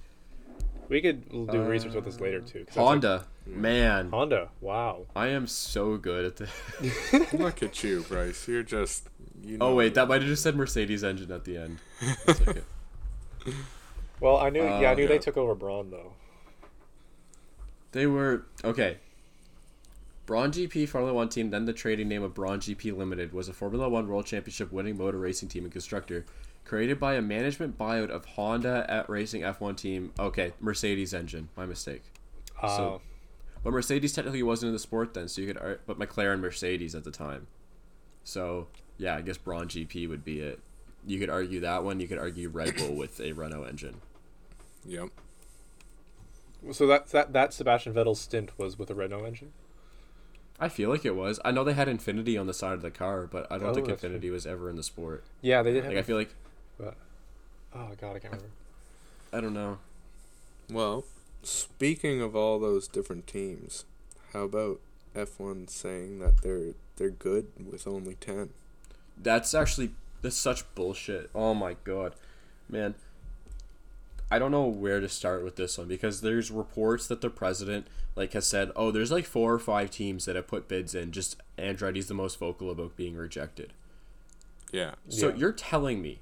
We 0.89 1.01
could 1.01 1.23
l- 1.33 1.45
do 1.45 1.61
research 1.63 1.93
with 1.93 2.05
this 2.05 2.19
later 2.19 2.41
too. 2.41 2.59
'cause 2.65 2.75
that's, 2.75 2.77
like- 2.77 2.85
Honda, 2.85 3.27
man, 3.45 4.09
Honda. 4.09 4.49
Wow. 4.61 5.05
I 5.15 5.27
am 5.27 5.47
so 5.47 5.97
good 5.97 6.25
at 6.25 6.35
this. 6.37 7.33
Look 7.33 7.61
at 7.63 7.83
you, 7.83 8.03
Bryce. 8.07 8.47
You're 8.47 8.63
just. 8.63 9.07
You 9.43 9.57
oh 9.61 9.75
wait, 9.75 9.93
that 9.95 10.07
might 10.07 10.21
have 10.21 10.29
just 10.29 10.41
said 10.43 10.55
Mercedes 10.55 11.03
engine 11.03 11.31
at 11.31 11.43
the 11.43 11.57
end. 11.57 11.79
One 12.25 12.35
second. 12.37 12.63
Well, 14.21 14.37
I 14.37 14.49
knew. 14.49 14.63
yeah, 14.63 14.75
I 14.79 14.91
Uh, 14.93 14.95
knew 14.95 15.07
they 15.09 15.15
yeah. 15.15 15.19
took 15.19 15.35
over 15.37 15.53
Brawn 15.53 15.91
though. 15.91 16.13
They 17.91 18.07
were 18.07 18.45
okay. 18.63 18.97
Brawn 20.25 20.51
GP 20.51 20.89
Formula 20.89 21.13
One 21.13 21.29
team, 21.29 21.51
then 21.51 21.65
the 21.65 21.73
trading 21.73 22.07
name 22.07 22.23
of 22.23 22.33
Brawn 22.33 22.59
GP 22.59 22.95
Limited, 22.97 23.31
was 23.33 23.47
a 23.47 23.53
Formula 23.53 23.87
One 23.87 24.07
World 24.07 24.25
Championship 24.25 24.71
winning 24.71 24.97
motor 24.97 25.19
racing 25.19 25.49
team 25.49 25.63
and 25.63 25.71
constructor, 25.71 26.25
created 26.63 26.99
by 26.99 27.13
a 27.13 27.21
management 27.21 27.77
buyout 27.77 28.09
of 28.09 28.25
Honda 28.25 28.85
at 28.89 29.07
Racing 29.09 29.41
F1 29.43 29.77
team. 29.77 30.11
Okay, 30.17 30.53
Mercedes 30.59 31.13
engine. 31.13 31.49
My 31.55 31.65
mistake. 31.65 32.03
Uh, 32.61 32.75
So- 32.77 33.01
But 33.63 33.71
Mercedes 33.71 34.13
technically 34.13 34.41
wasn't 34.43 34.69
in 34.69 34.73
the 34.73 34.79
sport 34.79 35.13
then, 35.13 35.27
so 35.27 35.41
you 35.41 35.53
could. 35.53 35.79
But 35.85 35.97
McLaren 35.99 36.39
Mercedes 36.39 36.93
at 36.95 37.03
the 37.03 37.11
time. 37.11 37.47
So 38.23 38.67
yeah, 38.97 39.15
I 39.15 39.21
guess 39.21 39.37
Brawn 39.37 39.67
GP 39.67 40.07
would 40.09 40.23
be 40.23 40.39
it. 40.39 40.59
You 41.05 41.19
could 41.19 41.29
argue 41.29 41.59
that 41.59 41.83
one. 41.83 41.99
You 41.99 42.07
could 42.07 42.17
argue 42.17 42.49
Red 42.49 42.75
Bull 42.77 42.93
with 42.95 43.19
a 43.19 43.31
Renault 43.33 43.63
engine. 43.63 44.01
Yep. 44.85 45.09
so 46.71 46.87
that 46.87 47.07
that 47.07 47.33
that 47.33 47.53
Sebastian 47.53 47.93
Vettel's 47.93 48.19
stint 48.21 48.51
was 48.57 48.77
with 48.79 48.89
a 48.89 48.95
Renault 48.95 49.25
engine. 49.25 49.51
I 50.59 50.69
feel 50.69 50.89
like 50.89 51.03
it 51.05 51.15
was. 51.15 51.39
I 51.43 51.51
know 51.51 51.63
they 51.63 51.73
had 51.73 51.87
Infiniti 51.87 52.39
on 52.39 52.47
the 52.47 52.53
side 52.53 52.73
of 52.73 52.81
the 52.81 52.91
car, 52.91 53.27
but 53.27 53.45
I 53.51 53.57
don't 53.57 53.69
Oh, 53.69 53.73
think 53.73 53.87
that's 53.87 54.03
Infiniti 54.03 54.31
was 54.31 54.45
ever 54.45 54.69
in 54.69 54.75
the 54.77 54.83
sport. 54.83 55.23
Yeah, 55.41 55.61
they 55.61 55.73
did. 55.73 55.83
Have 55.83 55.97
I 55.97 56.01
feel 56.01 56.17
like 56.17 56.33
but, 56.77 56.95
oh 57.73 57.89
god, 57.99 58.15
I 58.15 58.19
can't 58.19 58.33
remember. 58.33 58.49
I 59.33 59.41
don't 59.41 59.53
know. 59.53 59.79
Well, 60.71 61.05
speaking 61.43 62.21
of 62.21 62.35
all 62.35 62.59
those 62.59 62.87
different 62.87 63.27
teams, 63.27 63.85
how 64.33 64.43
about 64.43 64.79
F1 65.15 65.69
saying 65.69 66.19
that 66.19 66.41
they're 66.41 66.73
they're 66.95 67.09
good 67.09 67.47
with 67.69 67.85
only 67.87 68.15
ten? 68.15 68.49
That's 69.21 69.53
actually 69.53 69.91
that's 70.21 70.35
such 70.37 70.63
bullshit. 70.75 71.29
Oh 71.35 71.53
my 71.53 71.75
god, 71.83 72.13
man. 72.69 72.95
I 74.31 74.39
don't 74.39 74.51
know 74.51 74.65
where 74.65 74.99
to 74.99 75.07
start 75.07 75.43
with 75.43 75.55
this 75.55 75.77
one 75.77 75.87
because 75.87 76.21
there's 76.21 76.49
reports 76.51 77.07
that 77.07 77.21
the 77.21 77.29
president 77.29 77.87
like 78.15 78.33
has 78.33 78.47
said, 78.47 78.71
oh, 78.75 78.91
there's 78.91 79.11
like 79.11 79.25
four 79.25 79.53
or 79.53 79.59
five 79.59 79.91
teams 79.91 80.25
that 80.25 80.35
have 80.35 80.47
put 80.47 80.67
bids 80.67 80.95
in. 80.95 81.11
Just 81.11 81.37
Andretti's 81.57 82.07
the 82.07 82.13
most 82.13 82.39
vocal 82.39 82.71
about 82.71 82.95
being 82.95 83.15
rejected. 83.15 83.73
Yeah. 84.71 84.95
So 85.09 85.29
Yeah. 85.29 85.35
you're 85.35 85.51
telling 85.51 86.01
me 86.01 86.19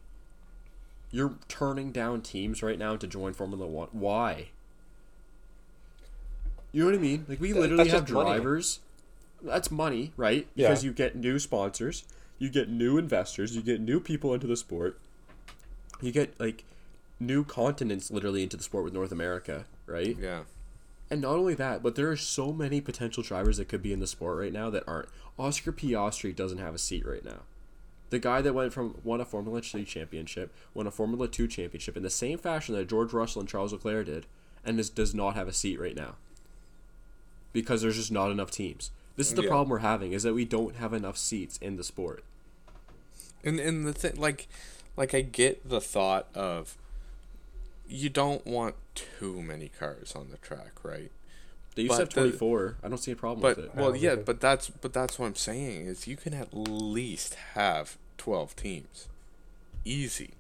you're 1.11 1.35
turning 1.47 1.91
down 1.91 2.21
teams 2.21 2.63
right 2.63 2.79
now 2.79 2.95
to 2.95 3.05
join 3.07 3.33
Formula 3.33 3.67
One? 3.67 3.89
Why? 3.91 4.47
You 6.71 6.81
know 6.81 6.85
what 6.89 6.95
I 6.95 7.01
mean? 7.01 7.25
Like 7.29 7.39
we 7.39 7.49
Th- 7.49 7.59
literally 7.61 7.83
that's 7.83 7.93
have 7.93 8.03
just 8.05 8.13
money. 8.13 8.29
drivers. 8.31 8.79
That's 9.43 9.69
money, 9.69 10.11
right? 10.17 10.47
Yeah. 10.55 10.69
Because 10.69 10.83
you 10.83 10.91
get 10.91 11.15
new 11.15 11.37
sponsors, 11.37 12.03
you 12.39 12.49
get 12.49 12.69
new 12.69 12.97
investors, 12.97 13.55
you 13.55 13.61
get 13.61 13.79
new 13.81 13.99
people 13.99 14.33
into 14.33 14.47
the 14.47 14.57
sport. 14.57 14.97
You 16.01 16.11
get 16.11 16.37
like 16.39 16.63
new 17.25 17.43
continents 17.43 18.11
literally 18.11 18.43
into 18.43 18.57
the 18.57 18.63
sport 18.63 18.83
with 18.83 18.93
North 18.93 19.11
America, 19.11 19.65
right? 19.85 20.17
Yeah. 20.19 20.41
And 21.09 21.21
not 21.21 21.35
only 21.35 21.53
that, 21.55 21.83
but 21.83 21.95
there 21.95 22.09
are 22.09 22.17
so 22.17 22.51
many 22.51 22.81
potential 22.81 23.21
drivers 23.23 23.57
that 23.57 23.67
could 23.69 23.83
be 23.83 23.93
in 23.93 23.99
the 23.99 24.07
sport 24.07 24.37
right 24.37 24.53
now 24.53 24.69
that 24.69 24.83
aren't. 24.87 25.09
Oscar 25.37 25.71
Piastri 25.71 26.35
doesn't 26.35 26.57
have 26.59 26.73
a 26.73 26.79
seat 26.79 27.05
right 27.05 27.23
now. 27.23 27.41
The 28.09 28.19
guy 28.19 28.41
that 28.41 28.53
went 28.53 28.73
from 28.73 28.95
won 29.03 29.21
a 29.21 29.25
Formula 29.25 29.61
3 29.61 29.83
championship, 29.85 30.53
won 30.73 30.87
a 30.87 30.91
Formula 30.91 31.27
2 31.27 31.47
championship 31.47 31.97
in 31.97 32.03
the 32.03 32.09
same 32.09 32.37
fashion 32.37 32.75
that 32.75 32.87
George 32.89 33.11
Russell 33.13 33.41
and 33.41 33.49
Charles 33.49 33.73
Leclerc 33.73 34.05
did, 34.05 34.25
and 34.65 34.79
is, 34.79 34.89
does 34.89 35.13
not 35.15 35.35
have 35.35 35.47
a 35.47 35.53
seat 35.53 35.79
right 35.79 35.95
now. 35.95 36.15
Because 37.51 37.81
there's 37.81 37.97
just 37.97 38.11
not 38.11 38.31
enough 38.31 38.51
teams. 38.51 38.91
This 39.15 39.29
is 39.29 39.35
the 39.35 39.43
Yeah. 39.43 39.49
problem 39.49 39.69
we're 39.69 39.79
having 39.79 40.13
is 40.13 40.23
that 40.23 40.33
we 40.33 40.45
don't 40.45 40.75
have 40.77 40.93
enough 40.93 41.17
seats 41.17 41.57
in 41.57 41.75
the 41.75 41.83
sport. 41.83 42.23
And 43.43 43.59
and 43.59 43.85
the 43.85 43.93
thing 43.93 44.15
like 44.15 44.47
like 44.95 45.13
I 45.13 45.21
get 45.21 45.67
the 45.67 45.81
thought 45.81 46.27
of 46.33 46.77
you 47.87 48.09
don't 48.09 48.45
want 48.45 48.75
too 48.95 49.41
many 49.41 49.69
cars 49.69 50.13
on 50.15 50.29
the 50.31 50.37
track, 50.37 50.83
right? 50.83 51.11
They 51.75 51.83
used 51.83 51.93
to 51.95 52.05
But 52.05 52.13
have 52.15 52.23
the- 52.25 52.29
24. 52.37 52.77
I 52.83 52.87
don't 52.89 52.97
see 52.99 53.11
a 53.11 53.15
problem 53.15 53.41
But 53.41 53.57
with 53.57 53.65
it. 53.65 53.75
well, 53.75 53.95
yeah, 53.95 54.15
but 54.15 54.39
that's 54.39 54.69
but 54.69 54.93
that's 54.93 55.17
what 55.17 55.25
I'm 55.27 55.35
saying 55.35 55.87
is 55.87 56.07
you 56.07 56.15
can 56.17 56.33
at 56.33 56.49
least 56.53 57.33
have 57.55 57.97
12 58.17 58.55
teams. 58.55 59.07
Easy. 59.85 60.31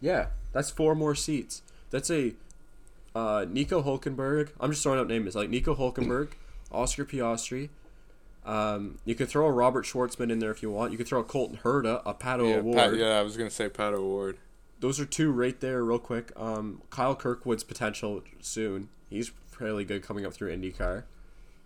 Yeah, 0.00 0.28
that's 0.52 0.70
four 0.70 0.94
more 0.94 1.16
seats. 1.16 1.62
That's 1.90 2.10
a 2.10 2.34
uh, 3.14 3.44
Nico 3.48 3.82
Hulkenberg. 3.82 4.50
I'm 4.60 4.70
just 4.70 4.84
throwing 4.84 5.00
out 5.00 5.08
names 5.08 5.34
like 5.34 5.50
Nico 5.50 5.74
Hulkenberg, 5.74 6.28
Oscar 6.72 7.04
Piastri. 7.04 7.70
Um, 8.46 8.98
you 9.04 9.16
could 9.16 9.28
throw 9.28 9.46
a 9.46 9.50
Robert 9.52 9.84
Shwartzman 9.84 10.30
in 10.30 10.38
there 10.38 10.52
if 10.52 10.62
you 10.62 10.70
want. 10.70 10.92
You 10.92 10.96
could 10.98 11.08
throw 11.08 11.18
a 11.20 11.24
Colton 11.24 11.58
Herta, 11.64 12.00
a 12.06 12.14
Pato 12.14 12.48
Yeah, 12.48 12.56
O'Ward. 12.58 12.76
Pat, 12.76 12.94
yeah, 12.96 13.18
I 13.18 13.22
was 13.22 13.36
gonna 13.36 13.50
say 13.50 13.68
Pato 13.68 13.94
O'Ward. 13.94 14.38
Those 14.80 15.00
are 15.00 15.04
two 15.06 15.30
right 15.32 15.58
there, 15.60 15.84
real 15.84 15.98
quick. 15.98 16.32
Um, 16.36 16.82
Kyle 16.90 17.16
Kirkwood's 17.16 17.64
potential 17.64 18.22
soon. 18.40 18.88
He's 19.10 19.32
fairly 19.50 19.84
good 19.84 20.02
coming 20.02 20.24
up 20.24 20.32
through 20.34 20.56
IndyCar, 20.56 21.02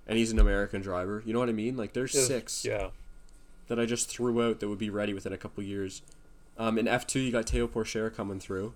and 0.06 0.18
he's 0.18 0.32
an 0.32 0.38
American 0.38 0.80
driver. 0.80 1.22
You 1.26 1.32
know 1.34 1.38
what 1.38 1.48
I 1.50 1.52
mean? 1.52 1.76
Like 1.76 1.92
there's 1.92 2.14
Yes, 2.14 2.26
six 2.26 2.64
Yeah. 2.64 2.88
that 3.68 3.78
I 3.78 3.84
just 3.84 4.08
threw 4.08 4.42
out 4.42 4.60
that 4.60 4.68
would 4.68 4.78
be 4.78 4.88
ready 4.90 5.12
within 5.12 5.32
a 5.32 5.36
couple 5.38 5.62
years. 5.62 6.00
Um, 6.56 6.78
in 6.78 6.88
F 6.88 7.06
two, 7.06 7.20
you 7.20 7.32
got 7.32 7.46
Théo 7.46 7.68
Pourchaire 7.68 8.14
coming 8.14 8.40
through. 8.40 8.72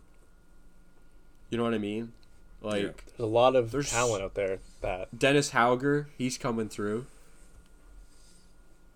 You 1.51 1.57
know 1.59 1.65
what 1.65 1.75
I 1.75 1.79
mean? 1.79 2.13
Like 2.61 2.83
Yeah. 2.83 2.89
There's 3.07 3.21
a 3.21 3.27
lot 3.27 3.57
of 3.57 3.71
There's- 3.71 3.91
talent 3.91 4.23
out 4.23 4.35
there 4.35 4.59
that 4.83 5.19
Dennis 5.19 5.51
Hauger, 5.53 6.07
he's 6.19 6.37
coming 6.37 6.69
through. 6.69 7.07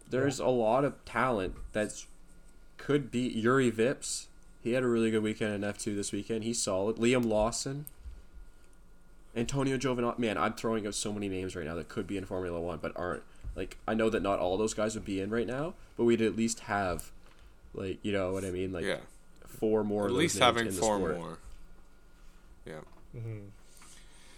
There's 0.09 0.41
a 0.41 0.49
lot 0.49 0.85
of 0.85 1.03
talent 1.05 1.55
that's 1.73 2.07
could 2.79 3.11
be 3.11 3.41
Jüri 3.43 3.71
Vips. 3.71 4.27
He 4.63 4.73
had 4.73 4.83
a 4.83 4.87
really 4.87 5.11
good 5.11 5.23
weekend 5.23 5.55
in 5.55 5.65
F 5.65 5.79
two 5.79 5.95
this 5.97 6.13
weekend. 6.13 6.45
He's 6.45 6.61
solid. 6.61 6.97
Liam 6.97 7.25
Lawson. 7.25 7.87
Antonio 9.37 9.79
Giovinazzi. 9.79 10.19
Man, 10.19 10.37
I'm 10.37 10.55
throwing 10.55 10.87
out 10.87 10.95
so 10.95 11.13
many 11.13 11.29
names 11.29 11.55
right 11.55 11.65
now 11.65 11.75
that 11.77 11.89
could 11.89 12.07
be 12.07 12.17
in 12.17 12.25
Formula 12.25 12.61
One 12.61 12.79
but 12.83 12.93
aren't. 12.97 13.23
Like 13.57 13.77
I 13.87 13.95
know 13.95 14.11
that 14.11 14.23
not 14.23 14.39
all 14.39 14.57
those 14.57 14.75
guys 14.75 14.95
would 14.95 15.05
be 15.05 15.21
in 15.21 15.31
right 15.31 15.47
now, 15.47 15.75
but 15.97 16.05
we'd 16.05 16.21
at 16.21 16.37
least 16.37 16.61
have, 16.61 17.11
like 17.75 17.99
you 18.03 18.13
know 18.13 18.33
what 18.33 18.45
I 18.45 18.51
mean, 18.51 18.73
like 18.73 18.85
Yeah. 18.85 18.99
four 19.47 19.83
more. 19.85 20.07
At 20.07 20.13
least 20.13 20.39
having 20.39 20.67
in 20.67 20.73
four 20.73 20.97
sport. 20.99 21.17
more. 21.17 21.39
Yeah. 22.67 22.81
Mm-hmm. 23.17 23.39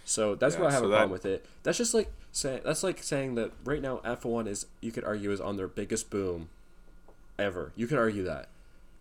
So 0.05 0.35
that's 0.35 0.55
Yeah, 0.55 0.61
what 0.61 0.69
I 0.69 0.73
have 0.73 0.81
so 0.81 0.85
a 0.85 0.89
that- 0.89 0.95
problem 0.97 1.11
with 1.11 1.25
it. 1.25 1.45
That's 1.63 1.77
just 1.77 1.93
like 1.93 2.11
say 2.31 2.61
that's 2.63 2.83
like 2.83 3.01
saying 3.03 3.35
that 3.35 3.51
right 3.63 3.81
now 3.81 3.97
F1 4.03 4.47
is 4.47 4.65
you 4.81 4.91
could 4.91 5.03
argue 5.03 5.31
is 5.31 5.39
on 5.41 5.57
their 5.57 5.67
biggest 5.67 6.09
boom 6.09 6.49
ever. 7.39 7.71
You 7.75 7.87
could 7.87 7.97
argue 7.99 8.23
that. 8.23 8.47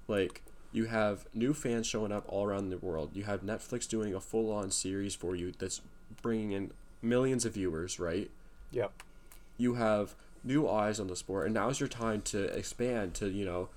Like 0.09 0.43
you 0.73 0.87
have 0.87 1.27
new 1.35 1.53
fans 1.55 1.87
showing 1.87 2.13
up 2.13 2.25
all 2.29 2.45
around 2.45 2.71
the 2.71 2.79
world. 2.79 3.11
You 3.15 3.25
have 3.25 3.43
Netflix 3.43 3.89
doing 3.89 4.15
a 4.15 4.21
full-on 4.21 4.71
series 4.71 5.15
for 5.15 5.37
you 5.37 5.53
that's 5.59 5.81
bringing 6.23 6.53
in 6.53 6.73
millions 7.03 7.45
of 7.45 7.55
viewers, 7.55 7.99
right? 8.01 8.31
Yep. 8.71 8.91
you 9.59 9.75
have 9.75 10.15
new 10.43 10.67
eyes 10.69 10.99
on 10.99 11.07
the 11.09 11.15
sport 11.15 11.45
and 11.45 11.55
now's 11.55 11.79
your 11.79 11.89
time 11.89 12.21
to 12.23 12.45
expand 12.57 13.15
to 13.15 13.29
you 13.29 13.45
know 13.45 13.69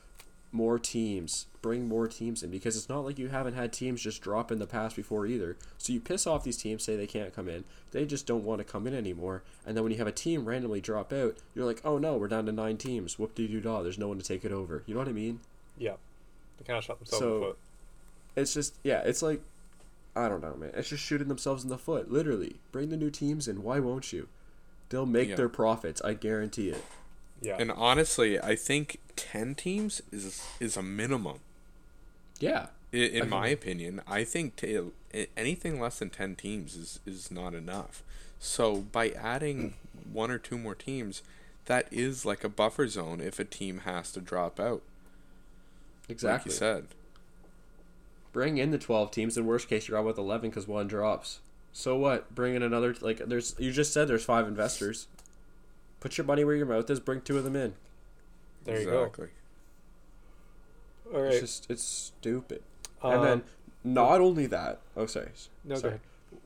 more 0.52 0.80
teams 0.80 1.46
bring 1.62 1.88
more 1.88 2.08
teams 2.08 2.42
in 2.42 2.50
because 2.50 2.76
it's 2.78 2.88
not 2.90 3.04
like 3.06 3.20
you 3.20 3.28
haven't 3.28 3.54
had 3.54 3.72
teams 3.74 4.02
just 4.02 4.22
drop 4.22 4.52
in 4.52 4.58
the 4.58 4.66
past 4.66 4.96
before 4.96 5.28
either 5.28 5.58
so 5.78 5.92
you 5.94 6.00
piss 6.00 6.26
off 6.26 6.44
these 6.46 6.58
teams 6.58 6.82
say 6.82 6.96
they 6.96 7.06
can't 7.06 7.36
come 7.36 7.48
in 7.50 7.64
they 7.92 8.06
just 8.06 8.26
don't 8.26 8.46
want 8.46 8.58
to 8.60 8.64
come 8.66 8.88
in 8.88 8.96
anymore 8.96 9.44
and 9.66 9.76
then 9.76 9.84
when 9.84 9.92
you 9.92 9.98
have 10.00 10.08
a 10.08 10.12
team 10.14 10.46
randomly 10.46 10.80
drop 10.82 11.12
out 11.14 11.36
you're 11.54 11.66
like 11.66 11.82
oh 11.84 11.98
no 12.00 12.16
we're 12.18 12.28
down 12.30 12.46
to 12.46 12.52
nine 12.54 12.78
teams 12.78 13.20
whoop 13.20 13.36
de 13.36 13.48
doo 13.48 13.60
dah 13.62 13.84
there's 13.84 14.00
no 14.00 14.08
one 14.08 14.18
to 14.18 14.26
take 14.26 14.46
it 14.46 14.52
over 14.52 14.82
you 14.88 14.94
know 14.96 15.00
what 15.02 15.10
i 15.10 15.12
mean 15.12 15.40
Yep. 15.78 16.00
They 16.58 16.64
kind 16.66 16.78
of 16.78 16.84
shot 16.84 17.00
themselves 17.00 17.20
So- 17.22 17.34
in 17.36 17.40
the 17.42 17.46
foot. 17.48 17.58
it's 18.36 18.54
just 18.54 18.76
yeah 18.84 19.00
it's 19.06 19.22
like 19.22 19.42
i 20.16 20.28
don't 20.30 20.42
know 20.42 20.56
man 20.56 20.72
it's 20.74 20.90
just 20.90 21.04
shooting 21.04 21.28
themselves 21.28 21.64
in 21.64 21.70
the 21.70 21.78
foot 21.78 22.12
literally 22.12 22.56
bring 22.72 22.90
the 22.90 22.98
new 22.98 23.10
teams 23.10 23.48
in 23.48 23.64
why 23.64 23.80
won't 23.80 24.12
you 24.14 24.28
they'll 24.90 25.06
make 25.06 25.30
Yeah. 25.30 25.36
their 25.36 25.50
profits 25.50 26.02
i 26.04 26.14
guarantee 26.14 26.70
it 26.70 26.84
Yeah. 27.42 27.58
And 27.60 27.70
honestly, 27.72 28.40
I 28.40 28.56
think 28.56 28.98
ten 29.18 29.56
teams 29.56 30.02
is 30.12 30.42
is 30.62 30.78
a 30.78 30.82
minimum. 30.82 31.40
yeah 32.40 32.68
I- 32.94 32.98
In 32.98 33.30
my 33.30 33.48
opinion, 33.50 34.02
I 34.08 34.24
think 34.24 34.56
ta- 34.56 34.92
i- 35.14 35.28
anything 35.36 35.80
less 35.82 36.00
than 36.00 36.10
ten 36.10 36.36
teams 36.36 36.76
is 36.76 37.00
is 37.06 37.30
not 37.30 37.54
enough. 37.54 38.04
So 38.40 38.82
by 38.92 39.10
adding 39.10 39.74
one 40.12 40.32
or 40.32 40.38
two 40.40 40.58
more 40.58 40.76
teams, 40.76 41.22
that 41.66 41.88
is 41.92 42.26
like 42.26 42.44
a 42.46 42.50
buffer 42.50 42.88
zone 42.88 43.20
if 43.20 43.38
a 43.38 43.44
team 43.46 43.80
has 43.80 44.12
to 44.14 44.22
drop 44.22 44.60
out. 44.60 44.82
Exactly 46.10 46.50
Like 46.52 46.54
you 46.54 46.58
said. 46.58 46.88
bring 48.32 48.58
in 48.58 48.72
the 48.72 48.78
12 48.78 49.12
teams 49.12 49.38
in 49.38 49.46
worst 49.46 49.68
case 49.68 49.88
you're 49.88 49.98
out 49.98 50.06
with 50.06 50.18
11 50.18 50.50
because 50.50 50.68
one 50.68 50.88
drops 50.88 51.40
so 51.72 51.96
what 51.98 52.34
bring 52.34 52.56
in 52.56 52.62
another 52.64 52.96
like 53.02 53.18
there's 53.26 53.56
you 53.60 53.72
just 53.72 53.92
said 53.94 54.08
there's 54.08 54.24
five 54.26 54.48
investors 54.48 55.08
put 56.00 56.18
your 56.18 56.26
money 56.26 56.44
where 56.44 56.56
your 56.56 56.66
mouth 56.66 56.90
is 56.90 57.00
bring 57.00 57.22
two 57.22 57.38
of 57.38 57.44
them 57.44 57.56
in 57.56 57.74
there 58.66 58.80
you 58.80 58.86
go. 58.86 59.02
exactly. 59.04 59.28
All 61.14 61.22
right. 61.22 61.32
it's 61.34 61.42
just 61.42 61.70
it's 61.72 61.84
stupid 61.84 62.62
Um, 63.04 63.14
and 63.14 63.24
then 63.24 63.44
not 63.84 64.22
only 64.22 64.46
that 64.48 64.80
oh 64.98 65.06
sorry 65.06 65.30
No, 65.64 65.76
go 65.76 65.82
sorry. 65.82 65.90
ahead. 65.94 66.02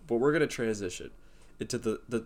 but 0.07 0.16
we're 0.18 0.32
gonna 0.34 0.47
transition 0.47 1.12
into 1.60 1.78
the, 1.78 1.99
the 2.07 2.20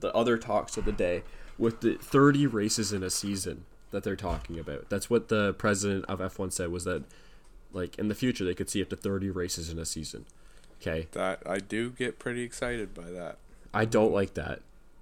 the 0.00 0.14
other 0.14 0.36
talks 0.38 0.76
of 0.76 0.84
the 0.84 0.92
day 0.92 1.22
with 1.58 1.80
the 1.80 1.94
30 1.96 2.46
races 2.46 2.92
in 2.92 3.02
a 3.02 3.10
season 3.10 3.64
that 3.90 4.02
they're 4.02 4.16
talking 4.16 4.58
about 4.58 4.88
that's 4.88 5.08
what 5.10 5.28
the 5.28 5.54
president 5.54 6.04
of 6.06 6.18
f1 6.20 6.52
said 6.52 6.70
was 6.70 6.84
that 6.84 7.04
like 7.72 7.98
in 7.98 8.08
the 8.08 8.14
future 8.14 8.44
they 8.44 8.54
could 8.54 8.68
see 8.70 8.82
up 8.82 8.88
to 8.88 8.96
30 8.96 9.30
races 9.30 9.70
in 9.70 9.78
a 9.78 9.84
season 9.84 10.24
okay 10.80 11.08
That 11.12 11.42
I 11.46 11.58
do 11.58 11.90
get 11.90 12.18
pretty 12.18 12.42
excited 12.42 12.94
by 12.94 13.10
that. 13.10 13.38
i 13.74 13.84
don't 13.84 14.12
like 14.12 14.34
that 14.34 14.60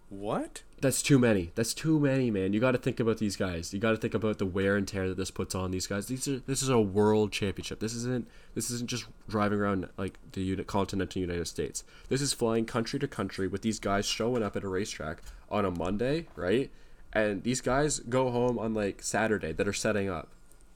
What? 0.08 0.62
That's 0.80 1.00
too 1.02 1.18
many. 1.18 1.52
That's 1.54 1.72
too 1.74 1.98
many, 1.98 2.30
man. 2.30 2.52
You 2.52 2.60
got 2.60 2.72
to 2.72 2.78
think 2.78 3.00
about 3.00 3.16
these 3.16 3.34
guys. 3.34 3.72
You 3.72 3.80
got 3.80 3.92
to 3.92 3.96
think 3.96 4.12
about 4.12 4.36
the 4.36 4.44
wear 4.44 4.76
and 4.76 4.86
tear 4.86 5.08
that 5.08 5.16
this 5.16 5.30
puts 5.30 5.54
on 5.54 5.70
these 5.70 5.86
guys. 5.86 6.06
These 6.06 6.28
are 6.28 6.38
this 6.40 6.60
is 6.62 6.68
a 6.68 6.78
world 6.78 7.32
championship. 7.32 7.80
This 7.80 7.94
isn't 7.94 8.28
this 8.54 8.70
isn't 8.70 8.88
just 8.90 9.06
driving 9.26 9.58
around 9.58 9.88
like 9.96 10.18
the 10.32 10.42
unit, 10.42 10.66
continental 10.66 11.20
United 11.22 11.48
States. 11.48 11.82
This 12.10 12.20
is 12.20 12.34
flying 12.34 12.66
country 12.66 12.98
to 13.00 13.08
country 13.08 13.48
with 13.48 13.62
these 13.62 13.80
guys 13.80 14.04
showing 14.06 14.42
up 14.42 14.54
at 14.54 14.64
a 14.64 14.68
racetrack 14.68 15.22
on 15.50 15.64
a 15.64 15.70
Monday, 15.70 16.26
right? 16.36 16.70
And 17.16 17.42
these 17.42 17.60
guys 17.60 18.00
go 18.00 18.30
home 18.30 18.58
on 18.58 18.74
like 18.74 19.02
Saturday 19.02 19.52
that 19.52 19.66
are 19.66 19.72
setting 19.72 20.08
up, 20.10 20.28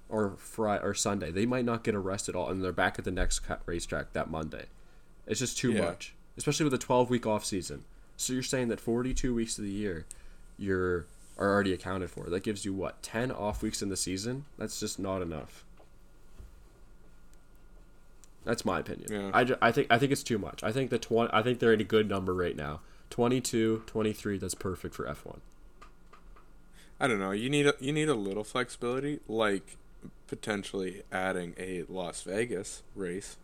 or 0.09 0.37
Friday 0.39 0.83
or 0.83 0.95
Sunday. 0.95 1.31
They 1.31 1.45
might 1.47 1.65
not 1.65 1.85
get 1.85 1.95
arrested 1.95 2.35
at 2.35 2.39
all, 2.39 2.49
and 2.49 2.65
they're 2.65 2.73
back 2.73 2.99
at 2.99 3.05
the 3.05 3.11
next 3.11 3.43
racetrack 3.67 4.13
that 4.15 4.31
Monday. 4.31 4.67
It's 5.27 5.41
just 5.41 5.59
too 5.59 5.73
Yeah. 5.73 5.83
much, 5.85 6.15
especially 6.39 6.65
with 6.65 6.75
a 6.75 6.79
12 6.79 7.11
week 7.11 7.27
off 7.27 7.45
season. 7.45 7.85
So 8.17 8.33
you're 8.33 8.43
saying 8.43 8.69
that 8.69 8.81
42 8.81 9.35
weeks 9.35 9.59
of 9.59 9.65
the 9.65 9.71
year, 9.71 10.07
you're 10.59 11.05
are 11.39 11.49
already 11.49 11.73
accounted 11.73 12.11
for. 12.11 12.29
That 12.29 12.43
gives 12.43 12.65
you 12.67 12.75
what 12.75 13.03
10 13.03 13.31
off 13.31 13.63
weeks 13.63 13.81
in 13.83 13.89
the 13.89 13.97
season. 13.97 14.45
That's 14.59 14.79
just 14.81 14.99
not 14.99 15.23
enough. 15.23 15.65
That's 18.45 18.65
my 18.65 18.81
opinion. 18.81 19.09
Yeah. 19.11 19.31
I, 19.33 19.45
ju- 19.45 19.57
I 19.61 19.73
think 19.73 19.87
I 19.91 19.99
think 19.99 20.13
it's 20.13 20.23
too 20.23 20.39
much. 20.39 20.63
I 20.63 20.73
think 20.73 20.91
the 20.91 20.99
20 20.99 21.31
I 21.33 21.43
think 21.43 21.59
they're 21.59 21.73
at 21.75 21.81
a 21.81 21.85
good 21.85 22.09
number 22.09 22.35
right 22.35 22.57
now. 22.57 22.81
22, 23.11 23.83
23 23.87 24.39
that's 24.39 24.55
perfect 24.55 24.95
for 24.95 25.05
F1. 25.07 25.41
I 27.01 27.07
don't 27.07 27.19
know. 27.19 27.31
You 27.31 27.49
need 27.49 27.67
a, 27.67 27.75
you 27.81 27.93
need 27.93 28.09
a 28.09 28.15
little 28.15 28.45
flexibility, 28.45 29.21
like 29.27 29.77
potentially 30.27 31.03
adding 31.11 31.55
a 31.59 31.85
Las 31.89 32.23
Vegas 32.23 32.83
race. 32.95 33.37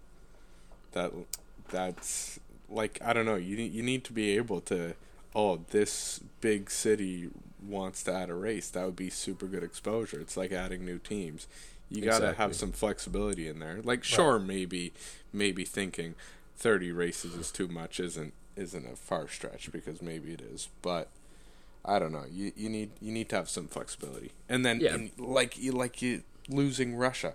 That 0.92 1.12
that's 1.70 2.38
like 2.68 2.98
I 3.04 3.12
don't 3.12 3.26
know. 3.26 3.36
You 3.36 3.56
need 3.56 3.72
you 3.72 3.82
need 3.82 4.04
to 4.04 4.12
be 4.12 4.36
able 4.36 4.60
to. 4.62 4.94
Oh, 5.34 5.60
this 5.70 6.20
big 6.40 6.70
city 6.70 7.28
wants 7.66 8.02
to 8.04 8.12
add 8.12 8.30
a 8.30 8.34
race. 8.34 8.70
That 8.70 8.84
would 8.86 8.96
be 8.96 9.10
super 9.10 9.46
good 9.46 9.62
exposure. 9.62 10.20
It's 10.20 10.36
like 10.36 10.52
adding 10.52 10.84
new 10.84 10.98
teams. 10.98 11.46
You 11.90 12.02
gotta 12.02 12.34
have 12.34 12.56
some 12.56 12.72
flexibility 12.72 13.48
in 13.48 13.58
there. 13.58 13.80
Like 13.82 14.04
sure, 14.04 14.38
maybe 14.38 14.92
maybe 15.32 15.64
thinking 15.64 16.14
thirty 16.56 16.90
races 16.90 17.34
is 17.34 17.50
too 17.50 17.68
much 17.68 18.00
isn't 18.00 18.32
isn't 18.56 18.86
a 18.86 18.96
far 18.96 19.28
stretch 19.28 19.70
because 19.70 20.02
maybe 20.02 20.32
it 20.32 20.40
is, 20.40 20.68
but 20.82 21.08
I 21.86 21.98
don't 22.00 22.12
know. 22.12 22.24
You 22.30 22.52
you 22.56 22.68
need 22.68 22.90
you 23.00 23.12
need 23.12 23.28
to 23.30 23.36
have 23.36 23.48
some 23.48 23.68
flexibility. 23.68 24.32
And 24.48 24.66
then 24.66 24.80
Yeah. 24.80 24.94
in, 24.96 25.12
like 25.16 25.56
you 25.56 25.72
like 25.72 26.02
you 26.02 26.22
losing 26.48 26.96
Russia 26.96 27.34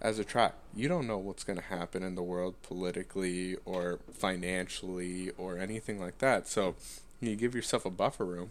as 0.00 0.18
a 0.18 0.24
track. 0.24 0.54
You 0.74 0.88
don't 0.88 1.06
know 1.06 1.18
what's 1.18 1.44
going 1.44 1.58
to 1.58 1.64
happen 1.64 2.02
in 2.02 2.14
the 2.14 2.22
world 2.22 2.54
politically 2.62 3.56
or 3.64 3.98
financially 4.12 5.30
or 5.36 5.58
anything 5.58 6.00
like 6.00 6.18
that. 6.18 6.48
So 6.48 6.74
you 7.20 7.36
give 7.36 7.54
yourself 7.54 7.84
a 7.84 7.90
buffer 7.90 8.24
room 8.24 8.50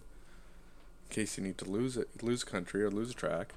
in 1.09 1.15
case 1.15 1.37
you 1.37 1.43
need 1.43 1.57
to 1.57 1.65
lose 1.65 1.97
it, 1.97 2.07
lose 2.23 2.43
a 2.43 2.45
country 2.45 2.83
or 2.83 2.89
lose 2.89 3.11
a 3.11 3.13
track. 3.15 3.53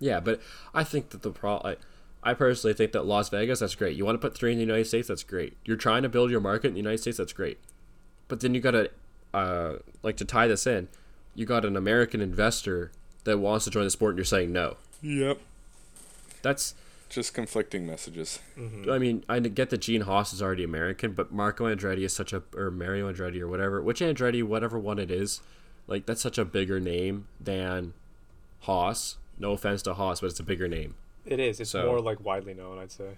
Yeah, 0.00 0.20
but 0.20 0.40
I 0.74 0.84
think 0.84 1.10
that 1.10 1.22
the 1.22 1.30
pro 1.30 1.56
I, 1.64 1.76
I 2.22 2.34
personally 2.34 2.74
think 2.74 2.92
that 2.92 3.04
Las 3.06 3.28
Vegas 3.30 3.60
that's 3.60 3.74
great. 3.74 3.96
You 3.96 4.04
want 4.04 4.20
to 4.20 4.24
put 4.28 4.36
3 4.36 4.52
in 4.52 4.58
the 4.58 4.64
United 4.64 4.86
States 4.86 5.08
that's 5.08 5.22
great. 5.24 5.56
You're 5.64 5.76
trying 5.76 6.02
to 6.02 6.08
build 6.08 6.30
your 6.30 6.40
market 6.40 6.68
in 6.68 6.74
the 6.74 6.80
United 6.80 6.98
States 6.98 7.18
that's 7.18 7.32
great. 7.32 7.58
But 8.28 8.40
then 8.40 8.54
you 8.54 8.60
got 8.60 8.72
to 8.72 8.90
uh 9.34 9.76
like 10.02 10.16
to 10.18 10.24
tie 10.24 10.46
this 10.48 10.66
in, 10.66 10.88
you 11.34 11.46
got 11.46 11.64
an 11.64 11.76
American 11.76 12.20
investor 12.20 12.90
that 13.24 13.38
wants 13.38 13.64
to 13.66 13.70
join 13.70 13.84
the 13.84 13.90
sport 13.90 14.10
and 14.12 14.18
you're 14.18 14.24
saying 14.24 14.52
no. 14.52 14.76
Yep. 15.02 15.38
That's 16.42 16.74
Just 17.08 17.34
conflicting 17.34 17.86
messages. 17.86 18.38
I 18.90 18.98
mean, 18.98 19.24
I 19.28 19.38
get 19.40 19.70
that 19.70 19.78
Gene 19.78 20.02
Haas 20.02 20.32
is 20.32 20.40
already 20.42 20.64
American, 20.64 21.12
but 21.12 21.32
Marco 21.32 21.64
Andretti 21.66 22.04
is 22.04 22.12
such 22.12 22.32
a 22.32 22.42
or 22.54 22.70
Mario 22.70 23.10
Andretti 23.12 23.40
or 23.40 23.48
whatever, 23.48 23.80
which 23.82 24.00
Andretti, 24.00 24.42
whatever 24.42 24.78
one 24.78 24.98
it 24.98 25.10
is, 25.10 25.40
like 25.86 26.06
that's 26.06 26.20
such 26.20 26.38
a 26.38 26.44
bigger 26.44 26.80
name 26.80 27.26
than 27.40 27.92
Haas. 28.60 29.16
No 29.38 29.52
offense 29.52 29.82
to 29.82 29.94
Haas, 29.94 30.20
but 30.20 30.26
it's 30.28 30.40
a 30.40 30.44
bigger 30.44 30.68
name. 30.68 30.94
It 31.24 31.38
is. 31.40 31.60
It's 31.60 31.70
So- 31.70 31.86
more 31.86 32.00
like 32.00 32.24
widely 32.24 32.54
known, 32.54 32.78
I'd 32.78 32.90
say. 32.92 33.10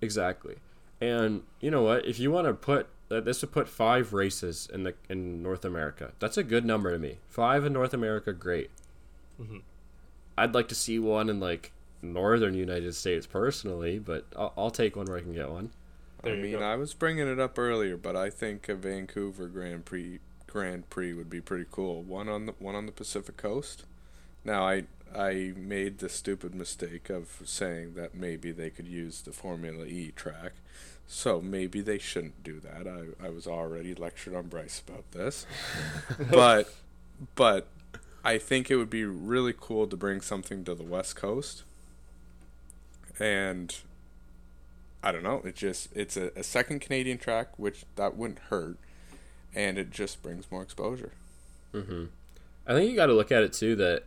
Exactly. 0.00 0.56
And 1.00 1.42
you 1.60 1.70
know 1.70 1.82
what? 1.82 2.06
If 2.06 2.18
you 2.18 2.30
want 2.30 2.46
to 2.46 2.54
put 2.54 2.88
uh, 3.10 3.20
this 3.20 3.40
would 3.40 3.52
put 3.52 3.68
five 3.68 4.12
races 4.12 4.68
in 4.72 4.82
the 4.82 4.94
in 5.08 5.42
North 5.42 5.64
America. 5.64 6.12
That's 6.18 6.36
a 6.36 6.42
good 6.42 6.64
number 6.64 6.90
to 6.90 6.98
me. 6.98 7.18
Five 7.28 7.64
in 7.64 7.72
North 7.72 7.94
America, 7.94 8.32
great. 8.32 8.70
I'd 10.36 10.54
like 10.54 10.68
to 10.68 10.74
see 10.74 10.98
one 10.98 11.28
in 11.30 11.40
like 11.40 11.72
northern 12.02 12.54
United 12.54 12.94
States 12.94 13.26
personally, 13.26 13.98
but 13.98 14.26
I'll, 14.36 14.52
I'll 14.56 14.70
take 14.70 14.94
one 14.94 15.06
where 15.06 15.18
I 15.18 15.22
can 15.22 15.32
get 15.32 15.50
one. 15.50 15.70
There 16.22 16.34
I 16.34 16.36
mean, 16.36 16.58
go. 16.58 16.60
I 16.60 16.76
was 16.76 16.94
bringing 16.94 17.28
it 17.28 17.40
up 17.40 17.58
earlier, 17.58 17.96
but 17.96 18.16
I 18.16 18.30
think 18.30 18.68
a 18.68 18.74
Vancouver 18.74 19.46
Grand 19.46 19.84
Prix 19.84 20.20
Grand 20.46 20.90
Prix 20.90 21.12
would 21.12 21.30
be 21.30 21.40
pretty 21.40 21.66
cool. 21.70 22.02
One 22.02 22.28
on 22.28 22.46
the 22.46 22.52
one 22.58 22.74
on 22.74 22.86
the 22.86 22.92
Pacific 22.92 23.36
Coast. 23.36 23.84
Now, 24.44 24.66
I 24.66 24.84
I 25.16 25.52
made 25.56 25.98
the 25.98 26.08
stupid 26.08 26.54
mistake 26.54 27.10
of 27.10 27.42
saying 27.44 27.94
that 27.94 28.14
maybe 28.14 28.52
they 28.52 28.70
could 28.70 28.86
use 28.88 29.22
the 29.22 29.32
Formula 29.32 29.84
E 29.84 30.12
track. 30.14 30.52
So 31.06 31.40
maybe 31.40 31.80
they 31.80 31.98
shouldn't 31.98 32.42
do 32.42 32.60
that. 32.60 32.86
I, 32.86 33.26
I 33.26 33.30
was 33.30 33.46
already 33.46 33.94
lectured 33.94 34.34
on 34.34 34.48
Bryce 34.48 34.82
about 34.86 35.10
this. 35.12 35.46
but 36.30 36.72
but 37.34 37.68
I 38.24 38.36
think 38.38 38.70
it 38.70 38.76
would 38.76 38.90
be 38.90 39.04
really 39.04 39.54
cool 39.58 39.86
to 39.86 39.96
bring 39.96 40.20
something 40.20 40.64
to 40.64 40.74
the 40.74 40.82
West 40.82 41.16
Coast. 41.16 41.64
And 43.18 43.74
I 45.02 45.12
don't 45.12 45.22
know. 45.22 45.40
It 45.44 45.56
just 45.56 45.88
it's 45.94 46.16
a, 46.16 46.30
a 46.36 46.42
second 46.42 46.80
Canadian 46.80 47.18
track, 47.18 47.58
which 47.58 47.84
that 47.96 48.16
wouldn't 48.16 48.40
hurt, 48.50 48.76
and 49.54 49.78
it 49.78 49.90
just 49.90 50.22
brings 50.22 50.50
more 50.50 50.62
exposure. 50.62 51.12
Mm-hmm. 51.72 52.04
I 52.66 52.72
think 52.72 52.90
you 52.90 52.96
got 52.96 53.06
to 53.06 53.14
look 53.14 53.32
at 53.32 53.42
it 53.42 53.54
too 53.54 53.76
that 53.76 54.04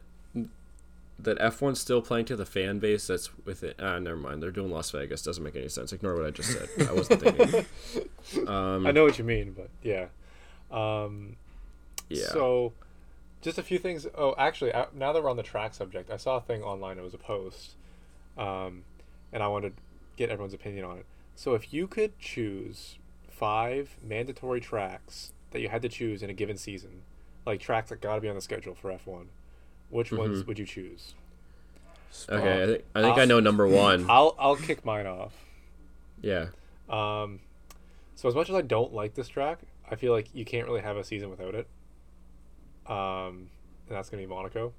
that 1.23 1.37
F1's 1.39 1.79
still 1.79 2.01
playing 2.01 2.25
to 2.25 2.35
the 2.35 2.45
fan 2.45 2.79
base 2.79 3.07
that's 3.07 3.29
with 3.45 3.63
it. 3.63 3.75
Ah, 3.79 3.99
never 3.99 4.17
mind. 4.17 4.41
They're 4.41 4.51
doing 4.51 4.71
Las 4.71 4.91
Vegas. 4.91 5.21
Doesn't 5.21 5.43
make 5.43 5.55
any 5.55 5.69
sense. 5.69 5.91
Ignore 5.93 6.15
what 6.15 6.25
I 6.25 6.31
just 6.31 6.51
said. 6.51 6.69
I 6.89 6.93
wasn't 6.93 7.21
thinking. 7.21 7.65
Um, 8.47 8.85
I 8.87 8.91
know 8.91 9.03
what 9.03 9.17
you 9.17 9.23
mean, 9.25 9.51
but 9.57 9.69
yeah. 9.83 10.05
Um, 10.71 11.35
Yeah. 12.07 12.27
So, 12.27 12.73
just 13.41 13.57
a 13.57 13.63
few 13.63 13.79
things. 13.79 14.05
Oh, 14.15 14.35
actually, 14.37 14.71
uh, 14.71 14.85
now 14.93 15.11
that 15.11 15.23
we're 15.23 15.29
on 15.29 15.37
the 15.37 15.43
track 15.43 15.73
subject, 15.73 16.11
I 16.11 16.17
saw 16.17 16.37
a 16.37 16.41
thing 16.41 16.61
online. 16.61 16.97
It 16.99 17.03
was 17.03 17.13
a 17.15 17.17
post, 17.17 17.71
um, 18.37 18.83
and 19.33 19.41
I 19.41 19.47
wanted 19.47 19.75
to 19.75 19.83
get 20.17 20.29
everyone's 20.29 20.53
opinion 20.53 20.85
on 20.85 20.97
it. 20.99 21.05
So, 21.35 21.55
if 21.55 21.73
you 21.73 21.87
could 21.87 22.17
choose 22.19 22.99
five 23.27 23.97
mandatory 24.07 24.61
tracks 24.61 25.33
that 25.49 25.61
you 25.61 25.69
had 25.69 25.81
to 25.81 25.89
choose 25.89 26.21
in 26.21 26.29
a 26.29 26.33
given 26.33 26.57
season, 26.57 27.01
like 27.45 27.59
tracks 27.59 27.89
that 27.89 28.01
got 28.01 28.15
to 28.15 28.21
be 28.21 28.29
on 28.29 28.35
the 28.35 28.41
schedule 28.41 28.75
for 28.75 28.91
F 28.91 29.07
one, 29.07 29.29
which 29.91 30.07
Mm-hmm. 30.09 30.17
ones 30.17 30.47
would 30.47 30.57
you 30.59 30.65
choose? 30.65 31.13
okay. 32.29 32.63
I 32.63 32.65
think 32.65 32.83
I 32.95 33.01
think 33.01 33.17
I 33.17 33.25
know 33.25 33.39
number 33.39 33.67
one. 33.67 34.05
I'll 34.09 34.35
I'll 34.39 34.55
kick 34.55 34.83
mine 34.85 35.05
off. 35.07 35.33
Yeah. 36.21 36.47
Um, 36.89 37.39
so 38.15 38.27
as 38.27 38.35
much 38.35 38.49
as 38.49 38.55
I 38.55 38.61
don't 38.61 38.93
like 38.93 39.13
this 39.15 39.27
track, 39.27 39.59
I 39.89 39.95
feel 39.95 40.11
like 40.13 40.27
you 40.33 40.43
can't 40.45 40.67
really 40.67 40.81
have 40.81 40.97
a 40.97 41.03
season 41.03 41.29
without 41.29 41.55
it. 41.55 41.67
Um, 42.87 43.49
and 43.87 43.97
that's 43.97 44.09
gonna 44.09 44.23
be 44.23 44.27
Monaco. 44.27 44.73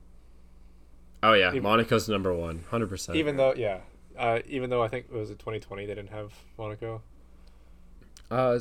Oh 1.22 1.32
yeah. 1.34 1.50
Even- 1.50 1.62
Monaco's 1.62 2.08
number 2.08 2.32
one. 2.34 2.64
Hundred 2.70 2.88
percent. 2.88 3.16
Even 3.16 3.36
though, 3.36 3.54
yeah, 3.54 3.78
uh, 4.18 4.40
even 4.46 4.70
though 4.70 4.82
I 4.82 4.88
think 4.88 5.06
it 5.12 5.16
was 5.16 5.30
it 5.30 5.38
2020 5.38 5.86
they 5.86 5.94
didn't 5.94 6.10
have 6.10 6.32
Monaco. 6.58 7.00
Uh, 8.30 8.58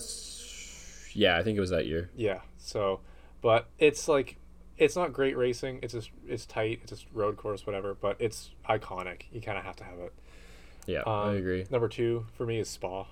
yeah. 1.14 1.38
I 1.38 1.44
think 1.44 1.58
it 1.58 1.62
was 1.62 1.70
that 1.72 1.88
year. 1.88 2.10
Yeah. 2.16 2.40
So, 2.58 3.00
but 3.42 3.68
it's 3.80 4.08
like, 4.08 4.38
it's 4.82 4.96
not 4.96 5.14
great 5.14 5.38
racing. 5.38 5.80
It's 5.82 5.94
just 5.94 6.10
it's 6.28 6.46
tight. 6.46 6.80
It's 6.84 6.92
just 6.92 7.06
road 7.14 7.38
course, 7.38 7.66
whatever. 7.66 7.94
But 7.94 8.18
it's 8.20 8.50
iconic. 8.70 9.24
You 9.32 9.40
kind 9.42 9.58
of 9.58 9.64
have 9.64 9.76
to 9.78 9.84
have 9.84 10.00
it. 10.00 10.14
Yeah, 10.88 11.02
Um, 11.02 11.30
I 11.30 11.34
agree. 11.36 11.66
Number 11.70 11.88
two 11.88 12.26
for 12.36 12.46
me 12.46 12.60
is 12.60 12.68
Spa. 12.68 13.06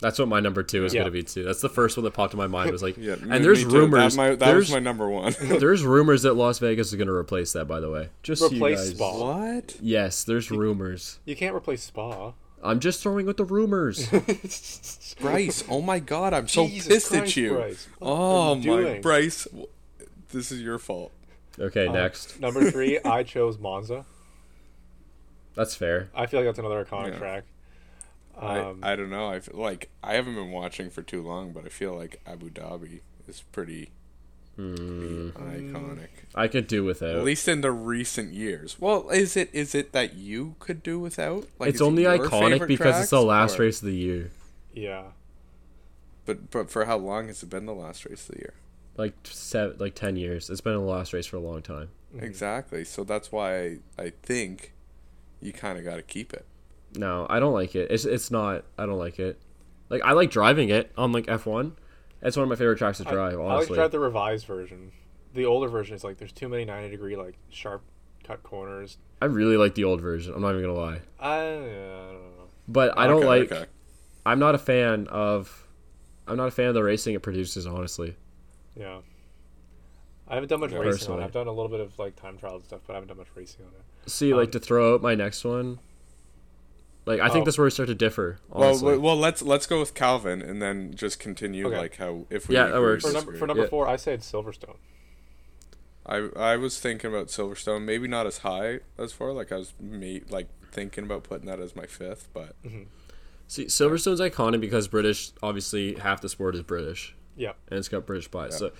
That's 0.00 0.18
what 0.18 0.26
my 0.26 0.40
number 0.40 0.64
two 0.64 0.84
is 0.84 0.92
Yeah. 0.92 1.02
gonna 1.02 1.12
be 1.12 1.22
too. 1.22 1.44
That's 1.44 1.60
the 1.60 1.68
first 1.68 1.96
one 1.96 2.02
that 2.04 2.12
popped 2.14 2.32
in 2.34 2.38
my 2.38 2.48
mind. 2.48 2.72
Was 2.72 2.82
like, 2.82 2.96
Yeah, 2.98 3.14
me- 3.16 3.36
and 3.36 3.44
there's 3.44 3.64
me 3.64 3.72
rumors. 3.72 4.14
That, 4.14 4.20
my, 4.20 4.28
that 4.30 4.38
there's, 4.40 4.64
was 4.64 4.70
my 4.72 4.78
number 4.80 5.08
one. 5.08 5.32
there's 5.42 5.84
rumors 5.84 6.22
that 6.22 6.34
Las 6.34 6.58
Vegas 6.58 6.88
is 6.88 6.94
gonna 6.96 7.12
replace 7.12 7.52
that. 7.52 7.66
By 7.66 7.78
the 7.78 7.90
way, 7.90 8.08
just 8.24 8.40
so 8.40 8.48
you 8.48 8.56
Replace 8.56 8.78
guys- 8.78 8.96
Spa. 8.96 9.18
what? 9.18 9.76
Yes, 9.80 10.24
there's 10.24 10.50
rumors. 10.50 11.20
You 11.24 11.36
can't 11.36 11.54
replace 11.54 11.82
Spa. 11.84 12.32
I'm 12.64 12.80
just 12.80 13.02
throwing 13.02 13.28
out 13.28 13.36
the 13.36 13.44
rumors. 13.44 14.08
Bryce, 15.20 15.64
oh 15.68 15.82
my 15.82 15.98
god, 15.98 16.32
I'm 16.32 16.48
so 16.48 16.66
Jesus 16.66 16.88
pissed 16.88 17.08
Christ, 17.08 17.22
at 17.24 17.36
you. 17.36 17.50
Bryce. 17.54 17.88
Oh 18.00 18.54
my 18.54 18.60
doing? 18.62 19.02
Bryce, 19.02 19.44
w- 19.44 19.66
this 20.32 20.50
is 20.52 20.60
your 20.60 20.78
fault. 20.78 21.12
Okay, 21.58 21.86
Uh, 21.86 21.92
next. 21.92 22.40
Number 22.40 22.70
three, 22.70 22.98
I 23.04 23.22
chose 23.22 23.58
Monza. 23.58 24.04
That's 25.54 25.74
fair. 25.74 26.08
I 26.14 26.26
feel 26.26 26.40
like 26.40 26.46
that's 26.48 26.58
another 26.58 26.84
iconic 26.84 27.12
Yeah. 27.12 27.18
track. 27.18 27.44
Um, 28.36 28.80
I, 28.82 28.92
I 28.92 28.96
don't 28.96 29.10
know. 29.10 29.28
I 29.28 29.40
feel 29.40 29.60
like 29.60 29.90
I 30.02 30.14
haven't 30.14 30.34
been 30.34 30.50
watching 30.50 30.88
for 30.88 31.02
too 31.02 31.22
long, 31.22 31.52
but 31.52 31.66
I 31.66 31.68
feel 31.68 31.94
like 31.94 32.20
Abu 32.26 32.48
Dhabi 32.48 33.00
is 33.28 33.42
pretty, 33.52 33.90
pretty 34.56 35.30
iconic. 35.32 36.08
I 36.34 36.48
could 36.48 36.66
do 36.66 36.82
without. 36.84 37.14
At 37.16 37.24
least 37.24 37.46
in 37.46 37.60
the 37.60 37.70
recent 37.70 38.32
years. 38.32 38.76
Well, 38.80 39.10
is 39.10 39.36
it 39.36 39.50
is 39.52 39.74
it 39.74 39.92
that 39.92 40.14
you 40.14 40.54
could 40.60 40.82
do 40.82 40.98
without? 40.98 41.46
Like, 41.58 41.68
it's 41.68 41.76
is 41.76 41.80
it 41.82 41.84
only 41.84 42.04
iconic 42.04 42.52
favorite 42.52 42.68
because 42.68 42.98
it's 43.02 43.10
the 43.10 43.20
last 43.22 43.58
or- 43.58 43.64
race 43.64 43.82
of 43.82 43.86
the 43.86 43.94
year. 43.94 44.30
yeah. 44.72 45.02
But 46.24 46.50
but 46.50 46.70
for 46.70 46.86
how 46.86 46.96
long 46.96 47.26
has 47.26 47.42
it 47.42 47.50
been 47.50 47.66
the 47.66 47.74
last 47.74 48.06
race 48.06 48.26
of 48.30 48.36
the 48.36 48.40
year? 48.40 48.54
Like 48.96 49.14
seven, 49.24 49.76
like 49.78 49.94
ten 49.94 50.16
years. 50.16 50.50
It's 50.50 50.60
been 50.60 50.74
a 50.74 50.80
lost 50.80 51.12
race 51.12 51.26
for 51.26 51.36
a 51.36 51.40
long 51.40 51.62
time. 51.62 51.88
Mm-hmm. 52.14 52.24
Exactly. 52.24 52.84
So 52.84 53.04
that's 53.04 53.32
why 53.32 53.58
I, 53.58 53.78
I 53.98 54.12
think 54.22 54.74
you 55.40 55.52
kind 55.52 55.78
of 55.78 55.84
got 55.84 55.96
to 55.96 56.02
keep 56.02 56.32
it. 56.32 56.46
No, 56.94 57.26
I 57.30 57.40
don't 57.40 57.54
like 57.54 57.74
it. 57.74 57.90
It's 57.90 58.04
it's 58.04 58.30
not. 58.30 58.64
I 58.78 58.86
don't 58.86 58.98
like 58.98 59.18
it. 59.18 59.40
Like 59.88 60.02
I 60.04 60.12
like 60.12 60.30
driving 60.30 60.68
it 60.68 60.92
on 60.96 61.12
like 61.12 61.26
F1. 61.26 61.72
It's 62.22 62.36
one 62.36 62.44
of 62.44 62.48
my 62.48 62.56
favorite 62.56 62.78
tracks 62.78 62.98
to 62.98 63.04
drive. 63.04 63.38
I, 63.38 63.42
I 63.42 63.54
like 63.56 63.68
to 63.68 63.74
drive 63.74 63.90
the 63.90 63.98
revised 63.98 64.46
version. 64.46 64.92
The 65.34 65.46
older 65.46 65.68
version 65.68 65.96
is 65.96 66.04
like 66.04 66.18
there's 66.18 66.32
too 66.32 66.48
many 66.48 66.64
90 66.64 66.90
degree 66.90 67.16
like 67.16 67.36
sharp 67.50 67.82
cut 68.22 68.42
corners. 68.42 68.98
I 69.20 69.26
really 69.26 69.56
like 69.56 69.74
the 69.74 69.84
old 69.84 70.00
version. 70.00 70.34
I'm 70.34 70.42
not 70.42 70.50
even 70.50 70.62
gonna 70.62 70.78
lie. 70.78 71.00
I, 71.18 71.36
I 71.36 71.40
don't 71.48 72.36
know. 72.36 72.48
But 72.68 72.96
I 72.96 73.06
don't 73.06 73.24
like. 73.24 73.50
okay. 73.50 73.66
I'm 74.24 74.38
not 74.38 74.54
a 74.54 74.58
fan 74.58 75.08
of. 75.08 75.66
I'm 76.26 76.36
not 76.36 76.48
a 76.48 76.52
fan 76.52 76.66
of 76.68 76.74
the 76.74 76.82
racing 76.84 77.14
it 77.14 77.22
produces. 77.22 77.66
Honestly, 77.66 78.16
Yeah. 78.76 79.00
I 80.28 80.34
haven't 80.34 80.48
done 80.48 80.60
much 80.60 80.72
Yeah. 80.72 80.78
racing 80.78 81.12
on 81.12 81.20
it. 81.20 81.24
I've 81.24 81.32
done 81.32 81.46
a 81.46 81.52
little 81.52 81.68
bit 81.70 81.80
of 81.80 81.98
like 81.98 82.16
time 82.16 82.38
trials 82.38 82.56
and 82.60 82.64
stuff, 82.66 82.80
but 82.86 82.92
I 82.94 82.96
haven't 82.96 83.08
done 83.08 83.18
much 83.18 83.26
racing 83.34 83.64
on 83.66 83.72
it. 83.72 84.10
see, 84.10 84.32
Um, 84.32 84.38
like 84.38 84.52
to 84.52 84.60
throw 84.60 84.94
out 84.94 85.02
my 85.02 85.14
next 85.14 85.44
one. 85.44 85.78
Like 87.04 87.20
I 87.20 87.28
think 87.28 87.42
Oh. 87.42 87.44
that's 87.46 87.58
where 87.58 87.64
we 87.64 87.70
start 87.70 87.88
to 87.88 87.94
differ. 87.94 88.38
Well, 88.48 88.68
Honestly. 88.68 88.92
well, 88.92 89.00
well, 89.00 89.16
let's 89.16 89.42
let's 89.42 89.66
go 89.66 89.80
with 89.80 89.92
Calvin 89.94 90.40
and 90.40 90.62
then 90.62 90.94
just 90.94 91.18
continue 91.18 91.66
Okay. 91.66 91.76
like 91.76 91.96
how 91.96 92.26
if 92.30 92.48
we 92.48 92.54
Yeah, 92.54 92.68
that 92.68 92.80
works. 92.80 93.04
For 93.04 93.12
number 93.12 93.34
for 93.36 93.46
number 93.46 93.64
Yeah. 93.64 93.68
four, 93.68 93.88
I 93.88 93.96
said 93.96 94.20
Silverstone. 94.20 94.76
I 96.06 96.28
I 96.36 96.56
was 96.56 96.78
thinking 96.80 97.10
about 97.10 97.26
Silverstone, 97.28 97.82
maybe 97.84 98.06
not 98.08 98.26
as 98.26 98.38
high 98.38 98.80
as 98.98 99.12
four. 99.12 99.32
Like 99.32 99.50
I 99.52 99.56
was 99.56 99.72
me 99.80 100.22
like 100.30 100.48
thinking 100.70 101.04
about 101.04 101.24
putting 101.24 101.46
that 101.46 101.60
as 101.60 101.74
my 101.76 101.86
fifth, 101.86 102.28
but 102.32 102.54
see, 103.48 103.66
Silverstone's 103.66 104.20
iconic 104.20 104.60
because 104.60 104.86
British. 104.88 105.32
Obviously, 105.42 105.94
half 105.96 106.20
the 106.20 106.28
sport 106.28 106.54
is 106.54 106.62
British, 106.62 107.14
Yep. 107.36 107.56
and 107.70 107.78
it's 107.78 107.88
got 107.88 108.06
British 108.06 108.28
bias. 108.28 108.58
So 108.58 108.72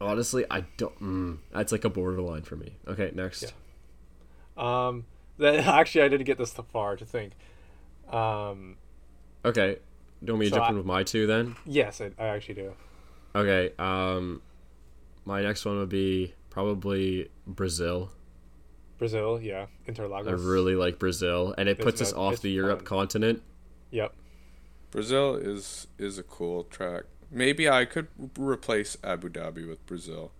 honestly, 0.00 0.44
I 0.50 0.62
don't. 0.76 1.00
Mm, 1.00 1.38
that's 1.52 1.72
like 1.72 1.84
a 1.84 1.90
borderline 1.90 2.42
for 2.42 2.56
me. 2.56 2.76
Okay, 2.88 3.10
next. 3.14 3.42
Yeah. 4.56 4.86
Um. 4.88 5.04
That 5.38 5.54
actually 5.66 6.02
I 6.02 6.08
didn't 6.08 6.26
get 6.26 6.38
this 6.38 6.52
far 6.52 6.96
to 6.96 7.04
think. 7.04 7.32
Um. 8.10 8.76
Okay, 9.44 9.74
do 10.22 10.26
you 10.26 10.32
want 10.34 10.40
me 10.40 10.46
to 10.46 10.50
So 10.50 10.56
jump 10.56 10.66
I- 10.66 10.70
in 10.70 10.76
with 10.76 10.86
my 10.86 11.02
two 11.02 11.26
then? 11.26 11.56
Yes, 11.64 12.00
I, 12.00 12.10
I 12.18 12.26
actually 12.28 12.54
do. 12.56 12.72
Okay. 13.34 13.72
Um, 13.78 14.42
my 15.24 15.40
next 15.42 15.64
one 15.64 15.78
would 15.78 15.88
be 15.88 16.34
probably 16.50 17.30
Brazil. 17.46 18.10
Brazil, 18.98 19.40
yeah. 19.40 19.66
Interlagos. 19.88 20.28
I 20.28 20.32
really 20.32 20.74
like 20.74 20.98
Brazil, 20.98 21.54
and 21.56 21.68
it 21.68 21.78
It's 21.78 21.84
puts 21.84 22.02
us 22.02 22.12
off 22.12 22.40
the 22.42 22.50
Europe 22.50 22.80
fun. 22.80 22.86
continent. 22.86 23.42
Yep. 23.92 24.12
Brazil 24.90 25.36
is 25.36 25.86
is 25.98 26.18
a 26.18 26.22
cool 26.24 26.64
track. 26.64 27.04
Maybe 27.30 27.68
I 27.68 27.84
could 27.84 28.08
replace 28.38 28.96
Abu 29.04 29.28
Dhabi 29.28 29.68
with 29.68 29.84
Brazil. 29.86 30.32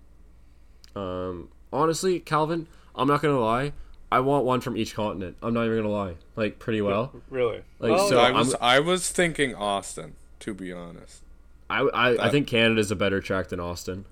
Um, 0.96 1.48
honestly, 1.72 2.18
Calvin, 2.20 2.66
I'm 2.94 3.06
not 3.08 3.22
gonna 3.22 3.38
lie. 3.38 3.72
I 4.12 4.18
want 4.20 4.44
one 4.44 4.60
from 4.60 4.76
each 4.76 4.94
continent. 4.94 5.36
I'm 5.40 5.54
not 5.54 5.66
even 5.66 5.76
gonna 5.78 5.88
lie. 5.88 6.14
Like 6.34 6.58
pretty 6.58 6.82
well. 6.82 7.12
Really. 7.30 7.62
Like, 7.78 7.92
Well, 7.92 8.08
so- 8.08 8.18
I 8.18 8.24
I'm- 8.26 8.34
was 8.34 8.54
i 8.60 8.80
was 8.80 9.08
thinking 9.08 9.54
Austin, 9.54 10.16
to 10.40 10.52
be 10.54 10.72
honest. 10.72 11.22
I 11.68 11.82
I, 11.82 12.08
I 12.08 12.16
That- 12.16 12.32
think 12.32 12.48
Canada's 12.48 12.90
a 12.90 12.96
better 12.96 13.20
track 13.20 13.48
than 13.48 13.60
Austin. 13.60 14.04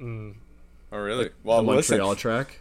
mm, 0.00 0.36
Oh 0.90 0.98
really? 0.98 1.30
Well, 1.44 1.62
the 1.62 1.70
listen, 1.70 1.98
Montreal 1.98 2.16
track. 2.16 2.60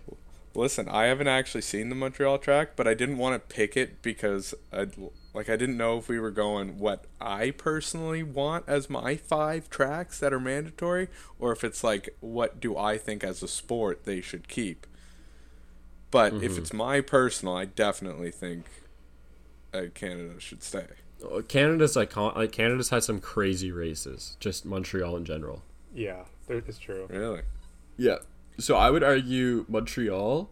listen. 0.53 0.89
I 0.89 1.05
haven't 1.05 1.29
actually 1.29 1.61
seen 1.61 1.87
the 1.87 1.95
Montreal 1.95 2.37
track, 2.39 2.71
but 2.75 2.87
I 2.89 2.93
didn't 2.93 3.17
want 3.17 3.35
to 3.41 3.55
pick 3.55 3.77
it 3.77 4.01
because 4.01 4.53
I 4.73 4.87
like 5.33 5.49
I 5.49 5.55
didn't 5.55 5.77
know 5.77 5.97
if 5.97 6.07
we 6.07 6.19
were 6.19 6.31
going 6.31 6.79
what 6.79 7.05
I 7.21 7.51
personally 7.51 8.23
want 8.23 8.65
as 8.67 8.89
my 8.89 9.15
five 9.15 9.69
tracks 9.69 10.19
that 10.19 10.33
are 10.33 10.39
mandatory, 10.39 11.07
or 11.39 11.51
if 11.51 11.63
it's 11.63 11.83
like 11.83 12.09
what 12.19 12.59
do 12.59 12.77
I 12.77 12.97
think 12.97 13.23
as 13.23 13.43
a 13.43 13.47
sport 13.47 14.05
they 14.05 14.21
should 14.21 14.47
keep. 14.47 14.85
But 16.11 16.33
if 16.41 16.53
Mm-hmm. 16.53 16.57
it's 16.61 16.73
my 16.73 17.01
personal, 17.01 17.55
I 17.55 17.65
definitely 17.65 18.31
think 18.31 18.65
uh, 19.73 19.83
Canada 19.93 20.39
should 20.39 20.63
stay. 20.63 20.87
Uh, 21.23 21.41
Canada's 21.47 21.95
icon. 21.95 22.33
Like 22.35 22.51
Canada's 22.51 22.89
had 22.89 23.03
some 23.03 23.19
crazy 23.21 23.71
races. 23.71 24.35
Just 24.39 24.65
Montreal 24.65 25.15
in 25.17 25.25
general. 25.25 25.61
yeah, 25.93 26.23
there, 26.47 26.57
it's 26.57 26.79
true. 26.79 27.05
Really? 27.09 27.41
Yeah. 27.97 28.17
So 28.57 28.75
I 28.75 28.89
would 28.89 29.03
argue 29.03 29.65
Montreal. 29.69 30.49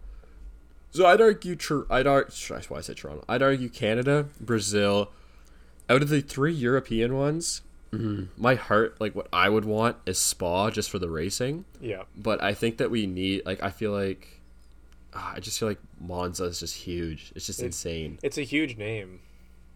So 0.92 1.06
I'd 1.06 1.22
argue. 1.22 1.56
Tr- 1.56 1.82
I'd 1.90 2.08
argue. 2.08 2.32
That's 2.50 2.70
why 2.70 2.78
I 2.78 2.82
said 2.82 2.98
Toronto. 2.98 3.24
I'd 3.30 3.42
argue 3.42 3.70
Canada, 3.70 4.28
Brazil. 4.40 5.12
Out 5.90 6.02
of 6.02 6.10
the 6.10 6.22
three 6.22 6.52
European 6.54 7.16
ones, 7.16 7.62
mm, 7.94 8.28
my 8.38 8.56
heart, 8.56 9.00
like 9.00 9.16
what 9.16 9.28
I 9.32 9.48
would 9.48 9.64
want, 9.66 9.96
is 10.06 10.18
Spa 10.18 10.70
just 10.70 10.90
for 10.90 11.00
the 11.00 11.10
racing. 11.10 11.64
Yeah. 11.80 12.04
But 12.16 12.44
I 12.44 12.54
think 12.54 12.78
that 12.78 12.92
we 12.92 13.06
need. 13.08 13.46
Like 13.46 13.62
I 13.64 13.70
feel 13.70 13.92
like. 13.92 14.42
ah, 15.14 15.34
I 15.36 15.40
just 15.40 15.60
feel 15.60 15.70
like 15.70 15.80
Monza 16.00 16.46
is 16.46 16.60
just 16.60 16.76
huge. 16.76 17.32
It's 17.36 17.46
just 17.46 17.62
It- 17.62 17.68
insane. 17.68 18.20
It's 18.24 18.38
a 18.38 18.44
huge 18.44 18.76
name. 18.78 19.20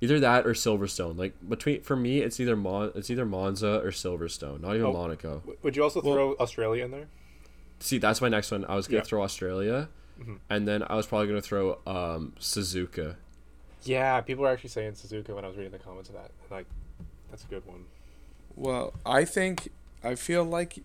Either 0.03 0.19
that 0.19 0.47
or 0.47 0.53
Silverstone. 0.53 1.15
Like 1.17 1.33
between 1.47 1.81
for 1.83 1.95
me, 1.95 2.19
it's 2.21 2.39
either 2.39 2.55
Mon- 2.55 2.91
it's 2.95 3.09
either 3.11 3.25
Monza 3.25 3.79
or 3.81 3.91
Silverstone. 3.91 4.59
Not 4.61 4.73
even 4.75 4.87
Oh. 4.87 4.93
Monaco. 4.93 5.43
Would 5.61 5.75
you 5.75 5.83
also 5.83 6.01
throw 6.01 6.35
Australia 6.39 6.83
in 6.85 6.91
there? 6.91 7.07
See, 7.79 7.99
that's 7.99 8.19
my 8.19 8.27
next 8.29 8.49
one. 8.51 8.65
I 8.65 8.75
was 8.75 8.87
gonna 8.87 8.97
Yeah. 8.97 9.03
throw 9.03 9.21
Australia, 9.23 9.89
and 10.49 10.67
then 10.67 10.83
I 10.83 10.95
was 10.95 11.05
probably 11.07 11.27
gonna 11.27 11.41
throw 11.41 11.79
um, 11.85 12.33
Suzuka. 12.39 13.15
Yeah, 13.83 14.21
people 14.21 14.45
are 14.45 14.51
actually 14.51 14.69
saying 14.69 14.93
Suzuka 14.93 15.33
when 15.35 15.43
I 15.43 15.47
was 15.47 15.57
reading 15.57 15.71
the 15.71 15.79
comments 15.79 16.09
of 16.09 16.15
that. 16.15 16.31
Like, 16.51 16.67
that's 17.29 17.43
a 17.43 17.47
good 17.47 17.65
one. 17.65 17.85
Well, 18.55 18.93
I 19.05 19.25
think 19.25 19.71
I 20.03 20.15
feel 20.15 20.43
like 20.43 20.83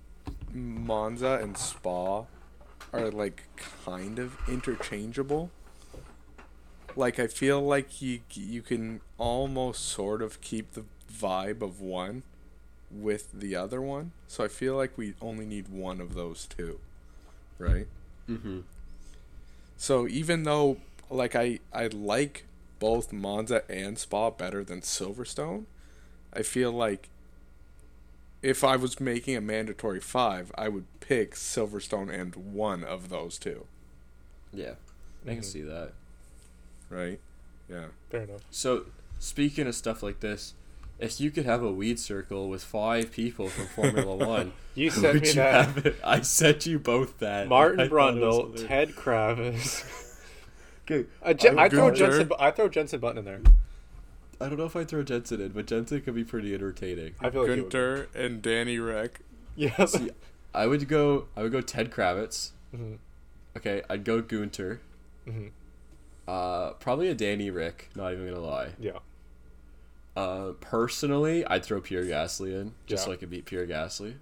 Monza 0.52 1.38
and 1.42 1.56
Spa 1.56 2.24
are 2.92 3.10
like 3.10 3.44
kind 3.84 4.18
of 4.18 4.36
interchangeable. 4.48 5.50
Like 6.94 7.18
I 7.18 7.26
feel 7.26 7.60
like 7.60 8.00
you 8.00 8.20
you 8.32 8.62
can 8.62 9.00
almost 9.18 9.84
sort 9.84 10.22
of 10.22 10.40
keep 10.40 10.72
the 10.72 10.84
vibe 11.12 11.60
of 11.60 11.80
one 11.80 12.22
with 12.90 13.32
the 13.32 13.54
other 13.54 13.82
one. 13.82 14.12
So 14.26 14.44
I 14.44 14.48
feel 14.48 14.76
like 14.76 14.96
we 14.96 15.14
only 15.20 15.44
need 15.44 15.68
one 15.68 16.00
of 16.00 16.14
those 16.14 16.46
two. 16.46 16.80
Right? 17.58 17.86
Mm-hmm. 18.28 18.60
So 19.76 20.06
even 20.08 20.42
though 20.44 20.78
like 21.10 21.34
I 21.36 21.60
I 21.72 21.86
like 21.88 22.44
both 22.78 23.12
Monza 23.12 23.62
and 23.70 23.98
Spa 23.98 24.30
better 24.30 24.62
than 24.64 24.80
Silverstone, 24.80 25.64
I 26.32 26.42
feel 26.42 26.72
like 26.72 27.08
if 28.42 28.62
I 28.62 28.76
was 28.76 29.00
making 29.00 29.34
a 29.36 29.40
mandatory 29.40 29.98
5, 30.00 30.52
I 30.56 30.68
would 30.68 30.84
pick 31.00 31.34
Silverstone 31.34 32.12
and 32.12 32.36
one 32.36 32.84
of 32.84 33.08
those 33.08 33.38
two, 33.38 33.66
Yeah, 34.52 34.74
I 35.24 35.28
can 35.30 35.38
mm-hmm. 35.38 35.42
see 35.42 35.62
that. 35.62 35.92
right? 36.90 37.18
Yeah. 37.68 37.86
Fair 38.10 38.22
enough. 38.22 38.42
So, 38.50 38.86
speaking 39.18 39.66
of 39.66 39.74
stuff 39.74 40.02
like 40.02 40.20
this, 40.20 40.54
if 40.98 41.20
you 41.20 41.30
could 41.30 41.44
have 41.46 41.62
a 41.62 41.70
weed 41.70 41.98
circle 41.98 42.48
with 42.48 42.64
five 42.64 43.12
people 43.12 43.48
from 43.48 43.66
Formula 43.66 44.14
One, 44.26 44.52
You 44.74 44.90
sent 44.90 45.14
would 45.14 45.22
me 45.22 45.28
you 45.28 45.34
that. 45.34 45.66
have 45.66 45.86
it? 45.86 45.96
I 46.04 46.20
sent 46.22 46.66
you 46.66 46.78
both 46.78 47.18
that. 47.18 47.48
Martin 47.48 47.80
I 47.80 47.88
thought 47.88 47.92
Brundle. 48.14 48.66
Ted 48.66 48.90
Kravitz. 48.96 49.84
Okay, 50.90 51.08
I 51.22 51.32
Je- 51.32 51.48
I 51.56 51.68
throw 51.68 51.90
Jensen. 51.90 52.30
I 52.38 52.50
throw 52.52 52.68
Jensen 52.68 53.00
Button 53.00 53.18
in 53.18 53.24
there. 53.24 53.40
I 54.40 54.48
don't 54.48 54.58
know 54.58 54.66
if 54.66 54.76
I 54.76 54.84
throw 54.84 55.02
Jensen 55.02 55.40
in, 55.40 55.48
but 55.48 55.66
Jensen 55.66 56.00
could 56.02 56.14
be 56.14 56.22
pretty 56.24 56.54
entertaining. 56.54 57.14
I 57.20 57.30
feel 57.30 57.42
like 57.42 57.50
would. 57.50 57.70
Guenther 57.70 58.06
and 58.14 58.40
Danny 58.42 58.78
Ric. 58.78 59.20
Yeah. 59.56 59.84
See, 59.86 60.10
I 60.54 60.66
would 60.66 60.86
go. 60.88 61.26
I 61.36 61.42
would 61.42 61.52
go 61.52 61.60
Ted 61.60 61.90
Kravitz. 61.90 62.50
Mhm. 62.74 62.98
Okay, 63.56 63.82
I'd 63.90 64.04
go 64.04 64.22
Guenther. 64.22 64.78
Mhm. 65.26 65.50
Uh, 66.28 66.72
probably 66.74 67.08
a 67.08 67.14
Danny 67.14 67.50
Ric. 67.50 67.88
Not 67.96 68.12
even 68.12 68.28
gonna 68.28 68.40
lie. 68.44 68.68
yeah. 68.78 68.98
Uh, 70.16 70.52
personally, 70.60 71.44
I'd 71.46 71.64
throw 71.64 71.80
Pierre 71.80 72.04
Gasly 72.04 72.58
in 72.58 72.72
just 72.86 73.04
so 73.04 73.12
I 73.12 73.16
could 73.16 73.28
beat 73.28 73.44
Pierre 73.44 73.66
Gasly 73.66 74.16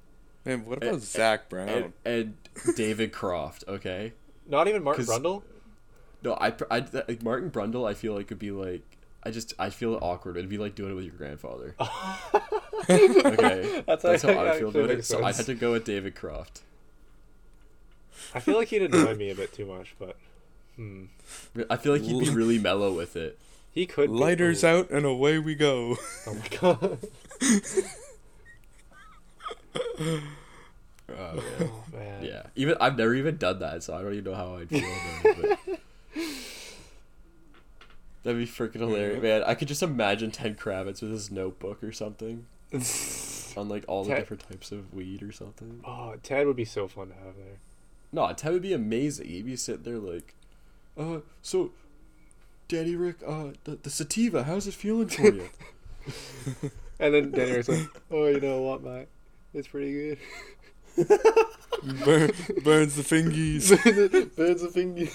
Man, 0.44 0.66
what 0.66 0.82
about 0.82 1.00
Zak 1.00 1.48
Brown? 1.48 1.68
and, 1.68 1.92
and 2.04 2.36
David 2.76 3.12
Croft. 3.12 3.64
Okay. 3.66 4.12
Not 4.46 4.68
even 4.68 4.82
Martin 4.82 5.04
Brundle. 5.06 5.42
No, 6.22 6.34
I, 6.34 6.52
I 6.70 6.84
like 7.08 7.22
Martin 7.22 7.50
Brundle. 7.50 7.88
I 7.88 7.94
feel 7.94 8.14
like 8.14 8.28
could 8.28 8.38
be 8.38 8.50
like 8.50 8.82
I 9.22 9.30
just 9.30 9.54
I 9.58 9.70
feel 9.70 9.98
awkward. 10.02 10.36
It'd 10.36 10.50
be 10.50 10.58
like 10.58 10.74
doing 10.74 10.92
it 10.92 10.94
with 10.94 11.04
your 11.04 11.14
grandfather. 11.14 11.74
okay, 12.90 13.82
That's 13.86 14.02
that's 14.02 14.22
how 14.22 14.28
like- 14.28 14.38
I 14.38 14.58
feel 14.58 14.68
actually 14.68 14.68
about 14.68 14.90
it. 14.90 14.94
makes 14.96 15.08
So 15.08 15.24
I 15.24 15.32
had 15.32 15.46
to 15.46 15.54
go 15.54 15.72
with 15.72 15.84
David 15.84 16.14
Croft. 16.14 16.60
I 18.34 18.40
feel 18.40 18.56
like 18.56 18.68
he'd 18.68 18.82
annoy 18.82 19.14
me 19.14 19.30
a 19.30 19.34
bit 19.34 19.52
too 19.52 19.66
much, 19.66 19.94
but 19.98 20.16
hmm. 20.76 21.04
I 21.70 21.76
feel 21.76 21.92
like 21.92 22.02
he'd 22.02 22.20
be 22.20 22.30
really 22.34 22.58
mellow 22.58 22.92
with 22.92 23.16
it. 23.16 23.38
He 23.74 23.86
could. 23.86 24.08
Lighters 24.08 24.62
oh, 24.62 24.80
out 24.80 24.90
and 24.90 25.04
away 25.04 25.38
we 25.38 25.54
go. 25.54 25.96
Oh 26.26 26.34
my 26.34 26.48
god. 26.60 26.98
Oh, 31.08 31.14
man. 31.18 31.44
Oh 31.60 31.84
man. 31.92 32.24
yeah, 32.24 32.42
even 32.54 32.76
I've 32.80 32.96
never 32.96 33.14
even 33.14 33.36
done 33.36 33.58
that, 33.58 33.82
so 33.82 33.94
I 33.94 34.02
don't 34.02 34.12
even 34.12 34.24
know 34.24 34.34
how 34.34 34.56
I'd 34.56 34.68
feel 34.68 34.84
about 35.20 35.44
it. 35.44 35.80
That'd 38.22 38.38
be 38.38 38.46
freaking 38.46 38.80
hilarious, 38.80 39.22
man. 39.22 39.42
I 39.44 39.54
could 39.54 39.68
just 39.68 39.82
imagine 39.82 40.30
Ted 40.30 40.56
Kravitz 40.56 41.02
with 41.02 41.10
his 41.10 41.30
notebook 41.30 41.84
or 41.84 41.92
something 41.92 42.46
on 42.72 43.68
like 43.68 43.84
all 43.86 44.04
the 44.04 44.14
different 44.14 44.48
types 44.48 44.72
of 44.72 44.94
weed 44.94 45.22
or 45.22 45.32
something. 45.32 45.80
Oh, 45.84 46.14
Ted 46.22 46.46
would 46.46 46.56
be 46.56 46.64
so 46.64 46.88
fun 46.88 47.08
to 47.08 47.14
have 47.14 47.36
there. 47.36 47.58
No, 48.12 48.32
Ted 48.32 48.52
would 48.52 48.62
be 48.62 48.72
amazing. 48.72 49.26
He'd 49.26 49.44
be 49.44 49.56
sitting 49.56 49.82
there 49.82 49.98
like, 49.98 50.34
uh, 50.96 51.18
so, 51.42 51.72
Daddy 52.74 52.96
Rick, 52.96 53.16
uh, 53.26 53.48
the, 53.64 53.76
the 53.82 53.90
sativa, 53.90 54.42
how's 54.44 54.66
it 54.66 54.74
feeling 54.74 55.08
for 55.08 55.22
you? 55.22 55.48
And 57.00 57.12
then 57.12 57.30
Danny 57.32 57.52
Ric's 57.52 57.68
like, 57.68 57.88
"Oh, 58.10 58.26
you 58.26 58.38
know 58.40 58.62
what, 58.62 58.82
mate? 58.84 59.08
It's 59.52 59.66
pretty 59.66 59.92
good." 59.92 61.08
Burn, 62.04 62.30
burns 62.62 62.94
the 62.94 63.02
fingies. 63.02 63.68
burns 64.36 64.62
the 64.62 64.68
finger. 64.68 65.06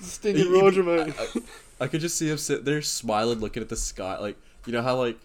Stinky 0.00 0.42
He- 0.42 0.48
he- 0.48 0.60
Roger, 0.60 0.82
mate. 0.82 1.12
I 1.80 1.86
could 1.86 2.00
just 2.00 2.16
see 2.16 2.30
him 2.30 2.38
sitting 2.38 2.64
there 2.64 2.80
smiling, 2.82 3.40
looking 3.40 3.62
at 3.62 3.68
the 3.68 3.76
sky. 3.76 4.18
Like, 4.18 4.36
you 4.66 4.72
know 4.72 4.80
how, 4.82 4.96
like, 4.96 5.18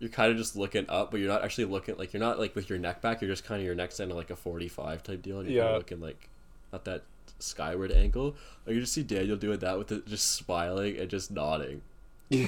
you're 0.00 0.10
kind 0.10 0.32
of 0.32 0.36
just 0.36 0.56
looking 0.56 0.86
up, 0.88 1.12
but 1.12 1.20
you're 1.20 1.30
not 1.30 1.44
actually 1.44 1.64
looking, 1.66 1.96
like, 1.96 2.12
you're 2.12 2.20
not, 2.20 2.38
like, 2.38 2.54
with 2.56 2.68
your 2.68 2.78
neck 2.80 3.00
back. 3.00 3.22
You're 3.22 3.30
just 3.30 3.44
kind 3.44 3.60
of 3.60 3.64
your 3.64 3.74
neck's 3.76 4.00
in 4.00 4.10
like 4.10 4.30
a 4.30 4.36
45 4.36 5.02
type 5.04 5.22
deal. 5.22 5.38
And 5.40 5.48
you're 5.48 5.62
kind 5.62 5.70
Yeah. 5.70 5.76
of 5.76 5.78
looking, 5.82 6.00
like, 6.00 6.28
at 6.72 6.84
that 6.84 7.02
skyward 7.38 7.92
angle. 7.92 8.36
I 8.66 8.70
could 8.70 8.80
just 8.80 8.92
see 8.92 9.02
Daniel 9.02 9.36
doing 9.36 9.58
that 9.60 9.78
with 9.78 9.92
it, 9.92 10.06
just 10.06 10.30
smiling 10.32 10.98
and 10.98 11.08
just 11.08 11.30
nodding. 11.30 11.82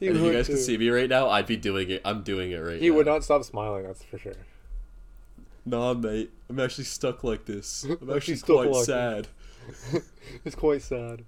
He 0.00 0.06
and 0.06 0.16
if 0.16 0.22
you 0.22 0.28
would 0.28 0.32
guys 0.32 0.46
could 0.46 0.56
too. 0.56 0.62
see 0.62 0.78
me 0.78 0.88
right 0.88 1.08
now, 1.10 1.28
I'd 1.28 1.46
be 1.46 1.58
doing 1.58 1.90
it. 1.90 2.00
I'm 2.06 2.22
doing 2.22 2.52
it 2.52 2.56
right 2.56 2.76
now. 2.76 2.80
He 2.80 2.88
now. 2.88 2.96
would 2.96 3.06
not 3.06 3.22
stop 3.22 3.44
smiling. 3.44 3.84
That's 3.86 4.02
for 4.02 4.18
sure. 4.18 4.32
Nah, 5.66 5.92
mate. 5.92 6.30
I'm 6.48 6.58
actually 6.58 6.84
stuck 6.84 7.22
like 7.22 7.44
this. 7.44 7.84
I'm 7.84 7.92
Actually 8.10 8.16
actually 8.16 8.36
quite 8.38 8.70
like 8.70 8.84
sad. 8.86 9.28
It's 10.44 10.56
quite 10.56 10.80
sad. 10.80 11.22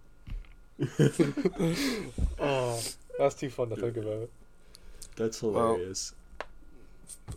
oh, 2.40 2.80
that's 3.18 3.34
too 3.34 3.50
fun 3.50 3.68
to 3.68 3.76
think 3.76 3.98
about. 3.98 4.30
That's 5.16 5.40
hilarious. 5.40 6.14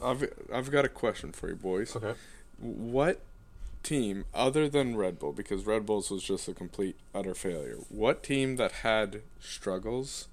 I've 0.01 0.27
I've 0.53 0.71
got 0.71 0.85
a 0.85 0.89
question 0.89 1.33
for 1.33 1.49
you 1.49 1.55
boys. 1.55 1.95
Okay. 1.95 2.13
What 2.59 3.19
team 3.85 4.25
other 4.33 4.67
than 4.67 4.97
Red 4.97 5.17
Bull 5.19 5.31
because 5.31 5.65
Red 5.65 5.85
Bulls 5.85 6.09
was 6.11 6.23
just 6.23 6.47
a 6.49 6.53
complete 6.53 6.97
utter 7.13 7.33
failure. 7.33 7.77
What 7.89 8.21
team 8.23 8.57
that 8.57 8.71
had 8.83 9.21
struggles 9.39 10.27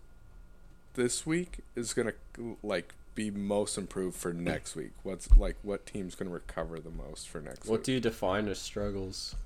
this 0.94 1.24
week 1.24 1.58
is 1.76 1.94
going 1.94 2.12
to 2.34 2.56
like 2.62 2.94
be 3.14 3.30
most 3.30 3.76
improved 3.78 4.16
for 4.16 4.32
next 4.32 4.74
week? 4.74 4.90
What's 5.04 5.36
like 5.36 5.56
what 5.62 5.86
team's 5.86 6.14
going 6.14 6.28
to 6.28 6.34
recover 6.34 6.80
the 6.80 6.90
most 6.90 7.28
for 7.28 7.40
next 7.40 7.66
what 7.68 7.80
week? 7.80 7.84
do 7.84 7.92
you 7.92 8.00
define 8.00 8.48
as 8.48 8.58
struggles? 8.58 9.36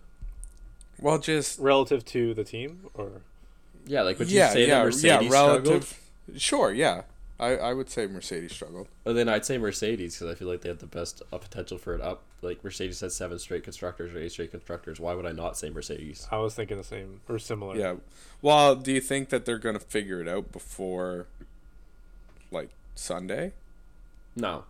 well, 0.99 1.19
just 1.19 1.59
Relative 1.59 2.05
to 2.07 2.33
the 2.33 2.45
team, 2.45 2.87
or 2.95 3.21
Yeah, 3.87 4.03
like 4.03 4.19
would 4.19 4.31
you 4.31 4.39
yeah, 4.39 4.51
say 4.51 4.67
yeah, 4.69 4.79
that 4.79 4.85
Mercedes 4.85 5.05
yeah, 5.05 5.19
struggled? 5.29 5.67
relative. 5.67 6.01
Sure, 6.39 6.73
yeah. 6.73 7.03
I, 7.39 7.57
I 7.57 7.75
would 7.75 7.91
say 7.91 8.07
Mercedes 8.07 8.53
struggled. 8.53 8.89
Well, 9.05 9.15
then 9.15 9.29
I'd 9.29 9.45
say 9.45 9.59
Mercedes 9.59 10.19
because 10.19 10.33
I 10.33 10.39
feel 10.39 10.49
like 10.49 10.63
they 10.63 10.71
have 10.71 10.79
the 10.79 10.87
best 10.87 11.23
uh, 11.33 11.39
potential 11.39 11.77
for 11.77 11.95
it 11.95 12.01
up. 12.01 12.23
Like 12.41 12.65
Mercedes 12.65 13.01
had 13.01 13.13
seven 13.13 13.39
straight 13.39 13.63
constructors 13.63 14.15
or 14.15 14.19
eight 14.19 14.33
straight 14.33 14.51
constructors. 14.51 14.99
Why 14.99 15.15
would 15.15 15.27
I 15.27 15.33
not 15.33 15.59
say 15.59 15.69
Mercedes? 15.69 16.27
I 16.31 16.39
was 16.39 16.55
thinking 16.55 16.79
the 16.79 16.85
same 16.85 17.21
or 17.29 17.39
similar. 17.39 17.77
Yeah. 17.77 17.97
Well, 18.41 18.75
do 18.75 18.93
you 18.93 19.01
think 19.01 19.29
that 19.29 19.45
they're 19.45 19.59
going 19.59 19.79
to 19.79 19.85
figure 19.85 20.21
it 20.21 20.29
out 20.29 20.51
before 20.53 21.27
like 22.51 22.71
Sunday? 22.95 23.53
No, 24.35 24.65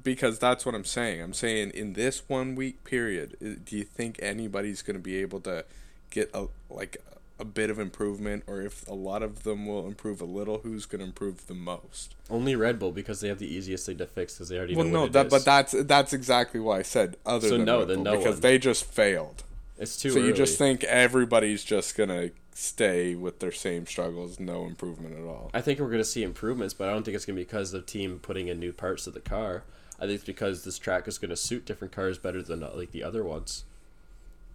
because 0.00 0.38
that's 0.38 0.64
what 0.64 0.74
I'm 0.74 0.84
saying. 0.84 1.20
I'm 1.20 1.32
saying 1.32 1.70
in 1.70 1.92
this 1.92 2.22
one 2.28 2.54
week 2.54 2.82
period, 2.84 3.64
do 3.64 3.76
you 3.76 3.84
think 3.84 4.18
anybody's 4.22 4.82
going 4.82 4.96
to 4.96 5.02
be 5.02 5.16
able 5.16 5.40
to 5.40 5.64
get 6.10 6.30
a 6.34 6.46
like 6.70 7.02
a 7.42 7.44
bit 7.44 7.68
of 7.70 7.78
improvement, 7.78 8.44
or 8.46 8.62
if 8.62 8.86
a 8.88 8.94
lot 8.94 9.22
of 9.22 9.42
them 9.42 9.66
will 9.66 9.86
improve 9.86 10.20
a 10.20 10.24
little, 10.24 10.60
who's 10.60 10.86
going 10.86 11.00
to 11.00 11.04
improve 11.04 11.46
the 11.48 11.54
most? 11.54 12.14
only 12.30 12.56
Red 12.56 12.78
Bull 12.78 12.92
because 12.92 13.20
they 13.20 13.28
have 13.28 13.38
the 13.40 13.52
easiest 13.52 13.84
thing 13.84 13.98
to 13.98 14.06
fix 14.06 14.34
because 14.34 14.48
they 14.48 14.56
already 14.56 14.74
Well, 14.76 14.86
know 14.86 14.92
no, 14.92 15.00
what 15.00 15.06
it 15.08 15.12
that 15.14 15.26
is. 15.26 15.30
but 15.32 15.44
that's 15.44 15.72
that's 15.86 16.12
exactly 16.14 16.60
why 16.60 16.78
I 16.78 16.82
said 16.82 17.16
other 17.26 17.48
So 17.48 17.56
than 17.58 17.66
no, 17.66 17.80
Red 17.80 17.88
then 17.88 17.96
Bull, 17.96 18.04
no 18.04 18.16
because 18.18 18.36
one. 18.36 18.40
they 18.42 18.58
just 18.58 18.84
failed. 18.84 19.42
it's 19.78 19.96
too 19.96 20.10
so 20.10 20.18
early. 20.18 20.28
you 20.28 20.32
just 20.34 20.56
think 20.56 20.84
everybody's 20.84 21.62
just 21.64 21.96
gonna 21.96 22.30
stay 22.54 23.14
with 23.16 23.40
their 23.40 23.50
same 23.52 23.86
struggles, 23.86 24.38
no 24.38 24.64
improvement 24.64 25.18
at 25.18 25.24
all. 25.24 25.50
I 25.52 25.60
think 25.60 25.80
we're 25.80 25.90
gonna 25.90 26.04
see 26.04 26.22
improvements, 26.22 26.72
but 26.74 26.88
I 26.88 26.92
don't 26.92 27.02
think 27.02 27.16
it's 27.16 27.24
gonna 27.26 27.36
be 27.36 27.42
because 27.44 27.74
of 27.74 27.80
the 27.84 27.86
team 27.90 28.18
putting 28.22 28.46
in 28.48 28.60
new 28.60 28.72
parts 28.72 29.04
to 29.04 29.10
the 29.10 29.20
car. 29.20 29.64
I 29.98 30.02
think 30.02 30.12
it's 30.16 30.24
because 30.24 30.64
this 30.64 30.78
track 30.78 31.06
is 31.08 31.18
gonna 31.18 31.36
suit 31.36 31.64
different 31.66 31.92
cars 31.92 32.18
better 32.18 32.40
than 32.42 32.62
uh, 32.62 32.70
like 32.74 32.92
the 32.92 33.02
other 33.02 33.24
ones. 33.24 33.64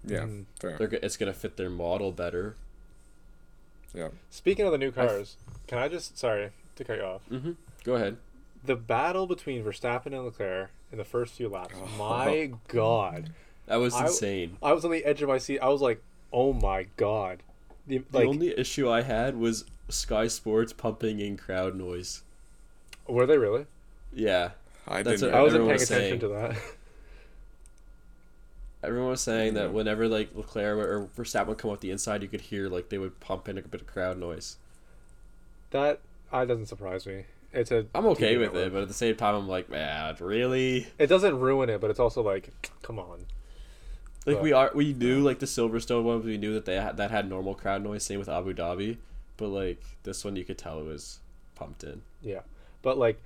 Yeah, 0.05 0.21
Mm. 0.21 0.45
fair. 0.59 0.77
They're 0.77 0.99
it's 1.03 1.17
gonna 1.17 1.33
fit 1.33 1.57
their 1.57 1.69
model 1.69 2.11
better. 2.11 2.55
Yeah. 3.93 4.09
Speaking 4.29 4.65
of 4.65 4.71
the 4.71 4.77
new 4.77 4.91
cars, 4.91 5.37
can 5.67 5.77
I 5.77 5.87
just 5.87 6.17
sorry 6.17 6.51
to 6.75 6.83
cut 6.83 6.97
you 6.97 7.03
off? 7.03 7.21
Mm-hmm. 7.31 7.51
Go 7.83 7.95
ahead. 7.95 8.17
The 8.63 8.75
battle 8.75 9.27
between 9.27 9.63
Verstappen 9.63 10.07
and 10.07 10.25
Leclerc 10.25 10.69
in 10.91 10.97
the 10.97 11.05
first 11.05 11.33
few 11.35 11.47
laps. 11.49 11.73
My 11.97 12.51
God, 12.67 13.31
That 13.67 13.77
was 13.77 13.95
insane. 13.99 14.57
I 14.61 14.73
was 14.73 14.83
on 14.85 14.91
the 14.91 15.05
edge 15.05 15.21
of 15.21 15.29
my 15.29 15.37
seat. 15.37 15.59
I 15.59 15.69
was 15.69 15.81
like, 15.81 16.01
"Oh 16.33 16.53
my 16.53 16.87
God!" 16.97 17.43
The, 17.87 17.99
The 17.99 18.17
like, 18.19 18.27
only 18.27 18.57
issue 18.57 18.89
I 18.89 19.01
had 19.01 19.37
was 19.37 19.63
Sky 19.89 20.27
Sports 20.27 20.73
pumping 20.73 21.19
in 21.19 21.37
crowd 21.37 21.75
noise. 21.75 22.23
were 23.07 23.25
they 23.25 23.37
really? 23.37 23.65
Yeah, 24.13 24.51
I 24.87 25.01
That's 25.03 25.21
didn't. 25.21 25.33
what 25.33 25.39
I 25.39 25.43
wasn't 25.43 25.61
paying 25.63 25.73
was 25.73 25.83
attention 25.83 26.09
saying. 26.09 26.19
to 26.19 26.27
that. 26.29 26.57
everyone 28.83 29.09
was 29.09 29.21
saying 29.21 29.53
that 29.55 29.73
whenever 29.73 30.07
like 30.07 30.29
Leclerc 30.35 30.77
or 30.77 31.07
Verstappen 31.17 31.47
would 31.47 31.57
come 31.57 31.71
up 31.71 31.79
the 31.81 31.91
inside, 31.91 32.21
you 32.21 32.27
could 32.27 32.41
hear 32.41 32.69
like 32.69 32.89
they 32.89 32.97
would 32.97 33.19
pump 33.19 33.47
in 33.49 33.57
a 33.57 33.61
bit 33.61 33.81
of 33.81 33.87
crowd 33.87 34.17
noise. 34.17 34.57
that 35.71 35.99
uh, 36.31 36.45
doesn't 36.45 36.65
surprise 36.67 37.05
me. 37.05 37.25
It's 37.53 37.71
a. 37.71 37.85
I'm 37.95 38.05
okay 38.07 38.35
TV 38.35 38.39
with 38.39 38.53
network. 38.53 38.67
it, 38.67 38.73
but 38.73 38.81
at 38.83 38.87
the 38.89 38.93
same 38.93 39.15
time, 39.15 39.33
I'm 39.35 39.47
like, 39.47 39.69
man, 39.69 40.15
really? 40.19 40.87
It 40.99 41.07
doesn't 41.07 41.39
ruin 41.39 41.69
it, 41.69 41.79
but 41.79 41.89
it's 41.89 41.99
also 41.99 42.21
like, 42.21 42.49
come 42.81 42.99
on. 42.99 43.25
Like 44.25 44.35
But- 44.37 44.43
we 44.43 44.51
are, 44.51 44.71
we 44.75 44.93
knew 44.93 45.21
like 45.21 45.39
the 45.39 45.45
Silverstone 45.45 46.03
one, 46.03 46.25
we 46.25 46.37
knew 46.37 46.53
that 46.53 46.65
they 46.65 46.75
had, 46.75 46.97
that 46.97 47.11
had 47.11 47.29
normal 47.29 47.55
crowd 47.55 47.81
noise. 47.83 48.03
Same 48.03 48.19
with 48.19 48.27
Abu 48.27 48.53
Dhabi, 48.53 48.97
but 49.37 49.47
like 49.47 49.81
this 50.03 50.25
one, 50.25 50.35
you 50.35 50.43
could 50.43 50.57
tell 50.57 50.79
it 50.81 50.85
was 50.85 51.19
pumped 51.55 51.83
in. 51.85 52.01
Yeah, 52.21 52.41
but 52.81 52.97
like 52.97 53.21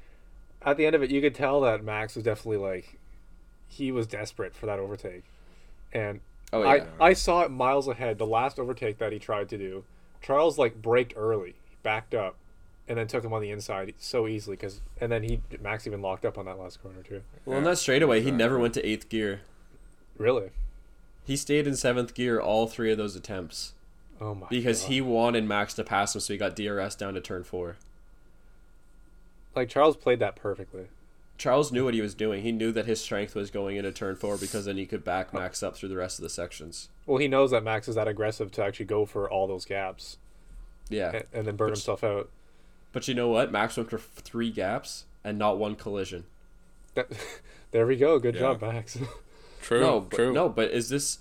at 0.62 0.78
the 0.78 0.86
end 0.86 0.96
of 0.96 1.02
it, 1.02 1.10
you 1.10 1.20
could 1.20 1.34
tell 1.34 1.60
that 1.62 1.84
Max 1.84 2.14
was 2.14 2.24
definitely 2.24 2.58
like 2.58 3.00
he 3.68 3.92
was 3.92 4.06
desperate 4.06 4.54
for 4.54 4.68
that 4.68 4.78
overtake, 4.78 5.24
and 5.94 6.20
Oh 6.54 6.64
I 6.64 6.76
yeah, 6.78 6.86
I 7.00 7.14
saw 7.14 7.42
it 7.42 7.52
miles 7.52 7.88
ahead. 7.88 8.18
The 8.18 8.26
last 8.26 8.60
overtake 8.60 8.98
that 8.98 9.12
he 9.14 9.20
tried 9.20 9.48
to 9.50 9.58
do, 9.58 9.84
Charles 10.22 10.58
like 10.58 10.82
braked 10.82 11.14
early, 11.16 11.56
backed 11.84 12.14
up, 12.14 12.36
and 12.88 12.98
then 12.98 13.08
took 13.08 13.24
him 13.24 13.32
on 13.34 13.42
the 13.42 13.52
inside 13.52 13.94
so 13.98 14.28
easily 14.28 14.58
because 14.58 14.82
and 15.00 15.12
then 15.12 15.24
he 15.24 15.42
Max 15.62 15.88
even 15.88 16.02
locked 16.02 16.26
up 16.26 16.38
on 16.38 16.46
that 16.46 16.60
last 16.60 16.82
corner 16.82 17.02
too. 17.04 17.22
well, 17.46 17.58
in 17.58 17.64
that 17.64 17.78
straightaway, 17.78 18.22
he 18.22 18.32
never 18.32 18.60
went 18.60 18.74
to 18.74 18.86
eighth 18.86 19.08
gear. 19.10 19.42
Really? 20.18 20.50
He 21.24 21.38
stayed 21.38 21.68
in 21.68 21.76
seventh 21.76 22.14
gear 22.14 22.40
all 22.40 22.68
three 22.68 22.92
of 22.92 22.98
those 22.98 23.16
attempts 23.16 23.74
Oh 24.20 24.36
my. 24.36 24.48
because 24.50 24.82
God. 24.82 24.90
he 24.92 25.02
wanted 25.02 25.46
Max 25.46 25.74
to 25.76 25.84
pass 25.84 26.14
him, 26.14 26.20
so 26.22 26.34
he 26.34 26.38
got 26.38 26.56
DRS 26.56 26.96
down 26.96 27.14
to 27.14 27.22
turn 27.22 27.44
four. 27.44 27.78
like 29.56 29.70
Charles 29.70 29.96
played 29.96 30.20
that 30.20 30.36
perfectly. 30.36 30.88
Charles 31.42 31.72
knew 31.72 31.84
what 31.86 31.96
he 31.96 32.02
was 32.02 32.14
doing. 32.14 32.44
He 32.44 32.52
knew 32.52 32.72
that 32.72 32.86
his 32.86 33.02
strength 33.02 33.34
was 33.34 33.50
going 33.50 33.76
into 33.76 33.92
turn 33.92 34.16
four 34.16 34.38
because 34.38 34.66
then 34.66 34.78
he 34.78 34.86
could 34.86 35.04
back 35.04 35.34
Max 35.34 35.64
up 35.64 35.76
through 35.76 35.90
the 35.90 35.96
rest 35.98 36.20
of 36.20 36.24
the 36.24 36.30
sections. 36.30 36.90
Well, 37.08 37.18
he 37.18 37.28
knows 37.28 37.50
that 37.50 37.64
Max 37.64 37.88
is 37.88 37.96
that 37.96 38.08
aggressive 38.08 38.52
to 38.52 38.64
actually 38.64 38.86
go 38.86 39.08
for 39.08 39.28
all 39.28 39.48
those 39.48 39.66
gaps 39.66 40.18
Yeah, 40.88 41.10
and, 41.16 41.24
and 41.34 41.48
then 41.48 41.56
burn 41.56 41.72
Which- 41.72 41.80
himself 41.80 42.04
out. 42.04 42.30
but 42.92 43.08
you 43.08 43.16
know 43.16 43.30
what? 43.30 43.52
Max 43.52 43.76
went 43.76 43.90
for 43.90 43.98
three 43.98 44.52
gaps 44.52 45.06
and 45.24 45.40
not 45.40 45.58
one 45.58 45.74
collision. 45.76 46.26
That, 46.94 47.08
there 47.72 47.88
we 47.88 47.96
go. 47.96 48.20
Good 48.20 48.36
Yeah. 48.36 48.42
job, 48.42 48.62
Max. 48.62 49.00
True. 49.64 49.82
no, 49.82 50.02
but, 50.02 50.20
no, 50.34 50.48
but 50.48 50.70
is 50.70 50.90
this? 50.90 51.18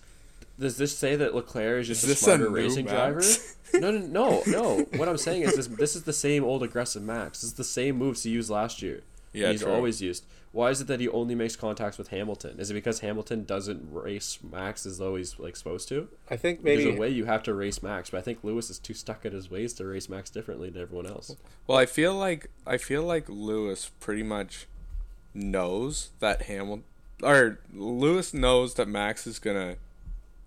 Does 0.59 0.77
this 0.77 0.95
say 0.99 1.17
that 1.17 1.35
Leclerc 1.35 1.81
is 1.81 1.87
just 1.89 2.05
Is 2.05 2.11
a 2.11 2.13
this 2.13 2.21
a 2.21 2.25
smarter 2.25 2.45
new 2.45 2.51
racing 2.57 2.85
driver? 2.85 3.23
No, 3.73 3.93
no, 3.93 4.01
no, 4.01 4.43
no. 4.49 4.79
What 4.97 5.09
I'm 5.09 5.17
saying 5.17 5.43
is 5.43 5.55
this: 5.55 5.69
this 5.69 5.95
is 5.95 6.03
the 6.03 6.13
same 6.13 6.43
old 6.43 6.65
aggressive 6.65 7.03
Max. 7.05 7.41
This 7.41 7.51
is 7.53 7.55
the 7.55 7.63
same 7.63 7.97
moves 7.97 8.25
he 8.25 8.31
used 8.31 8.51
last 8.51 8.83
year. 8.83 9.03
Yeah, 9.33 9.53
he's 9.53 9.63
true. 9.63 9.73
always 9.73 10.03
used. 10.03 10.25
Why 10.53 10.71
is 10.71 10.81
it 10.81 10.89
that 10.89 10.99
he 10.99 11.09
only 11.09 11.37
makes 11.37 11.55
contacts 11.55 11.97
with 11.97 12.09
Hamilton? 12.09 12.59
Is 12.59 12.71
it 12.71 12.75
because 12.75 13.01
Hamilton 13.01 13.45
doesn't 13.45 13.93
race 13.93 14.39
Max 14.43 14.85
as 14.85 14.99
though 14.99 15.15
he's 15.15 15.39
like 15.39 15.55
supposed 15.55 15.89
to? 15.91 16.09
I 16.29 16.37
think 16.37 16.65
There's 16.65 16.85
maybe 16.85 16.97
a 16.97 16.99
way 17.01 17.09
you 17.09 17.27
have 17.27 17.45
to 17.45 17.55
race 17.55 17.83
Max, 17.83 18.11
but 18.11 18.19
I 18.19 18.23
think 18.23 18.43
Lewis 18.43 18.69
is 18.69 18.79
too 18.79 18.95
stuck 18.95 19.25
at 19.25 19.33
his 19.33 19.49
ways 19.51 19.73
to 19.75 19.87
race 19.87 20.09
Max 20.09 20.29
differently 20.29 20.69
than 20.71 20.83
everyone 20.83 21.07
else. 21.07 21.37
Well, 21.69 21.79
I 21.79 21.87
feel 21.87 22.15
like 22.15 22.51
I 22.67 22.79
feel 22.79 23.05
like 23.05 23.29
Lewis 23.29 23.91
pretty 24.01 24.25
much 24.25 24.67
knows 25.33 26.11
that 26.19 26.43
Hamilton 26.43 26.85
or 27.23 27.61
Lewis 27.73 28.35
knows 28.35 28.75
that 28.75 28.89
Max 28.89 29.27
is 29.29 29.39
gonna 29.39 29.77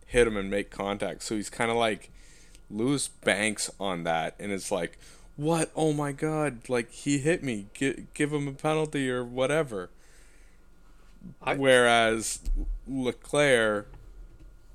hit 0.06 0.28
him 0.28 0.36
and 0.36 0.50
make 0.50 0.70
contact, 0.70 1.24
so 1.24 1.36
he's 1.36 1.50
kind 1.50 1.72
of 1.72 1.78
like 1.78 2.10
Lewis 2.70 3.08
banks 3.08 3.72
on 3.80 4.04
that, 4.04 4.36
and 4.40 4.52
it's 4.52 4.72
like, 4.72 4.98
what? 5.36 5.72
Oh 5.76 5.94
my 5.94 6.12
God! 6.12 6.68
Like 6.70 6.92
he 6.92 7.18
hit 7.20 7.44
me. 7.44 7.68
Gi- 7.74 8.08
give 8.14 8.32
him 8.34 8.48
a 8.48 8.54
penalty 8.54 9.10
or 9.10 9.24
whatever. 9.24 9.90
I- 11.42 11.56
Whereas 11.56 12.40
Leclerc 12.88 13.92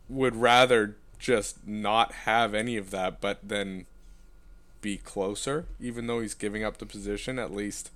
would 0.08 0.36
rather 0.36 0.96
just 1.18 1.66
not 1.66 2.12
have 2.12 2.54
any 2.54 2.76
of 2.76 2.90
that, 2.90 3.20
but 3.20 3.40
then 3.42 3.86
be 4.80 4.96
closer, 4.96 5.66
even 5.80 6.06
though 6.06 6.20
he's 6.20 6.34
giving 6.34 6.64
up 6.64 6.78
the 6.78 6.86
position. 6.86 7.38
At 7.38 7.52
least 7.52 7.90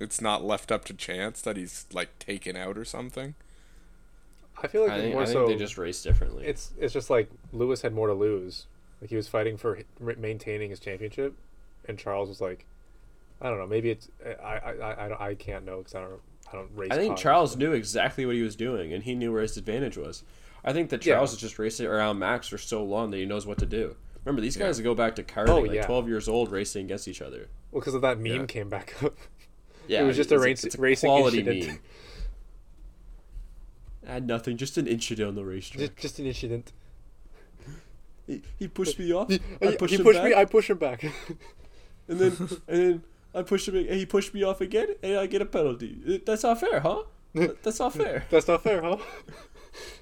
it's 0.00 0.20
not 0.20 0.42
left 0.44 0.72
up 0.72 0.84
to 0.86 0.94
chance 0.94 1.40
that 1.42 1.56
he's 1.56 1.86
like 1.92 2.18
taken 2.18 2.56
out 2.56 2.76
or 2.76 2.84
something. 2.84 3.34
I 4.62 4.68
feel 4.68 4.82
like 4.82 4.92
I 4.92 5.00
think, 5.00 5.14
more 5.14 5.22
I 5.22 5.26
think 5.26 5.34
so. 5.34 5.46
they 5.46 5.56
just 5.56 5.78
race 5.78 6.02
differently. 6.02 6.46
It's 6.46 6.72
it's 6.78 6.92
just 6.92 7.10
like 7.10 7.30
Lewis 7.52 7.82
had 7.82 7.94
more 7.94 8.06
to 8.08 8.14
lose. 8.14 8.66
Like 9.00 9.10
he 9.10 9.16
was 9.16 9.28
fighting 9.28 9.56
for 9.56 9.80
maintaining 10.00 10.70
his 10.70 10.78
championship, 10.78 11.34
and 11.86 11.98
Charles 11.98 12.28
was 12.28 12.40
like, 12.40 12.66
I 13.40 13.48
don't 13.48 13.58
know. 13.58 13.66
Maybe 13.66 13.90
it's 13.90 14.08
I 14.42 14.54
I 14.58 14.72
I, 14.72 15.28
I, 15.30 15.34
can't 15.34 15.64
know 15.64 15.78
because 15.78 15.94
I 15.94 16.00
don't 16.00 16.20
I 16.52 16.56
don't 16.56 16.70
race. 16.74 16.90
I 16.92 16.96
think 16.96 17.16
Charles 17.16 17.56
knew 17.56 17.72
exactly 17.72 18.24
what 18.26 18.34
he 18.34 18.42
was 18.42 18.56
doing, 18.56 18.92
and 18.92 19.02
he 19.02 19.14
knew 19.14 19.32
where 19.32 19.42
his 19.42 19.56
advantage 19.56 19.96
was. 19.96 20.22
I 20.64 20.72
think 20.72 20.90
that 20.90 21.04
Yeah. 21.04 21.14
Charles 21.14 21.32
is 21.32 21.38
just 21.38 21.58
racing 21.58 21.86
around 21.86 22.18
Max 22.18 22.48
for 22.48 22.58
so 22.58 22.84
long 22.84 23.10
that 23.10 23.16
he 23.16 23.26
knows 23.26 23.46
what 23.46 23.58
to 23.58 23.66
do. 23.66 23.96
Remember, 24.24 24.40
these 24.40 24.56
guys 24.56 24.78
go 24.80 24.94
back 24.94 25.16
to 25.16 25.24
karting, 25.24 25.48
Oh, 25.48 25.60
like 25.62 25.72
yeah. 25.72 25.84
12 25.84 26.08
years 26.08 26.28
old, 26.28 26.52
racing 26.52 26.84
against 26.84 27.08
each 27.08 27.20
other. 27.20 27.48
Well, 27.72 27.80
because 27.80 27.94
of 27.94 28.02
that 28.02 28.18
meme 28.18 28.32
Yeah. 28.42 28.46
came 28.46 28.68
back 28.68 28.94
up. 29.02 29.16
Yeah, 29.88 30.02
it 30.02 30.06
was 30.06 30.16
just 30.16 30.30
a 30.30 30.38
race- 30.38 30.62
it's 30.62 30.76
racing 30.76 31.08
quality 31.08 31.40
incident. 31.40 31.66
meme. 31.66 31.78
And 34.06 34.26
nothing, 34.28 34.56
just 34.56 34.78
an 34.78 34.86
incident 34.86 35.28
on 35.28 35.34
the 35.34 35.44
racetrack. 35.44 35.80
just, 35.80 35.96
just 35.96 36.18
an 36.20 36.26
incident. 36.26 36.72
He, 38.28 38.42
he 38.60 38.68
pushed 38.68 38.98
me 39.00 39.12
off. 39.12 39.28
He, 39.28 39.40
I 39.60 39.74
pushed 39.74 39.90
he 39.94 39.96
him 39.98 40.04
pushed 40.04 40.20
back, 40.20 40.28
me. 40.30 40.34
I 40.36 40.44
push 40.44 40.70
him 40.70 40.78
back. 40.78 41.04
and 42.08 42.18
then 42.18 42.36
and 42.68 42.78
then 42.78 43.02
I 43.34 43.42
pushed 43.42 43.68
him. 43.68 43.76
And 43.76 43.90
he 43.90 44.06
pushed 44.06 44.34
me 44.34 44.42
off 44.42 44.60
again, 44.60 44.88
and 45.02 45.16
I 45.18 45.26
get 45.26 45.42
a 45.42 45.46
penalty. 45.46 46.00
Uh, 46.06 46.18
That's 46.24 46.42
not 46.42 46.60
fair, 46.60 46.80
huh? 46.80 47.02
That's 47.34 47.78
not 47.78 47.94
fair. 47.94 48.24
That's 48.30 48.48
not 48.48 48.62
fair, 48.62 48.82
huh? 48.82 48.96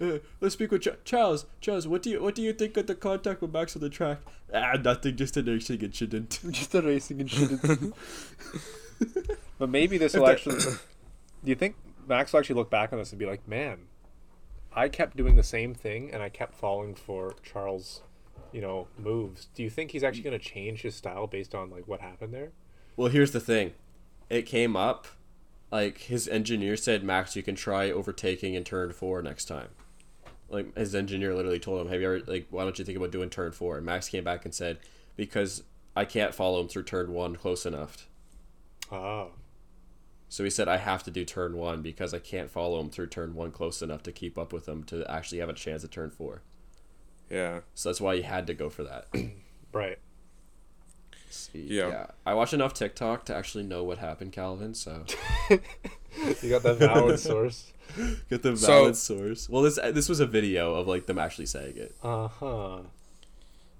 Uh, 0.01 0.19
let's 0.41 0.55
speak 0.55 0.73
with 0.73 0.83
Ch- 0.83 1.05
Charles. 1.05 1.47
Charles, 1.61 1.87
what 1.87 2.03
do 2.03 2.11
you 2.11 2.21
what 2.21 2.35
do 2.35 2.43
you 2.43 2.53
think 2.53 2.77
of 2.77 2.89
the 2.89 2.95
contact 2.97 3.41
with 3.41 3.53
Max 3.53 3.77
on 3.77 3.83
the 3.83 3.89
track? 3.89 4.19
Ah, 4.53 4.73
nothing, 4.73 5.15
just 5.15 5.37
an 5.37 5.47
racing 5.47 5.81
incident. 5.81 6.41
just 6.51 6.75
a 6.75 6.83
racing 6.83 7.21
incident. 7.21 7.95
but 9.61 9.69
maybe 9.71 9.97
this 9.97 10.15
will 10.15 10.27
actually. 10.27 10.59
Do 10.59 10.75
you 11.45 11.55
think 11.55 11.77
Max 12.09 12.33
will 12.33 12.41
actually 12.41 12.57
look 12.57 12.69
back 12.69 12.93
on 12.93 12.99
this 12.99 13.13
and 13.13 13.19
be 13.21 13.27
like, 13.27 13.47
"Man, 13.47 13.79
I 14.75 14.89
kept 14.89 15.17
doing 15.17 15.37
the 15.37 15.45
same 15.45 15.73
thing 15.75 16.11
and 16.13 16.21
I 16.21 16.31
kept 16.31 16.55
falling 16.55 16.97
for 16.97 17.35
Charles, 17.45 18.03
you 18.53 18.61
know, 18.61 18.89
moves." 18.99 19.49
Do 19.55 19.63
you 19.63 19.71
think 19.71 19.91
he's 19.91 20.05
actually 20.05 20.23
going 20.23 20.39
to 20.39 20.45
change 20.45 20.83
his 20.83 20.95
style 20.95 21.27
based 21.27 21.55
on 21.55 21.71
like 21.71 21.87
what 21.89 22.01
happened 22.01 22.33
there? 22.35 22.53
Well, 22.97 23.09
here's 23.09 23.33
the 23.33 23.41
thing. 23.41 23.73
It 24.29 24.43
came 24.43 24.77
up, 24.77 25.07
like 25.73 25.99
his 25.99 26.29
engineer 26.29 26.77
said, 26.77 27.03
Max, 27.05 27.35
you 27.37 27.43
can 27.43 27.55
try 27.55 27.91
overtaking 27.91 28.55
in 28.55 28.65
turn 28.65 28.93
four 28.93 29.23
next 29.23 29.47
time. 29.47 29.69
Like 30.49 30.77
his 30.77 30.95
engineer 30.95 31.35
literally 31.35 31.61
told 31.61 31.81
him, 31.81 31.89
"Have 31.93 32.01
you 32.01 32.07
ever 32.07 32.21
like 32.27 32.47
why 32.51 32.65
don't 32.65 32.79
you 32.79 32.85
think 32.85 32.97
about 32.99 33.13
doing 33.13 33.31
turn 33.31 33.53
four? 33.53 33.77
And 33.77 33.87
Max 33.87 34.09
came 34.09 34.25
back 34.25 34.45
and 34.45 34.55
said, 34.55 34.79
"Because 35.17 35.63
I 35.97 36.05
can't 36.05 36.35
follow 36.35 36.61
him 36.61 36.69
through 36.69 36.85
turn 36.85 37.13
one 37.13 37.37
close 37.37 37.65
enough." 37.67 38.09
Oh, 38.91 39.31
So 40.29 40.43
he 40.45 40.51
said, 40.51 40.69
"I 40.69 40.77
have 40.79 41.03
to 41.05 41.11
do 41.11 41.25
turn 41.25 41.57
one 41.57 41.83
because 41.83 42.13
I 42.15 42.19
can't 42.19 42.51
follow 42.51 42.81
him 42.81 42.91
through 42.91 43.09
turn 43.09 43.35
one 43.35 43.53
close 43.53 43.81
enough 43.83 44.03
to 44.05 44.13
keep 44.13 44.37
up 44.39 44.53
with 44.53 44.69
him 44.69 44.83
to 44.85 45.09
actually 45.11 45.39
have 45.39 45.49
a 45.49 45.53
chance 45.55 45.85
at 45.85 45.91
turn 45.93 46.11
four. 46.11 46.43
Yeah. 47.31 47.61
So 47.75 47.89
that's 47.89 48.01
why 48.01 48.17
he 48.17 48.23
had 48.23 48.47
to 48.49 48.55
go 48.55 48.69
for 48.69 48.83
that." 48.85 49.07
right. 49.73 49.99
Yeah. 51.53 52.07
I 52.27 52.35
watch 52.35 52.53
enough 52.53 52.75
TikTok 52.75 53.25
to 53.27 53.35
actually 53.35 53.65
know 53.65 53.85
what 53.85 53.99
happened, 53.99 54.33
Calvin. 54.33 54.75
So 54.75 55.05
You 55.51 56.51
got 56.51 56.63
the 56.63 56.75
valid 56.75 57.21
source. 57.31 57.73
get 58.29 58.43
the 58.43 58.57
So- 58.57 58.67
valid 58.67 58.97
source. 58.97 59.49
Well, 59.49 59.63
this 59.63 59.79
this 59.93 60.09
was 60.09 60.21
a 60.21 60.27
video 60.27 60.75
of 60.75 60.87
like 60.89 61.07
them 61.07 61.19
actually 61.19 61.47
saying 61.47 61.77
it. 61.77 61.97
Uh 62.03 62.29
huh. 62.29 62.79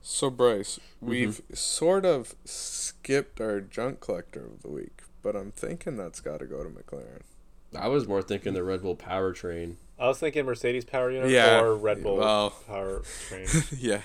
So 0.03 0.31
Bryce, 0.31 0.79
Mm-hmm. 1.03 1.11
we've 1.11 1.43
sort 1.53 2.05
of 2.07 2.35
skipped 2.45 3.41
our 3.41 3.61
junk 3.61 4.01
collector 4.01 4.45
of 4.47 4.63
the 4.63 4.69
week, 4.71 5.03
but 5.23 5.35
I'm 5.37 5.51
thinking 5.51 5.97
that's 5.97 6.21
got 6.21 6.39
to 6.41 6.47
go 6.47 6.63
to 6.63 6.71
McLaren. 6.71 7.23
I 7.79 7.89
was 7.89 8.09
more 8.09 8.23
thinking 8.23 8.55
the 8.55 8.63
Red 8.65 8.83
Bull 8.83 8.97
powertrain. 8.97 9.75
I 10.01 10.09
was 10.09 10.19
thinking 10.19 10.47
Mercedes 10.47 10.85
power 10.85 11.11
unit 11.11 11.31
Yeah, 11.31 11.61
or 11.61 11.75
Red 11.77 12.03
Bull 12.03 12.17
well- 12.17 12.51
power 12.67 13.03
train, 13.29 13.47
yeah. 13.79 14.01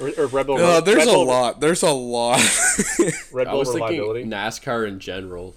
or, 0.00 0.10
or 0.18 0.26
Red 0.26 0.46
Bull. 0.48 0.58
Oh, 0.58 0.80
there's 0.80 0.98
Red 0.98 1.08
a 1.08 1.12
Bull- 1.12 1.26
lot. 1.26 1.60
There's 1.60 1.82
a 1.82 1.90
lot. 1.92 2.40
Red 3.32 3.46
I 3.46 3.50
Bull 3.52 3.60
was 3.60 3.68
thinking 3.68 3.82
reliability. 4.00 4.24
NASCAR 4.24 4.88
in 4.88 4.98
general. 4.98 5.54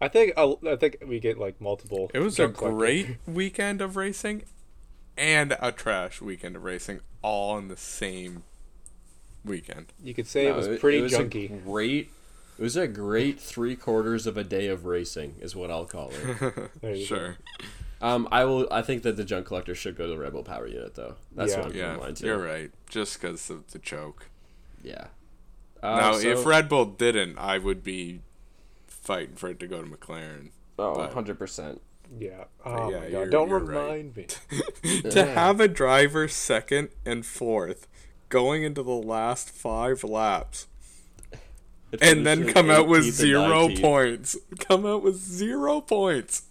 I 0.00 0.08
think 0.08 0.34
I, 0.36 0.54
I 0.66 0.76
think 0.76 0.98
we 1.06 1.18
get 1.18 1.38
like 1.38 1.60
multiple. 1.60 2.10
it 2.14 2.20
was 2.20 2.34
a 2.34 2.44
junk 2.44 2.56
collector. 2.58 2.76
great 2.76 3.16
weekend 3.26 3.80
of 3.80 3.96
racing 3.96 4.42
and 5.16 5.56
a 5.60 5.72
trash 5.72 6.20
weekend 6.20 6.56
of 6.56 6.64
racing 6.64 7.00
all 7.22 7.56
in 7.58 7.68
the 7.68 7.76
same 7.76 8.42
weekend. 9.44 9.86
You 10.02 10.12
could 10.14 10.26
say 10.26 10.46
it 10.46 10.50
No, 10.50 10.56
was 10.56 10.78
pretty 10.78 10.98
it 10.98 11.02
was 11.02 11.12
junky. 11.14 11.44
A 11.50 11.56
great. 11.62 12.10
It 12.58 12.62
was 12.62 12.76
a 12.76 12.86
great 12.86 13.40
three 13.40 13.74
quarters 13.76 14.26
of 14.26 14.36
a 14.36 14.44
day 14.44 14.68
of 14.68 14.84
racing, 14.84 15.36
is 15.40 15.56
what 15.56 15.70
I'll 15.70 15.86
call 15.86 16.10
it. 16.12 16.70
There 16.80 16.94
you 16.94 17.08
go. 17.08 17.16
Sure. 17.16 17.36
um, 18.00 18.28
I 18.30 18.44
will. 18.44 18.68
I 18.70 18.82
think 18.82 19.02
that 19.02 19.16
the 19.16 19.24
junk 19.24 19.46
collector 19.46 19.74
should 19.74 19.96
go 19.96 20.04
to 20.06 20.12
the 20.12 20.18
Red 20.18 20.32
Bull 20.32 20.44
Power 20.44 20.66
Unit, 20.66 20.94
though. 20.94 21.16
That's 21.34 21.52
Yeah. 21.52 21.58
what 21.60 21.66
I'm 21.70 21.76
Yeah, 21.76 21.96
going 21.96 22.14
to. 22.14 22.26
you're 22.26 22.38
right. 22.38 22.70
Just 22.88 23.20
because 23.20 23.50
of 23.50 23.70
the 23.72 23.78
choke. 23.80 24.28
Yeah. 24.82 25.06
Uh, 25.82 25.96
now, 25.96 26.12
so- 26.12 26.28
if 26.28 26.46
Red 26.46 26.68
Bull 26.68 26.84
didn't, 26.86 27.38
I 27.38 27.58
would 27.58 27.82
be 27.82 28.20
fighting 28.86 29.34
for 29.36 29.48
it 29.50 29.58
to 29.60 29.66
go 29.66 29.82
to 29.82 29.88
McLaren. 29.88 30.50
oh, 30.78 30.92
100 30.98 31.38
percent. 31.38 31.80
Yeah. 32.18 32.44
Oh 32.64 32.90
yeah, 32.90 33.00
my 33.00 33.10
god! 33.10 33.30
Don't 33.30 33.48
you're 33.48 33.58
right. 33.58 33.82
remind 33.82 34.16
me. 34.16 34.26
to 35.10 35.24
have 35.26 35.58
a 35.58 35.66
driver 35.68 36.28
second 36.28 36.90
and 37.04 37.24
fourth 37.26 37.88
going 38.28 38.62
into 38.62 38.82
the 38.82 38.90
last 38.92 39.50
five 39.50 40.04
laps 40.04 40.66
and 42.00 42.26
then 42.26 42.52
come 42.52 42.70
out 42.70 42.88
with 42.88 43.04
zero 43.04 43.68
points. 43.76 44.36
Come 44.58 44.84
out 44.86 45.02
with 45.02 45.16
zero 45.16 45.80
points. 45.80 46.42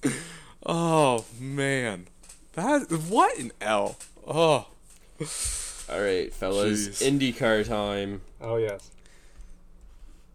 Oh 0.65 1.25
man. 1.39 2.07
That 2.53 2.91
what 3.09 3.37
an 3.37 3.51
L. 3.59 3.97
Oh, 4.27 4.67
All 5.89 6.01
right, 6.01 6.33
fellas, 6.33 6.87
Jeez. 6.87 7.33
IndyCar 7.35 7.67
time. 7.67 8.21
Oh 8.39 8.55
yes. 8.57 8.89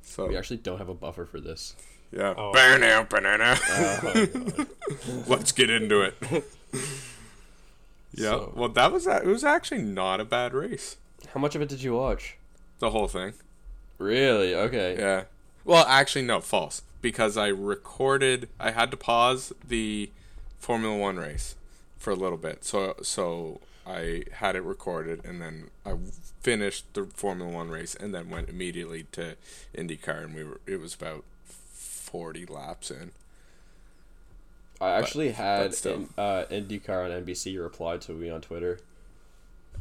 so 0.03 0.27
We 0.27 0.37
actually 0.37 0.59
don't 0.59 0.79
have 0.79 0.89
a 0.89 0.95
buffer 0.95 1.25
for 1.25 1.41
this. 1.41 1.75
yeah. 2.13 2.35
Oh. 2.37 2.53
Banana, 2.53 3.07
banana. 3.09 3.57
Oh, 3.63 4.67
Let's 5.27 5.53
get 5.53 5.71
into 5.71 6.03
it. 6.03 6.15
yeah. 8.13 8.31
So- 8.31 8.53
Well, 8.57 8.69
that 8.71 8.93
was 8.93 9.05
that. 9.07 9.23
it. 9.23 9.27
Was 9.29 9.45
actually 9.45 9.83
not 9.83 10.21
a 10.21 10.25
bad 10.25 10.53
race. 10.53 10.97
How 11.33 11.41
much 11.41 11.55
of 11.55 11.63
it 11.63 11.69
did 11.69 11.83
you 11.83 11.95
watch? 11.95 12.37
The 12.81 12.91
whole 12.91 13.09
thing. 13.09 13.33
Really? 13.99 14.55
Okay. 14.55 14.97
Yeah. 14.99 15.25
Well, 15.65 15.85
actually, 15.87 16.23
no, 16.23 16.41
false. 16.41 16.83
Because 17.03 17.37
I 17.37 17.49
recorded. 17.49 18.49
I 18.59 18.71
had 18.71 18.91
to 18.91 18.97
pause 18.97 19.53
the 19.67 20.11
Formula 20.59 20.97
One 20.97 21.17
race 21.17 21.57
for 21.99 22.11
a 22.11 22.17
little 22.17 22.39
bit. 22.39 22.65
So 22.65 22.97
so 23.03 23.61
I 23.87 24.25
had 24.33 24.57
it 24.57 24.63
recorded, 24.63 25.25
and 25.25 25.41
then 25.41 25.71
I 25.85 25.95
finished 26.41 26.93
the 26.95 27.05
Formula 27.05 27.51
One 27.53 27.69
race, 27.69 27.95
and 27.95 28.15
then 28.15 28.31
went 28.31 28.49
immediately 28.49 29.07
to 29.13 29.37
IndyCar, 29.77 30.25
and 30.25 30.35
we 30.35 30.45
were. 30.45 30.61
It 30.67 30.81
was 30.81 30.95
about 30.95 31.25
forty 31.73 32.47
laps 32.47 32.91
in. 32.91 33.13
I 34.81 34.91
actually 34.91 35.33
had 35.33 35.71
but 35.71 35.87
in, 35.87 36.09
uh, 36.17 36.45
IndyCar 36.51 37.05
on 37.05 37.25
NBC 37.25 37.61
reply 37.61 37.97
to 37.99 38.13
me 38.13 38.31
on 38.31 38.41
Twitter. 38.41 38.79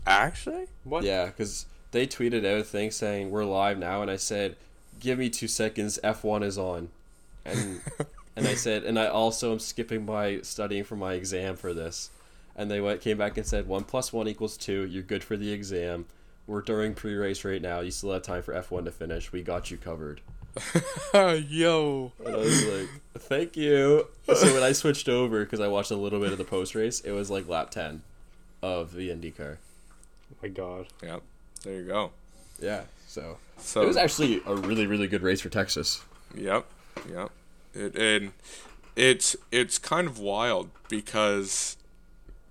Actually. 0.06 0.68
What? 0.84 1.04
Yeah, 1.04 1.28
because 1.28 1.66
they 1.98 2.06
tweeted 2.06 2.46
out 2.46 2.60
a 2.60 2.64
thing 2.64 2.92
saying 2.92 3.32
we're 3.32 3.44
live 3.44 3.80
now, 3.80 4.04
and 4.04 4.12
I 4.12 4.18
said, 4.18 4.56
"Give 5.00 5.18
me 5.18 5.32
two 5.32 5.48
seconds. 5.48 5.98
F 6.04 6.24
one 6.24 6.44
is 6.44 6.56
on," 6.56 6.90
and 7.44 7.82
and 8.36 8.48
I 8.48 8.54
said, 8.54 8.84
and 8.84 9.00
I 9.00 9.08
also 9.08 9.52
am 9.52 9.58
skipping 9.58 10.06
my 10.06 10.42
studying 10.42 10.84
for 10.84 10.96
my 10.96 11.14
exam 11.14 11.56
for 11.56 11.74
this, 11.74 12.12
and 12.56 12.70
they 12.70 12.80
went 12.80 13.02
came 13.02 13.18
back 13.18 13.36
and 13.36 13.48
said 13.48 13.68
one 13.68 13.84
plus 13.84 14.14
one 14.14 14.28
equals 14.28 14.58
two. 14.58 14.86
You're 14.86 15.02
good 15.02 15.24
for 15.24 15.38
the 15.38 15.52
exam. 15.52 16.06
We're 16.46 16.62
during 16.62 16.94
pre-race 16.94 17.44
right 17.44 17.62
now. 17.62 17.80
You 17.80 17.90
still 17.90 18.14
have 18.14 18.22
time 18.22 18.44
for 18.44 18.54
F 18.54 18.70
one 18.70 18.86
to 18.86 18.92
finish. 18.92 19.32
We 19.32 19.42
got 19.42 19.72
you 19.72 19.78
covered. 19.78 20.22
Yo. 21.14 22.12
And 22.24 22.36
I 22.36 22.38
was 22.38 22.66
like, 22.66 22.90
"Thank 23.18 23.58
you." 23.58 24.08
So 24.32 24.54
when 24.54 24.62
I 24.62 24.72
switched 24.74 25.10
over 25.10 25.44
because 25.44 25.60
I 25.60 25.68
watched 25.68 25.90
a 25.90 25.96
little 25.96 26.20
bit 26.20 26.32
of 26.32 26.38
the 26.38 26.44
post 26.44 26.76
race, 26.76 27.00
it 27.00 27.12
was 27.12 27.32
like 27.32 27.48
lap 27.48 27.72
ten 27.72 28.04
of 28.62 28.94
the 28.94 29.10
IndyCar. 29.10 29.58
my 30.44 30.50
God. 30.50 30.86
Yep. 31.02 31.24
There 31.68 31.76
you 31.76 31.86
go. 31.86 32.12
Yeah. 32.62 32.84
So 33.08 33.40
So 33.58 33.82
it 33.82 33.88
was 33.88 33.98
actually 33.98 34.42
a 34.46 34.56
really 34.56 34.88
really 34.88 35.08
good 35.08 35.22
race 35.22 35.42
for 35.42 35.50
Texas. 35.50 36.02
Yep, 36.34 36.66
yep. 37.12 37.30
It 37.74 37.94
and 37.98 38.32
it's 38.96 39.36
it's 39.52 39.78
kind 39.78 40.08
of 40.08 40.18
wild 40.18 40.70
because 40.88 41.76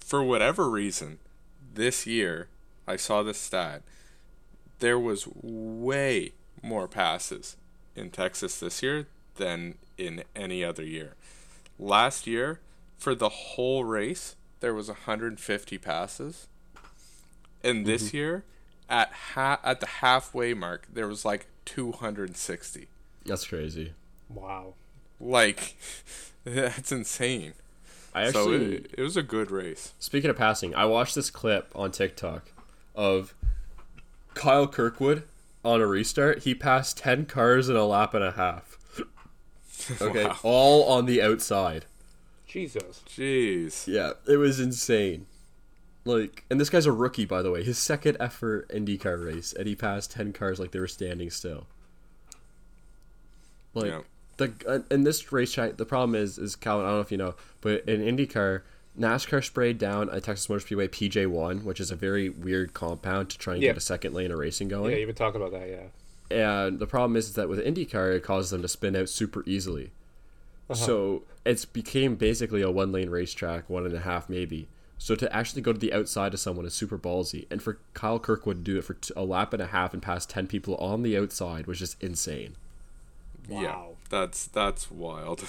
for 0.01 0.23
whatever 0.23 0.69
reason, 0.69 1.19
this 1.73 2.07
year 2.07 2.49
I 2.87 2.97
saw 2.97 3.23
this 3.23 3.39
stat. 3.39 3.81
There 4.81 4.99
was 4.99 5.27
way 5.41 6.33
more 6.63 6.87
passes 6.87 7.57
in 7.95 8.11
Texas 8.11 8.61
this 8.61 8.83
year 8.83 9.07
than 9.37 9.77
in 9.97 10.25
any 10.35 10.63
other 10.63 10.85
year. 10.85 11.15
Last 11.79 12.27
year, 12.27 12.61
for 12.99 13.15
the 13.15 13.31
whole 13.31 13.83
race, 13.85 14.37
there 14.61 14.75
was 14.75 14.89
150 14.89 15.79
passes. 15.79 16.49
And 17.65 17.87
this 17.87 18.09
mm-hmm. 18.09 18.17
year, 18.19 18.45
at 18.89 19.13
ha- 19.13 19.61
at 19.65 19.81
the 19.81 19.87
halfway 19.87 20.55
mark, 20.55 20.87
there 20.93 21.07
was 21.09 21.25
like 21.25 21.47
260. 21.65 22.89
That's 23.25 23.47
crazy. 23.47 23.93
Wow. 24.29 24.75
Like, 25.21 25.77
that's 26.45 26.93
insane. 26.93 27.55
I 28.15 28.31
so 28.31 28.41
actually, 28.41 28.75
it, 28.77 28.95
it 28.99 29.03
was 29.03 29.17
a 29.17 29.23
good 29.23 29.51
race. 29.51 29.93
speaking 29.99 30.31
of 30.31 30.37
passing, 30.37 30.75
I 30.75 30.85
watched 30.87 31.15
this 31.15 31.31
clip 31.31 31.71
on 31.75 31.91
TikTok 31.91 32.51
of 32.95 33.35
Kyle 34.35 34.67
Kirkwood 34.67 35.25
on 35.65 35.81
a 35.83 35.87
restart. 35.87 36.45
He 36.45 36.55
passed 36.55 36.97
10 36.99 37.27
cars 37.27 37.69
in 37.69 37.77
a 37.77 37.85
lap 37.85 38.15
and 38.15 38.25
a 38.25 38.33
half. 38.33 38.79
Okay, 40.01 40.25
Wow. 40.25 40.37
all 40.43 40.85
on 40.85 41.05
the 41.05 41.21
outside. 41.21 41.85
Jesus. 42.49 43.03
Jeez. 43.07 43.87
Yeah, 43.87 44.13
it 44.27 44.39
was 44.39 44.59
insane. 44.59 45.27
Like, 46.07 46.45
and 46.49 46.61
this 46.61 46.71
guy's 46.71 46.87
a 46.87 46.93
rookie, 46.93 47.25
by 47.27 47.43
the 47.43 47.51
way. 47.51 47.63
His 47.65 47.79
second 47.79 48.17
effort 48.21 48.69
IndyCar 48.69 49.23
race, 49.25 49.53
and 49.53 49.67
he 49.67 49.75
passed 49.75 50.13
10 50.13 50.33
cars 50.33 50.59
like 50.61 50.71
they 50.71 50.79
were 50.81 50.87
standing 50.89 51.31
still. 51.31 51.67
Like, 53.75 53.91
Yeah. 53.91 54.01
the 54.39 54.85
in 54.91 55.05
this 55.05 55.33
racetrack, 55.33 55.77
the 55.77 55.85
problem 55.85 56.15
is, 56.15 56.39
is 56.39 56.57
Calvin, 56.57 56.87
I 56.87 56.91
don't 56.91 56.97
know 56.99 57.03
if 57.03 57.11
you 57.11 57.19
know, 57.19 57.35
but 57.61 57.85
in 57.89 58.01
IndyCar, 58.01 58.63
NASCAR 58.99 59.45
sprayed 59.45 59.77
down 59.79 60.09
a 60.11 60.21
Texas 60.21 60.49
Motor 60.49 60.61
Speedway 60.61 60.89
PJ1, 60.89 61.65
which 61.65 61.81
is 61.81 61.91
a 61.91 61.97
very 61.97 62.31
weird 62.31 62.73
compound 62.73 63.29
to 63.31 63.39
try 63.39 63.55
and 63.55 63.63
Yeah. 63.63 63.71
get 63.71 63.77
a 63.77 63.81
second 63.81 64.15
lane 64.15 64.31
of 64.31 64.39
racing 64.39 64.69
going. 64.69 64.93
Yeah, 64.93 64.99
you've 64.99 65.09
been 65.09 65.17
talking 65.17 65.41
about 65.41 65.53
that. 65.53 65.69
Yeah. 65.69 65.89
And 66.31 66.79
the 66.79 66.87
problem 66.87 67.17
is, 67.17 67.35
that 67.35 67.49
with 67.49 67.59
IndyCar, 67.59 68.17
it 68.17 68.23
causes 68.23 68.51
them 68.51 68.63
to 68.63 68.69
spin 68.69 68.97
out 68.97 69.09
super 69.09 69.43
easily. 69.47 69.91
Uh-huh. 70.69 70.75
So 70.75 71.23
it's 71.45 71.65
became 71.65 72.15
basically 72.17 72.63
a 72.63 72.71
one 72.71 72.91
lane 72.91 73.11
racetrack, 73.11 73.69
one 73.69 73.85
and 73.85 73.95
a 73.95 74.01
half 74.01 74.29
maybe. 74.29 74.67
So 74.99 75.15
to 75.15 75.35
actually 75.35 75.63
go 75.63 75.73
to 75.73 75.79
the 75.79 75.93
outside 75.93 76.33
of 76.35 76.41
someone 76.41 76.65
is 76.67 76.75
super 76.75 76.99
ballsy, 76.99 77.47
and 77.51 77.63
for 77.63 77.79
Kyle 77.95 78.19
Kirkwood 78.19 78.65
to 78.65 78.73
do 78.73 78.79
it 78.79 78.85
for 78.85 78.95
t- 78.95 79.13
a 79.17 79.25
lap 79.25 79.53
and 79.53 79.61
a 79.63 79.67
half 79.67 79.93
and 79.93 80.03
pass 80.03 80.25
ten 80.27 80.47
people 80.47 80.75
on 80.77 81.03
the 81.03 81.17
outside 81.19 81.67
was 81.67 81.79
just 81.79 82.03
insane. 82.03 82.57
Wow. 83.49 83.61
Yeah, 83.63 83.85
that's 84.09 84.47
that's 84.47 84.91
wild. 84.91 85.45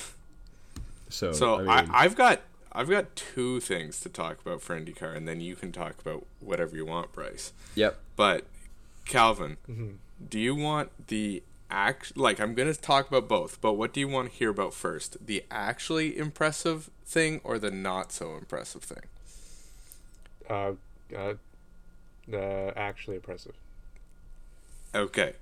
So, 1.10 1.32
So 1.32 1.56
I 1.68 1.78
I, 1.78 1.82
mean, 1.84 1.92
I've 1.94 2.16
got 2.16 2.42
I've 2.74 2.90
got 2.90 3.16
two 3.16 3.60
things 3.60 4.00
to 4.02 4.10
talk 4.10 4.40
about 4.42 4.62
for 4.62 4.80
IndyCar, 4.80 5.16
and 5.16 5.28
then 5.28 5.40
you 5.42 5.56
can 5.56 5.72
talk 5.72 6.00
about 6.02 6.26
whatever 6.40 6.76
you 6.76 6.86
want, 6.86 7.14
Bryce. 7.14 7.54
yep, 7.76 7.98
But 8.16 8.46
Calvin, 9.06 9.58
Mm-hmm. 9.70 9.92
do 10.30 10.40
you 10.40 10.54
want 10.56 10.92
the 11.08 11.42
act? 11.72 12.18
Like 12.18 12.40
I'm 12.40 12.54
gonna 12.54 12.74
talk 12.74 13.08
about 13.08 13.28
both, 13.30 13.60
but 13.62 13.74
what 13.74 13.94
do 13.94 14.00
you 14.02 14.08
want 14.08 14.32
to 14.32 14.38
hear 14.38 14.50
about 14.50 14.74
first? 14.74 15.26
The 15.26 15.44
actually 15.50 16.18
impressive 16.18 16.90
thing 17.06 17.40
or 17.44 17.58
the 17.58 17.72
not 17.72 18.12
so 18.12 18.36
impressive 18.36 18.84
thing? 18.84 19.04
Uh, 20.50 20.74
uh, 21.16 21.34
uh, 22.34 22.72
actually 22.76 23.16
impressive. 23.16 23.54
Okay. 24.94 25.34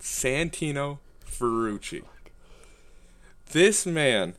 Santino 0.00 0.98
Ferrucci. 1.24 2.02
This 3.52 3.86
man 3.86 4.34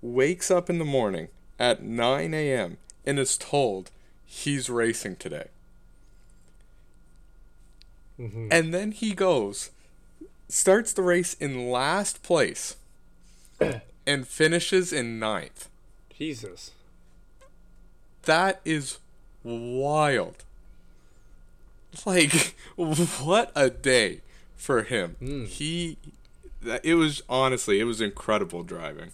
wakes 0.00 0.50
up 0.50 0.70
in 0.70 0.78
the 0.78 0.84
morning 0.84 1.28
at 1.58 1.82
9 1.82 2.34
a.m. 2.34 2.78
and 3.04 3.18
is 3.18 3.36
told 3.36 3.90
he's 4.24 4.70
racing 4.70 5.16
today. 5.16 5.48
And 8.18 8.72
then 8.72 8.92
he 8.92 9.14
goes, 9.14 9.70
starts 10.48 10.92
the 10.92 11.02
race 11.02 11.34
in 11.34 11.70
last 11.70 12.22
place, 12.22 12.76
and 14.06 14.26
finishes 14.26 14.92
in 14.92 15.18
ninth. 15.18 15.68
Jesus. 16.16 16.70
That 18.26 18.60
is 18.64 18.98
wild. 19.42 20.44
Like, 22.04 22.54
what 22.76 23.50
a 23.56 23.70
day 23.70 24.20
for 24.56 24.82
him. 24.82 25.16
He, 25.48 25.96
that- 26.62 26.84
it 26.84 26.94
was 26.94 27.22
honestly, 27.28 27.80
it 27.80 27.84
was 27.84 28.00
incredible 28.00 28.62
driving. 28.62 29.12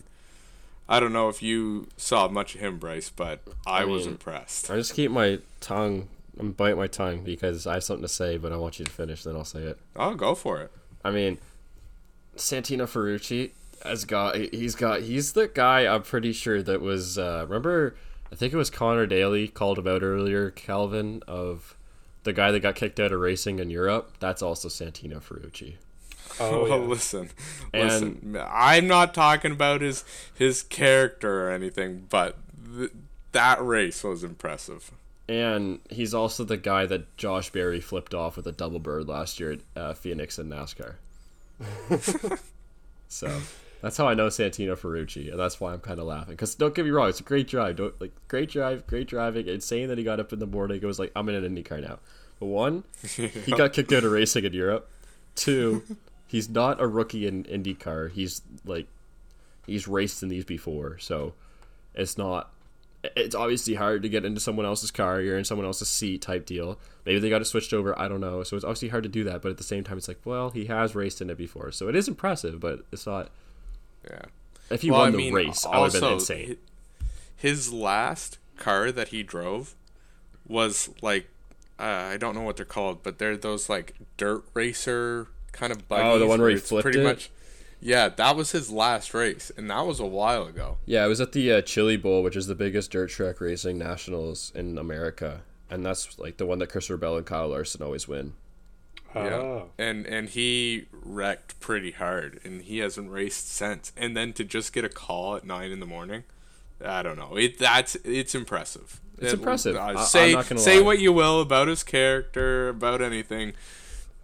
I 0.88 0.98
don't 1.00 1.12
know 1.12 1.28
if 1.28 1.42
you 1.42 1.88
saw 1.96 2.28
much 2.28 2.54
of 2.54 2.60
him, 2.60 2.78
Bryce, 2.78 3.08
but 3.08 3.40
I, 3.66 3.84
was 3.84 4.04
mean, 4.04 4.14
impressed. 4.14 4.70
I 4.70 4.76
just 4.76 4.94
keep 4.94 5.10
my 5.10 5.38
tongue. 5.60 6.08
I'm 6.38 6.52
bite 6.52 6.76
my 6.76 6.86
tongue 6.86 7.22
because 7.22 7.66
I 7.66 7.74
have 7.74 7.84
something 7.84 8.02
to 8.02 8.08
say, 8.08 8.36
but 8.36 8.52
I 8.52 8.56
want 8.56 8.78
you 8.78 8.84
to 8.84 8.90
finish. 8.90 9.22
Then 9.22 9.36
I'll 9.36 9.44
say 9.44 9.60
it. 9.60 9.78
I'll 9.94 10.14
go 10.16 10.34
for 10.34 10.60
it. 10.60 10.72
I 11.04 11.10
mean, 11.10 11.38
Santino 12.36 12.82
Ferrucci 12.84 13.52
has 13.84 14.04
got 14.04 14.36
he's 14.36 14.74
got 14.74 15.02
he's 15.02 15.32
the 15.32 15.48
guy 15.48 15.92
I'm 15.92 16.02
pretty 16.02 16.32
sure 16.32 16.62
that 16.62 16.80
was 16.80 17.18
uh, 17.18 17.44
remember 17.48 17.94
I 18.33 18.35
think 18.35 18.53
it 18.55 18.57
was 18.57 18.70
Conor 18.70 19.07
Daly 19.07 19.47
called 19.47 19.78
about 19.78 20.03
earlier, 20.03 20.51
Calvin 20.51 21.22
of 21.28 21.76
the 22.24 22.33
guy 22.33 22.51
that 22.51 22.61
got 22.61 22.74
kicked 22.76 22.99
out 22.99 23.12
of 23.12 23.20
racing 23.20 23.59
in 23.59 23.68
Europe. 23.68 24.14
That's 24.20 24.41
also 24.43 24.68
Santino 24.68 25.20
Ferrucci. 25.22 25.74
Oh, 26.41 26.62
Well, 26.68 26.80
yeah. 26.80 26.87
listen, 26.87 27.30
And- 27.74 27.91
listen. 27.91 28.39
I'm 28.49 28.87
not 28.89 29.12
talking 29.12 29.53
about 29.53 29.83
his 29.83 30.05
his 30.35 30.62
character 30.62 31.47
or 31.47 31.51
anything, 31.51 32.07
but 32.09 32.37
th- 32.74 32.93
that 33.33 33.62
race 33.64 34.03
was 34.03 34.24
impressive. 34.24 34.93
And 35.28 35.80
he's 35.91 36.14
also 36.14 36.43
the 36.43 36.57
guy 36.57 36.85
that 36.87 37.16
Josh 37.16 37.51
Berry 37.51 37.80
flipped 37.80 38.12
off 38.14 38.37
with 38.37 38.47
a 38.47 38.53
double 38.53 38.78
bird 38.80 39.09
last 39.09 39.39
year 39.41 39.53
at 39.53 39.61
uh, 39.76 39.95
Phoenix 39.95 40.39
in 40.39 40.49
NASCAR. 40.49 40.95
so 43.09 43.41
that's 43.83 43.97
how 43.97 44.09
I 44.09 44.14
know 44.14 44.28
Santino 44.28 44.76
Ferrucci, 44.76 45.30
and 45.30 45.39
that's 45.39 45.61
why 45.61 45.72
I'm 45.72 45.80
kind 45.80 46.01
of 46.01 46.07
laughing. 46.07 46.35
Because 46.35 46.55
don't 46.55 46.74
get 46.74 46.85
me 46.85 46.91
wrong, 46.91 47.09
it's 47.09 47.20
a 47.20 47.24
great 47.24 47.49
drive. 47.49 47.76
Don't 47.76 48.01
like 48.01 48.12
great 48.28 48.49
drive, 48.49 48.87
great 48.87 49.09
driving. 49.09 49.49
Insane 49.49 49.89
that 49.89 49.99
he 49.99 50.05
got 50.05 50.20
up 50.20 50.33
in 50.33 50.39
the 50.39 50.47
morning. 50.47 50.80
It 50.83 50.87
was 50.87 50.99
like 50.99 51.12
I'm 51.14 51.28
in 51.28 51.35
an 51.35 51.55
IndyCar 51.55 51.83
now. 51.83 51.99
But 52.41 52.47
one, 52.47 52.85
he 53.03 53.53
got 53.53 53.72
kicked 53.74 53.93
out 53.93 54.05
of 54.05 54.12
racing 54.12 54.45
in 54.45 54.53
Europe. 54.53 54.91
Two, 55.35 55.83
he's 56.26 56.49
not 56.49 56.80
a 56.80 56.87
rookie 56.87 57.26
in 57.26 57.45
IndyCar. 57.45 58.12
He's 58.12 58.41
like 58.64 58.87
he's 59.66 59.87
raced 59.87 60.22
in 60.22 60.28
these 60.28 60.45
before, 60.45 60.99
so 60.99 61.35
it's 61.95 62.16
not 62.16 62.53
it's 63.16 63.35
obviously 63.35 63.74
hard 63.74 64.03
to 64.03 64.09
get 64.09 64.24
into 64.24 64.41
someone 64.41 64.64
else's 64.64 64.91
car. 64.91 65.20
You're 65.20 65.39
in 65.39 65.45
someone 65.45 65.66
else's 65.66 65.89
seat 65.89 66.22
type 66.22 66.47
deal. 66.47 66.78
Maybe 67.05 67.18
they 67.18 67.30
got 67.30 67.41
it 67.41 67.47
switched 67.47 67.72
over. 67.72 67.99
I 67.99 68.07
don't 68.07 68.20
know. 68.20 68.43
So 68.45 68.55
it's 68.57 68.64
obviously 68.64 68.89
hard 68.89 69.03
to 69.03 69.09
do 69.09 69.24
that. 69.24 69.43
But 69.43 69.51
at 69.51 69.57
the 69.57 69.64
same 69.64 69.83
time, 69.83 69.99
it's 69.99 70.09
like, 70.09 70.20
well, 70.24 70.51
he 70.51 70.66
has 70.66 70.95
raced 70.95 71.20
in 71.20 71.28
it 71.28 71.37
before, 71.37 71.72
so 71.72 71.89
it 71.89 71.97
is 71.97 72.07
impressive. 72.07 72.61
But 72.61 72.85
it's 72.93 73.07
not. 73.07 73.30
Yeah. 74.09 74.22
If 74.70 74.82
he 74.82 74.90
Well, 74.90 75.00
won 75.00 75.09
I 75.09 75.11
the 75.12 75.16
mean, 75.18 75.34
race, 75.34 75.66
I 75.66 75.78
would 75.80 75.92
have 75.92 76.03
been 76.03 76.12
insane. 76.14 76.57
His 77.36 77.72
last 77.72 78.38
car 78.57 78.92
that 78.92 79.09
he 79.09 79.22
drove 79.22 79.74
was 80.46 80.90
like 81.03 81.28
uh, 81.78 81.82
I 82.12 82.16
don't 82.16 82.34
know 82.34 82.42
what 82.42 82.57
they're 82.57 82.64
called, 82.64 83.03
but 83.03 83.18
they're 83.18 83.36
those 83.36 83.68
like 83.68 83.94
dirt 84.16 84.44
racer 84.55 85.26
kind 85.53 85.72
of 85.72 85.88
buggies. 85.88 86.07
Oh, 86.07 86.18
the 86.18 86.26
one 86.26 86.40
where 86.40 86.50
he 86.50 86.57
flipped 86.57 86.84
pretty 86.84 87.00
it? 87.00 87.05
much. 87.05 87.30
Yeah, 87.80 88.09
that 88.11 88.36
was 88.36 88.53
his 88.53 88.70
last 88.70 89.12
race, 89.12 89.50
and 89.57 89.68
that 89.68 89.84
was 89.84 89.98
a 89.98 90.07
while 90.07 90.46
ago. 90.46 90.78
Yeah, 90.86 91.05
it 91.05 91.09
was 91.09 91.20
at 91.20 91.32
the 91.32 91.53
uh, 91.55 91.62
Chili 91.62 91.96
Bowl, 91.96 92.22
which 92.22 92.36
is 92.36 92.46
the 92.46 92.55
biggest 92.55 92.92
dirt 92.92 93.11
track 93.11 93.40
racing 93.40 93.76
nationals 93.78 94.53
in 94.55 94.78
America, 94.78 95.40
and 95.68 95.84
that's 95.84 96.16
like 96.18 96.36
the 96.36 96.46
one 96.46 96.61
that 96.61 96.68
Christopher 96.68 96.96
Bell 96.96 97.16
and 97.16 97.26
Kyle 97.26 97.48
Larson 97.48 97.82
always 97.82 98.07
win. 98.07 98.34
Yeah, 99.14 99.20
Oh. 99.36 99.70
and 99.78 100.06
and 100.06 100.28
he 100.30 100.86
wrecked 100.92 101.60
pretty 101.60 101.92
hard, 101.92 102.40
and 102.44 102.62
he 102.62 102.78
hasn't 102.78 103.10
raced 103.10 103.48
since. 103.52 103.92
And 103.96 104.16
then 104.16 104.32
to 104.34 104.44
just 104.44 104.72
get 104.72 104.84
a 104.84 104.88
call 104.88 105.36
at 105.36 105.44
nine 105.44 105.70
in 105.70 105.80
the 105.80 105.86
morning, 105.86 106.24
I 106.84 107.02
don't 107.02 107.18
know. 107.18 107.36
It 107.36 107.58
that's 107.58 107.94
it's 108.04 108.34
impressive. 108.34 109.00
It's 109.18 109.32
It- 109.32 109.38
impressive. 109.38 109.76
uh, 109.76 109.94
I- 109.96 110.04
say 110.04 110.40
say 110.56 110.78
lie. 110.78 110.82
what 110.82 110.98
you 110.98 111.12
will 111.12 111.40
about 111.40 111.68
his 111.68 111.82
character, 111.82 112.68
about 112.70 113.02
anything, 113.02 113.52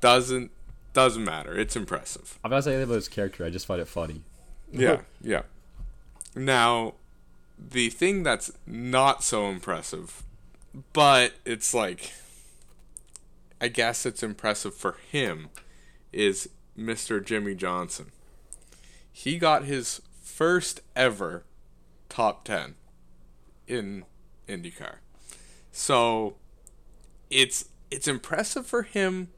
doesn't 0.00 0.50
doesn't 0.94 1.22
matter. 1.24 1.56
It's 1.58 1.76
impressive. 1.76 2.38
I'm 2.42 2.50
not 2.50 2.64
saying 2.64 2.76
anything 2.76 2.90
about 2.90 2.96
his 2.96 3.08
character. 3.08 3.44
I 3.44 3.50
just 3.50 3.66
find 3.66 3.80
it 3.80 3.88
funny. 3.88 4.22
Yeah, 4.72 5.02
yeah. 5.20 5.42
Now, 6.34 6.94
the 7.58 7.90
thing 7.90 8.22
that's 8.22 8.50
not 8.66 9.22
so 9.22 9.48
impressive, 9.48 10.22
but 10.92 11.34
it's 11.44 11.72
like, 11.74 12.12
I 13.60 13.68
guess 13.68 14.06
it's 14.06 14.22
impressive 14.22 14.74
for 14.74 14.96
him, 15.10 15.48
is 16.12 16.48
Mr. 16.78 17.24
Jimmie 17.24 17.54
Johnson. 17.54 18.12
He 19.12 19.38
got 19.38 19.64
his 19.64 20.00
first 20.22 20.80
ever 20.94 21.44
top 22.08 22.44
10 22.44 22.74
in 23.66 24.04
IndyCar. 24.48 24.96
So, 25.72 26.36
it's 27.30 27.66
it's 27.90 28.08
impressive 28.08 28.66
for 28.66 28.82
him, 28.82 29.28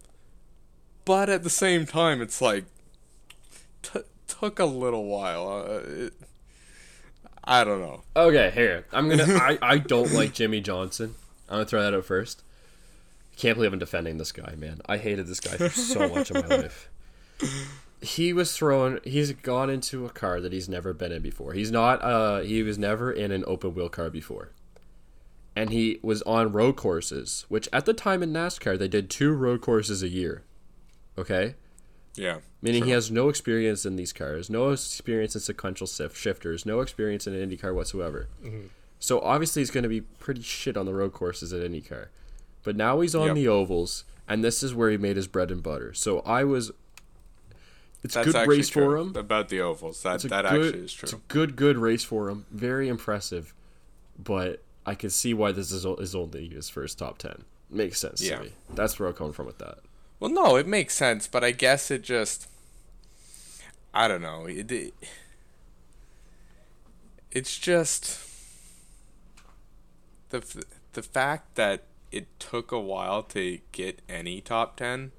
but 1.05 1.29
at 1.29 1.43
the 1.43 1.51
same 1.51 1.87
time, 1.87 2.21
it's 2.21 2.41
like 2.41 2.65
t- 3.83 4.01
took 4.27 4.59
a 4.59 4.65
little 4.65 5.05
while. 5.05 5.49
Uh, 5.49 5.81
it, 5.87 6.13
I 7.45 7.65
don't 7.65 7.81
know. 7.81 8.03
Okay, 8.15 8.51
here 8.55 8.87
I'm 8.93 9.09
gonna. 9.09 9.25
I, 9.35 9.59
I 9.63 9.79
don't 9.79 10.13
like 10.13 10.35
Jimmie 10.35 10.61
Johnson. 10.61 11.15
I'm 11.49 11.57
gonna 11.57 11.65
throw 11.67 11.83
that 11.83 11.95
out 11.95 12.05
first. 12.05 12.43
Can't 13.41 13.57
believe 13.57 13.73
I'm 13.73 13.79
defending 13.79 14.19
this 14.19 14.33
guy, 14.33 14.55
man. 14.59 14.81
I 14.87 14.99
hated 14.99 15.27
this 15.27 15.41
guy 15.41 15.57
for 15.57 15.71
so 15.71 16.09
much 16.11 16.31
of 16.31 16.47
my 16.47 16.57
life. 16.63 16.91
He 18.03 18.35
was 18.35 18.55
thrown. 18.55 19.01
He's 19.03 19.33
gone 19.33 19.71
into 19.71 20.05
a 20.05 20.11
car 20.11 20.41
that 20.43 20.53
he's 20.53 20.69
never 20.69 20.93
been 20.93 21.11
in 21.11 21.23
before. 21.23 21.55
He's 21.55 21.71
not. 21.71 22.03
Uh, 22.05 22.41
he 22.41 22.63
was 22.63 22.79
never 22.79 23.11
in 23.11 23.31
an 23.33 23.43
open 23.47 23.75
wheel 23.75 23.89
car 23.89 24.11
before, 24.11 24.51
and 25.57 25.71
he 25.71 25.99
was 26.03 26.21
on 26.23 26.53
road 26.53 26.77
courses, 26.77 27.47
which 27.49 27.67
at 27.73 27.87
the 27.87 27.95
time 27.95 28.23
in 28.23 28.31
NASCAR 28.31 28.79
they 28.79 28.89
did 28.89 29.09
two 29.09 29.33
road 29.33 29.63
courses 29.63 30.03
a 30.03 30.09
year. 30.09 30.43
Okay, 31.17 31.55
Yeah. 32.15 32.41
meaning 32.61 32.85
he 32.85 32.91
has 32.91 33.11
no 33.11 33.31
experience 33.31 33.87
in 33.87 33.97
these 33.97 34.13
cars, 34.13 34.51
no 34.51 34.71
experience 34.71 35.35
in 35.35 35.41
sequential 35.41 35.87
shift 35.87 36.15
shifters, 36.17 36.67
no 36.67 36.81
experience 36.81 37.27
in 37.27 37.35
an 37.35 37.51
IndyCar 37.51 37.75
whatsoever. 37.75 38.29
So 38.99 39.19
obviously 39.21 39.61
he's 39.63 39.71
going 39.71 39.83
to 39.85 39.89
be 39.89 40.03
pretty 40.03 40.43
shit 40.43 40.77
on 40.77 40.85
the 40.87 40.93
road 40.95 41.13
courses 41.15 41.53
at 41.55 41.63
IndyCar. 41.63 42.09
But 42.63 42.77
now 42.77 43.01
he's 43.01 43.15
on 43.15 43.29
Yep. 43.29 43.35
the 43.37 43.49
ovals, 43.49 44.05
and 44.29 44.45
this 44.45 44.63
is 44.63 44.75
where 44.75 44.91
he 44.91 44.97
made 44.97 45.17
his 45.17 45.27
bread 45.27 45.51
and 45.51 45.63
butter. 45.63 45.93
So 45.95 46.21
I 46.21 46.45
was. 46.45 46.71
It's 48.03 48.15
That's 48.15 48.33
good 48.33 48.49
race 48.49 48.69
true. 48.69 48.85
for 48.85 48.97
him. 48.97 49.17
About 49.17 49.49
the 49.51 49.61
ovals. 49.61 50.03
That 50.03 50.25
a 50.25 50.29
that 50.29 50.51
good, 50.51 50.67
actually 50.67 50.85
is 50.85 50.93
true. 50.95 51.07
It's 51.07 51.13
a 51.13 51.21
good, 51.29 51.55
good 51.57 51.77
race 51.79 52.03
for 52.05 52.31
him. 52.31 52.47
Very 52.51 52.89
impressive, 52.89 53.53
but 54.19 54.63
I 54.87 54.95
can 54.95 55.11
see 55.11 55.35
why 55.35 55.53
this 55.53 55.71
is, 55.71 55.85
is 55.85 56.15
only 56.15 56.49
his 56.49 56.69
first 56.71 56.99
top 56.99 57.19
ten. 57.19 57.45
Makes 57.69 58.01
sense 58.01 58.23
Yeah. 58.23 58.37
to 58.39 58.45
me. 58.45 58.53
That's 58.75 58.99
where 58.99 59.09
I'm 59.09 59.15
coming 59.15 59.33
from 59.35 59.47
with 59.47 59.59
that. 59.59 59.79
Well, 60.19 60.31
no, 60.31 60.57
it 60.57 60.67
makes 60.67 60.95
sense, 60.95 61.27
but 61.27 61.45
I 61.45 61.51
guess 61.51 61.91
it 61.91 62.03
just. 62.03 62.49
I 63.93 64.09
don't 64.09 64.23
know. 64.23 64.47
It, 64.47 64.71
it, 64.73 64.95
it's 67.33 67.59
just 67.59 68.19
the 70.31 70.65
the 70.95 71.03
fact 71.03 71.55
that 71.57 71.83
it 72.13 72.27
took 72.41 72.73
a 72.73 72.81
while 72.81 73.23
to 73.25 73.59
get 73.73 74.03
any 74.09 74.41
top 74.41 74.77
ten. 74.77 75.13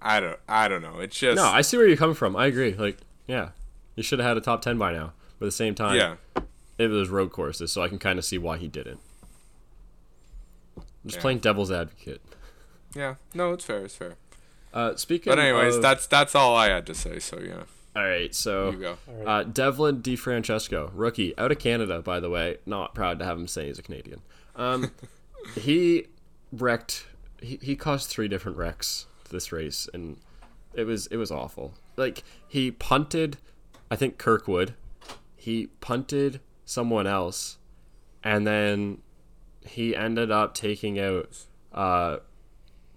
I 0.00 0.20
don't. 0.20 0.38
I 0.48 0.68
don't 0.68 0.82
know. 0.82 1.00
It's 1.00 1.18
just. 1.18 1.36
No, 1.36 1.44
I 1.46 1.62
see 1.62 1.76
where 1.76 1.86
you're 1.86 1.96
coming 1.96 2.14
from. 2.14 2.36
I 2.36 2.46
agree. 2.46 2.74
Like, 2.74 2.98
yeah, 3.26 3.50
you 3.94 4.02
should 4.02 4.18
have 4.18 4.28
had 4.28 4.36
a 4.36 4.40
top 4.40 4.62
ten 4.62 4.78
by 4.78 4.92
now. 4.92 5.12
But 5.38 5.46
at 5.46 5.48
the 5.48 5.52
same 5.52 5.74
time, 5.74 5.96
yeah. 5.96 6.42
it 6.78 6.88
was 6.88 7.08
road 7.08 7.30
courses, 7.32 7.72
so 7.72 7.82
I 7.82 7.88
can 7.88 7.98
kind 7.98 8.18
of 8.18 8.24
see 8.24 8.38
why 8.38 8.56
he 8.58 8.68
didn't. 8.68 9.00
I'm 10.76 10.82
just 11.06 11.16
Yeah. 11.16 11.22
playing 11.22 11.38
devil's 11.38 11.70
advocate. 11.70 12.20
Yeah. 12.94 13.16
No, 13.34 13.52
it's 13.52 13.64
fair. 13.64 13.84
It's 13.84 13.94
fair. 13.94 14.16
Uh, 14.72 14.96
speaking. 14.96 15.30
But 15.30 15.38
anyways, 15.38 15.76
of, 15.76 15.82
that's 15.82 16.06
that's 16.06 16.34
all 16.34 16.56
I 16.56 16.68
had 16.68 16.86
to 16.86 16.94
say. 16.94 17.18
So 17.18 17.38
yeah, 17.40 17.62
all 17.94 18.04
right. 18.04 18.34
So 18.34 18.70
you 18.70 18.78
go. 18.78 18.96
Uh, 19.26 19.42
Devlin 19.44 20.02
DeFrancesco, 20.02 20.90
rookie, 20.92 21.36
out 21.38 21.50
of 21.50 21.58
Canada, 21.58 22.02
by 22.02 22.20
the 22.20 22.28
way. 22.28 22.58
Not 22.66 22.94
proud 22.94 23.18
to 23.20 23.24
have 23.24 23.38
him 23.38 23.48
say 23.48 23.66
he's 23.68 23.78
a 23.78 23.82
Canadian. 23.82 24.20
Um, 24.54 24.90
he 25.54 26.06
wrecked. 26.52 27.06
He, 27.40 27.58
he 27.62 27.76
caused 27.76 28.08
three 28.08 28.28
different 28.28 28.56
wrecks 28.56 29.06
this 29.30 29.52
race, 29.52 29.88
and 29.92 30.18
it 30.74 30.84
was 30.84 31.06
it 31.08 31.16
was 31.16 31.30
awful. 31.30 31.74
Like 31.96 32.22
he 32.46 32.70
punted, 32.70 33.38
I 33.90 33.96
think 33.96 34.18
Kirkwood. 34.18 34.74
He 35.34 35.68
punted 35.80 36.40
someone 36.64 37.06
else, 37.06 37.58
and 38.24 38.46
then 38.46 39.02
he 39.64 39.94
ended 39.94 40.30
up 40.30 40.54
taking 40.54 40.98
out 40.98 41.46
uh, 41.72 42.18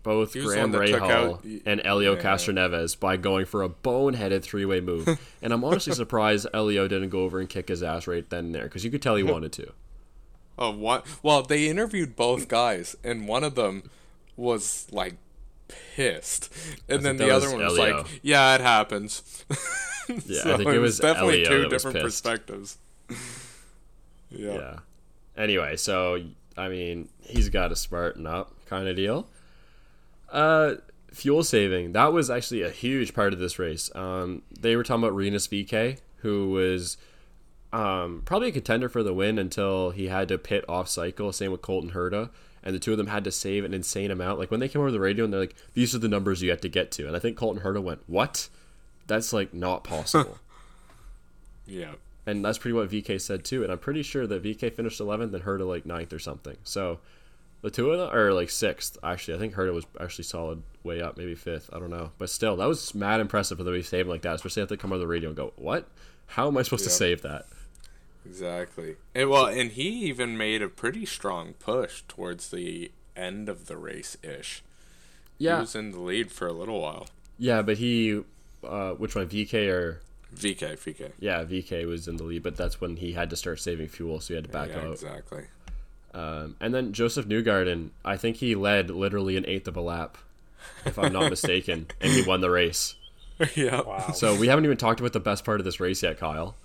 both 0.04 0.34
He 0.34 0.40
was 0.40 0.50
the 0.50 0.56
Graham 0.56 0.72
Rahal 0.72 1.62
and 1.66 1.82
Elio 1.84 2.16
yeah. 2.16 2.22
Castroneves 2.22 3.00
by 3.00 3.18
going 3.18 3.46
for 3.46 3.64
a 3.64 3.70
boneheaded 3.70 4.44
three-way 4.44 4.82
move. 4.82 5.08
and 5.42 5.54
I'm 5.54 5.64
honestly 5.64 5.94
surprised 5.94 6.48
Elio 6.54 6.88
didn't 6.88 7.10
go 7.10 7.22
over 7.22 7.40
and 7.40 7.50
kick 7.50 7.68
his 7.68 7.84
ass 7.84 8.08
right 8.08 8.28
then 8.30 8.46
and 8.46 8.56
there 8.56 8.64
because 8.64 8.86
you 8.86 8.92
could 8.92 9.02
tell 9.02 9.16
he 9.16 9.24
wanted 9.36 9.52
to. 9.54 9.72
Oh, 10.60 10.72
what? 10.72 11.06
Well, 11.24 11.42
they 11.42 11.68
interviewed 11.70 12.16
both 12.16 12.48
guys, 12.50 12.96
and 13.04 13.28
one 13.28 13.44
of 13.44 13.56
them 13.56 13.90
was 14.36 14.88
like 14.92 15.16
pissed, 15.96 16.54
and 16.90 17.04
then 17.04 17.18
the 17.18 17.34
other 17.34 17.50
one 17.50 17.60
was 17.60 17.80
Elio. 17.80 17.98
like, 17.98 18.20
"Yeah, 18.22 18.56
it 18.56 18.62
happens." 18.62 19.46
Yeah, 20.26 20.42
So 20.44 20.54
I 20.54 20.58
think 20.58 20.70
it 20.70 20.80
was 20.80 20.98
definitely 21.00 21.46
Elio 21.46 21.64
two 21.64 21.70
different 21.70 22.00
perspectives. 22.00 22.78
yeah. 24.32 24.54
Yeah. 24.54 24.80
Anyway, 25.38 25.76
so 25.78 26.24
I 26.58 26.68
mean, 26.68 27.10
he's 27.22 27.50
got 27.50 27.68
to 27.68 27.76
smarten 27.76 28.26
up, 28.26 28.54
kind 28.66 28.88
of 28.88 28.96
deal. 28.96 29.28
Uh, 30.32 30.76
fuel 31.12 31.44
saving. 31.44 31.94
That 31.94 32.12
was 32.12 32.30
actually 32.30 32.64
a 32.64 32.70
huge 32.70 33.14
part 33.14 33.34
of 33.34 33.40
this 33.40 33.60
race. 33.60 33.94
Um, 33.96 34.42
they 34.60 34.76
were 34.76 34.84
talking 34.84 35.04
about 35.04 35.16
Rinus 35.16 35.48
VeeKay, 35.48 36.00
who 36.18 36.50
was 36.50 36.98
um 37.72 38.24
probably 38.26 38.50
a 38.50 38.52
contender 38.52 38.90
for 38.90 39.04
the 39.04 39.14
win 39.14 39.38
until 39.38 39.92
he 39.92 40.08
had 40.08 40.28
to 40.30 40.38
pit 40.38 40.66
off 40.68 40.88
cycle. 40.90 41.32
Same 41.32 41.52
with 41.52 41.62
Colton 41.62 41.92
Herta. 41.92 42.30
And 42.62 42.76
the 42.76 42.80
two 42.80 42.92
of 42.92 42.98
them 42.98 43.08
had 43.08 43.24
to 43.24 43.32
save 43.32 43.64
an 43.64 43.74
insane 43.74 44.12
amount. 44.12 44.38
Like 44.38 44.52
when 44.52 44.60
they 44.60 44.68
came 44.68 44.82
over 44.82 44.92
the 44.92 45.00
radio 45.00 45.24
and 45.24 45.32
they're 45.34 45.40
like, 45.40 45.56
"These 45.76 45.96
are 45.96 46.00
the 46.00 46.10
numbers 46.10 46.42
you 46.42 46.50
have 46.50 46.60
to 46.62 46.68
get 46.70 46.92
to," 46.94 47.08
and 47.08 47.16
I 47.16 47.20
think 47.20 47.38
Colton 47.38 47.64
Herta 47.64 47.82
went, 47.82 48.02
"What? 48.08 48.50
That's 49.08 49.32
like 49.34 49.54
not 49.54 49.84
possible." 49.84 50.38
Yeah. 51.66 51.94
and 52.26 52.44
that's 52.44 52.58
pretty 52.58 52.74
what 52.74 52.90
VeeKay 52.90 53.22
said 53.22 53.44
too. 53.46 53.64
And 53.64 53.72
I'm 53.72 53.78
pretty 53.78 54.02
sure 54.04 54.26
that 54.26 54.44
VeeKay 54.44 54.74
finished 54.74 55.00
11th 55.00 55.34
and 55.36 55.44
Herta 55.44 55.68
like 55.68 55.84
9th 55.86 56.12
or 56.14 56.18
something. 56.20 56.58
So 56.64 57.00
the 57.62 57.70
two 57.70 57.92
of 57.92 58.00
them 58.00 58.10
are 58.12 58.34
like 58.34 58.50
sixth. 58.50 58.98
Actually, 59.04 59.36
I 59.36 59.40
think 59.40 59.54
Herta 59.54 59.74
was 59.74 59.86
actually 60.00 60.24
solid 60.24 60.64
way 60.84 61.00
up, 61.02 61.16
maybe 61.18 61.36
fifth. 61.36 61.70
I 61.72 61.78
don't 61.80 61.90
know, 61.92 62.12
but 62.18 62.30
still, 62.32 62.56
that 62.58 62.68
was 62.68 62.96
mad 62.96 63.20
impressive 63.20 63.58
for 63.60 63.64
them 63.64 63.74
to 63.74 63.80
be 63.80 63.84
saving 63.84 64.10
like 64.10 64.24
that. 64.24 64.36
Especially 64.36 64.64
if 64.64 64.70
they 64.70 64.78
come 64.78 64.92
over 64.92 65.00
the 65.00 65.08
radio 65.08 65.30
and 65.30 65.38
go, 65.38 65.54
"What? 65.58 65.88
How 66.26 66.48
am 66.48 66.58
I 66.58 66.64
supposed 66.64 66.86
to 66.86 66.90
save 66.90 67.22
that?" 67.22 67.46
Exactly. 68.30 68.96
And 69.16 69.30
well, 69.30 69.48
and 69.48 69.72
he 69.72 69.90
even 70.06 70.38
made 70.38 70.62
a 70.62 70.70
pretty 70.70 71.06
strong 71.06 71.54
push 71.54 72.04
towards 72.08 72.52
the 72.52 72.92
end 73.16 73.50
of 73.50 73.66
the 73.66 73.76
race 73.76 74.18
ish. 74.22 74.62
Yeah. 75.40 75.56
He 75.56 75.62
was 75.62 75.76
in 75.76 75.92
the 75.92 76.00
lead 76.00 76.32
for 76.32 76.48
a 76.48 76.54
little 76.54 76.80
while. 76.80 77.08
yeah, 77.40 77.62
but 77.64 77.78
he, 77.78 78.22
uh, 78.64 78.92
which 78.92 79.16
one, 79.16 79.28
VeeKay 79.28 79.72
or 79.72 80.02
VeeKay, 80.36 80.78
VeeKay. 80.78 81.12
yeah, 81.20 81.44
VeeKay 81.44 81.88
was 81.88 82.08
in 82.08 82.18
the 82.18 82.24
lead, 82.24 82.44
but 82.44 82.56
that's 82.56 82.80
when 82.80 82.98
he 82.98 83.14
had 83.14 83.30
to 83.32 83.36
start 83.36 83.60
saving 83.60 83.88
fuel, 83.88 84.20
so 84.20 84.28
he 84.30 84.36
had 84.36 84.44
to 84.44 84.52
back 84.52 84.70
yeah, 84.70 84.82
out. 84.82 84.92
exactly. 84.94 85.46
Um, 86.14 86.56
and 86.60 86.74
then 86.74 86.94
Josef 86.94 87.26
Newgarden, 87.28 87.90
I 88.06 88.18
think 88.18 88.38
he 88.38 88.54
led 88.56 88.90
literally 88.92 89.38
an 89.38 89.46
eighth 89.48 89.68
of 89.68 89.76
a 89.76 89.82
lap, 89.82 90.18
if 90.86 91.00
I'm 91.00 91.14
not 91.14 91.30
mistaken, 91.32 91.88
and 92.00 92.12
he 92.12 92.22
won 92.24 92.42
the 92.42 92.50
race. 92.52 92.96
yeah. 93.56 93.82
Wow. 93.82 94.12
So 94.12 94.36
we 94.36 94.48
haven't 94.50 94.66
even 94.66 94.78
talked 94.78 95.00
about 95.00 95.14
the 95.14 95.20
best 95.20 95.46
part 95.46 95.60
of 95.60 95.66
this 95.66 95.80
race 95.80 96.04
yet, 96.04 96.20
Kyle, 96.20 96.56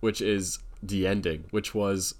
which 0.00 0.20
is 0.20 0.60
the 0.82 1.06
ending, 1.06 1.44
which 1.50 1.74
was 1.74 2.14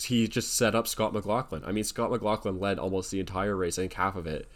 he 0.00 0.28
just 0.28 0.54
set 0.54 0.74
up 0.74 0.86
Scott 0.86 1.12
McLaughlin. 1.12 1.62
I 1.64 1.72
mean, 1.72 1.84
Scott 1.84 2.10
McLaughlin 2.10 2.60
led 2.60 2.78
almost 2.78 3.10
the 3.10 3.20
entire 3.20 3.56
race, 3.56 3.78
I 3.78 3.82
think 3.82 3.94
half 3.94 4.16
of 4.16 4.26
it, 4.26 4.48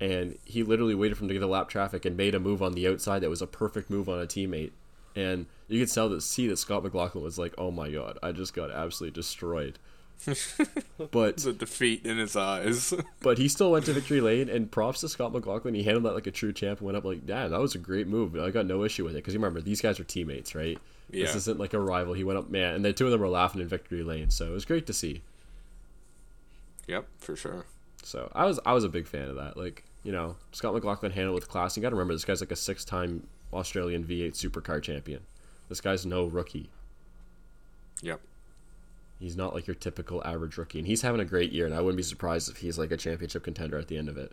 and 0.00 0.36
he 0.44 0.62
literally 0.62 0.94
waited 0.94 1.16
for 1.16 1.24
him 1.24 1.28
to 1.28 1.34
get 1.34 1.42
a 1.42 1.48
lap 1.48 1.68
traffic 1.68 2.04
and 2.04 2.16
made 2.16 2.34
a 2.34 2.40
move 2.40 2.62
on 2.62 2.72
the 2.72 2.88
outside 2.88 3.20
that 3.20 3.30
was 3.30 3.42
a 3.42 3.46
perfect 3.46 3.90
move 3.90 4.08
on 4.08 4.20
a 4.20 4.26
teammate. 4.26 4.72
And 5.16 5.46
you 5.68 5.78
could 5.80 5.92
tell 5.92 6.08
that 6.08 6.22
see 6.22 6.48
that 6.48 6.56
Scott 6.56 6.82
McLaughlin 6.82 7.22
was 7.22 7.38
like, 7.38 7.54
"Oh 7.56 7.70
my 7.70 7.90
god, 7.90 8.18
I 8.22 8.32
just 8.32 8.52
got 8.52 8.72
absolutely 8.72 9.14
destroyed." 9.14 9.78
but 11.10 11.28
it's 11.30 11.44
a 11.44 11.52
defeat 11.52 12.04
in 12.04 12.18
his 12.18 12.34
eyes. 12.36 12.94
but 13.20 13.38
he 13.38 13.48
still 13.48 13.70
went 13.70 13.84
to 13.86 13.92
victory 13.92 14.20
lane, 14.20 14.48
and 14.48 14.72
props 14.72 15.00
to 15.00 15.08
Scott 15.08 15.32
McLaughlin. 15.32 15.74
He 15.74 15.84
handled 15.84 16.04
that 16.04 16.14
like 16.14 16.26
a 16.26 16.32
true 16.32 16.52
champ 16.52 16.80
and 16.80 16.86
went 16.86 16.96
up 16.96 17.04
like, 17.04 17.20
yeah, 17.26 17.46
that 17.46 17.60
was 17.60 17.74
a 17.74 17.78
great 17.78 18.08
move. 18.08 18.36
I 18.36 18.50
got 18.50 18.66
no 18.66 18.84
issue 18.84 19.04
with 19.04 19.14
it 19.14 19.18
because 19.18 19.34
you 19.34 19.40
remember 19.40 19.60
these 19.60 19.80
guys 19.80 20.00
are 20.00 20.04
teammates, 20.04 20.54
right? 20.54 20.78
This 21.10 21.34
isn't 21.36 21.58
like 21.60 21.74
a 21.74 21.80
rival. 21.80 22.14
He 22.14 22.24
went 22.24 22.38
up, 22.38 22.50
man, 22.50 22.74
and 22.74 22.84
the 22.84 22.92
two 22.92 23.04
of 23.06 23.12
them 23.12 23.20
were 23.20 23.28
laughing 23.28 23.60
in 23.60 23.68
victory 23.68 24.02
lane, 24.02 24.30
so 24.30 24.46
it 24.46 24.50
was 24.52 24.64
great 24.64 24.86
to 24.86 24.92
see. 24.92 25.22
yep, 26.86 27.06
for 27.18 27.36
sure. 27.36 27.66
So 28.02 28.30
I 28.34 28.44
was 28.46 28.60
I 28.66 28.72
was 28.72 28.84
a 28.84 28.88
big 28.88 29.06
fan 29.06 29.28
of 29.28 29.36
that. 29.36 29.56
Like 29.56 29.84
you 30.02 30.12
know, 30.12 30.36
Scott 30.52 30.74
McLaughlin 30.74 31.12
handled 31.12 31.34
with 31.36 31.48
class. 31.48 31.76
You 31.76 31.82
got 31.82 31.90
to 31.90 31.94
remember 31.96 32.12
this 32.14 32.24
guy's 32.24 32.40
like 32.40 32.50
a 32.52 32.56
six 32.56 32.84
time 32.84 33.26
Australian 33.52 34.04
V8 34.04 34.32
supercar 34.32 34.82
champion. 34.82 35.20
This 35.68 35.80
guy's 35.80 36.04
no 36.04 36.26
rookie. 36.26 36.68
Yep. 38.02 38.20
He's 39.18 39.36
not 39.36 39.54
like 39.54 39.66
your 39.66 39.76
typical 39.76 40.22
average 40.24 40.58
rookie, 40.58 40.78
and 40.78 40.86
he's 40.86 41.02
having 41.02 41.20
a 41.20 41.24
great 41.24 41.52
year. 41.52 41.64
And 41.64 41.74
I 41.74 41.80
wouldn't 41.80 41.96
be 41.96 42.02
surprised 42.02 42.50
if 42.50 42.58
he's 42.58 42.78
like 42.78 42.90
a 42.90 42.96
championship 42.96 43.44
contender 43.44 43.78
at 43.78 43.88
the 43.88 43.96
end 43.96 44.08
of 44.08 44.18
it. 44.18 44.32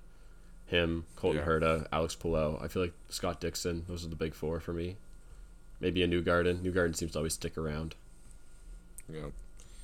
Him, 0.65 1.05
Colton 1.15 1.39
Yeah. 1.41 1.47
Herta, 1.47 1.87
Alex 1.93 2.15
Palou. 2.15 2.57
I 2.61 2.67
feel 2.67 2.81
like 2.81 2.93
Scott 3.09 3.39
Dixon. 3.39 3.85
Those 3.87 4.05
are 4.05 4.09
the 4.09 4.15
big 4.15 4.33
four 4.33 4.59
for 4.59 4.73
me. 4.73 4.97
Maybe 5.81 6.03
a 6.03 6.07
Newgarden. 6.07 6.61
New 6.61 6.71
Garden 6.71 6.93
seems 6.93 7.11
to 7.13 7.17
always 7.17 7.33
stick 7.33 7.57
around. 7.57 7.95
Yeah. 9.11 9.25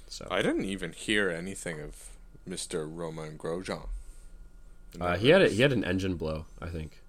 So 0.08 0.28
I 0.32 0.41
didn't 0.41 0.64
even 0.66 0.93
hear 0.93 1.30
anything 1.30 1.82
of 1.82 2.10
Mr. 2.48 2.88
Romain 2.89 3.38
Grosjean. 3.38 3.88
uh, 5.02 5.18
he 5.18 5.30
had 5.30 5.41
a, 5.41 5.50
he 5.50 5.62
had 5.62 5.74
an 5.74 5.84
engine 5.84 6.16
blow. 6.16 6.45
I 6.62 6.68
think. 6.68 7.02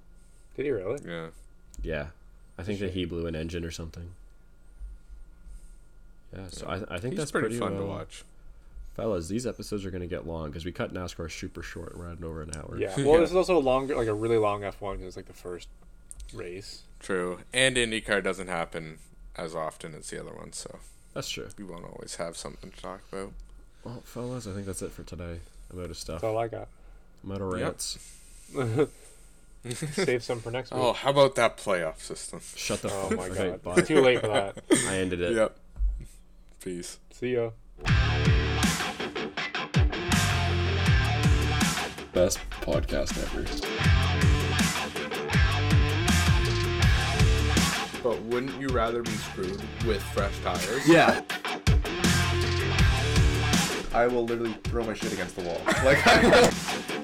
Did 0.56 0.64
he 0.66 0.70
really? 0.72 0.98
Yeah. 1.06 1.28
Yeah, 1.80 2.06
I 2.58 2.64
think 2.64 2.80
that 2.80 2.90
he 2.90 3.04
blew 3.04 3.26
an 3.28 3.36
engine 3.36 3.64
or 3.64 3.70
something. 3.70 4.10
Yeah, 6.34 6.46
so 6.48 6.66
I, 6.66 6.96
I 6.96 6.98
think 6.98 7.12
He's 7.12 7.18
that's 7.18 7.30
pretty, 7.30 7.46
pretty, 7.46 7.58
fun 7.60 7.76
to 7.76 7.84
watch. 7.84 8.24
Fellas, 8.96 9.28
these 9.28 9.46
episodes 9.46 9.86
are 9.86 9.90
going 9.92 10.00
to 10.02 10.08
get 10.08 10.26
long 10.26 10.48
because 10.48 10.64
we 10.64 10.72
cut 10.72 10.92
NASCAR 10.92 11.30
super 11.30 11.62
short. 11.62 11.96
We're 11.96 12.10
at 12.10 12.22
over 12.22 12.42
an 12.42 12.50
hour. 12.56 12.76
Yeah. 12.78 12.94
Well, 12.98 13.14
Yeah. 13.14 13.20
this 13.20 13.30
is 13.30 13.36
also 13.36 13.56
a 13.56 13.60
longer, 13.60 13.94
like 13.94 14.08
a 14.08 14.14
really 14.14 14.36
long 14.38 14.62
F1 14.62 14.94
because 14.94 15.06
it's 15.06 15.16
like 15.16 15.26
the 15.26 15.32
first 15.32 15.68
race. 16.34 16.82
True. 17.00 17.38
And 17.52 17.76
IndyCar 17.76 18.22
doesn't 18.22 18.48
happen 18.48 18.98
as 19.36 19.54
often 19.54 19.94
as 19.94 20.10
the 20.10 20.20
other 20.20 20.34
ones, 20.34 20.56
so 20.56 20.78
That's 21.14 21.28
true. 21.28 21.48
we 21.56 21.64
won't 21.64 21.84
always 21.84 22.16
have 22.16 22.36
something 22.36 22.70
to 22.70 22.80
talk 22.82 23.00
about. 23.12 23.32
Well, 23.84 24.02
fellas, 24.04 24.46
I 24.46 24.52
think 24.52 24.66
that's 24.66 24.82
it 24.82 24.90
for 24.92 25.04
today. 25.04 25.38
I'm 25.72 25.82
out 25.82 25.90
of 25.90 25.96
stuff. 25.96 26.20
That's 26.22 26.24
all 26.24 26.38
I 26.38 26.48
got. 26.48 26.68
I'm 27.24 27.32
out 27.32 27.40
of 27.40 27.52
Yep. 27.58 27.62
rants. 27.62 27.98
Save 29.92 30.22
some 30.24 30.40
for 30.40 30.50
next 30.50 30.70
week. 30.72 30.80
Oh, 30.80 30.92
how 30.92 31.10
about 31.10 31.34
that 31.36 31.56
playoff 31.56 31.98
system? 32.00 32.40
Shut 32.56 32.80
the 32.82 32.90
Oh 32.92 33.10
my 33.16 33.26
okay, 33.28 33.50
god. 33.50 33.62
bye. 33.62 33.74
It's 33.78 33.88
too 33.88 34.00
late 34.00 34.20
for 34.20 34.28
that. 34.28 34.58
I 34.88 34.96
ended 34.96 35.20
it. 35.20 35.34
Yep. 35.34 35.56
Peace. 36.60 36.98
See 37.12 37.34
ya. 37.34 37.50
Best 42.12 42.38
podcast 42.62 43.16
ever. 43.22 43.97
But 48.02 48.22
wouldn't 48.22 48.60
you 48.60 48.68
rather 48.68 49.02
be 49.02 49.10
screwed 49.10 49.60
with 49.86 50.02
fresh 50.02 50.38
tires? 50.42 50.88
Yeah. 50.88 51.22
I 53.92 54.06
will 54.06 54.24
literally 54.24 54.54
throw 54.64 54.84
my 54.84 54.94
shit 54.94 55.12
against 55.12 55.34
the 55.36 55.42
wall. 55.42 55.60
Like, 55.84 55.98
I 56.06 56.97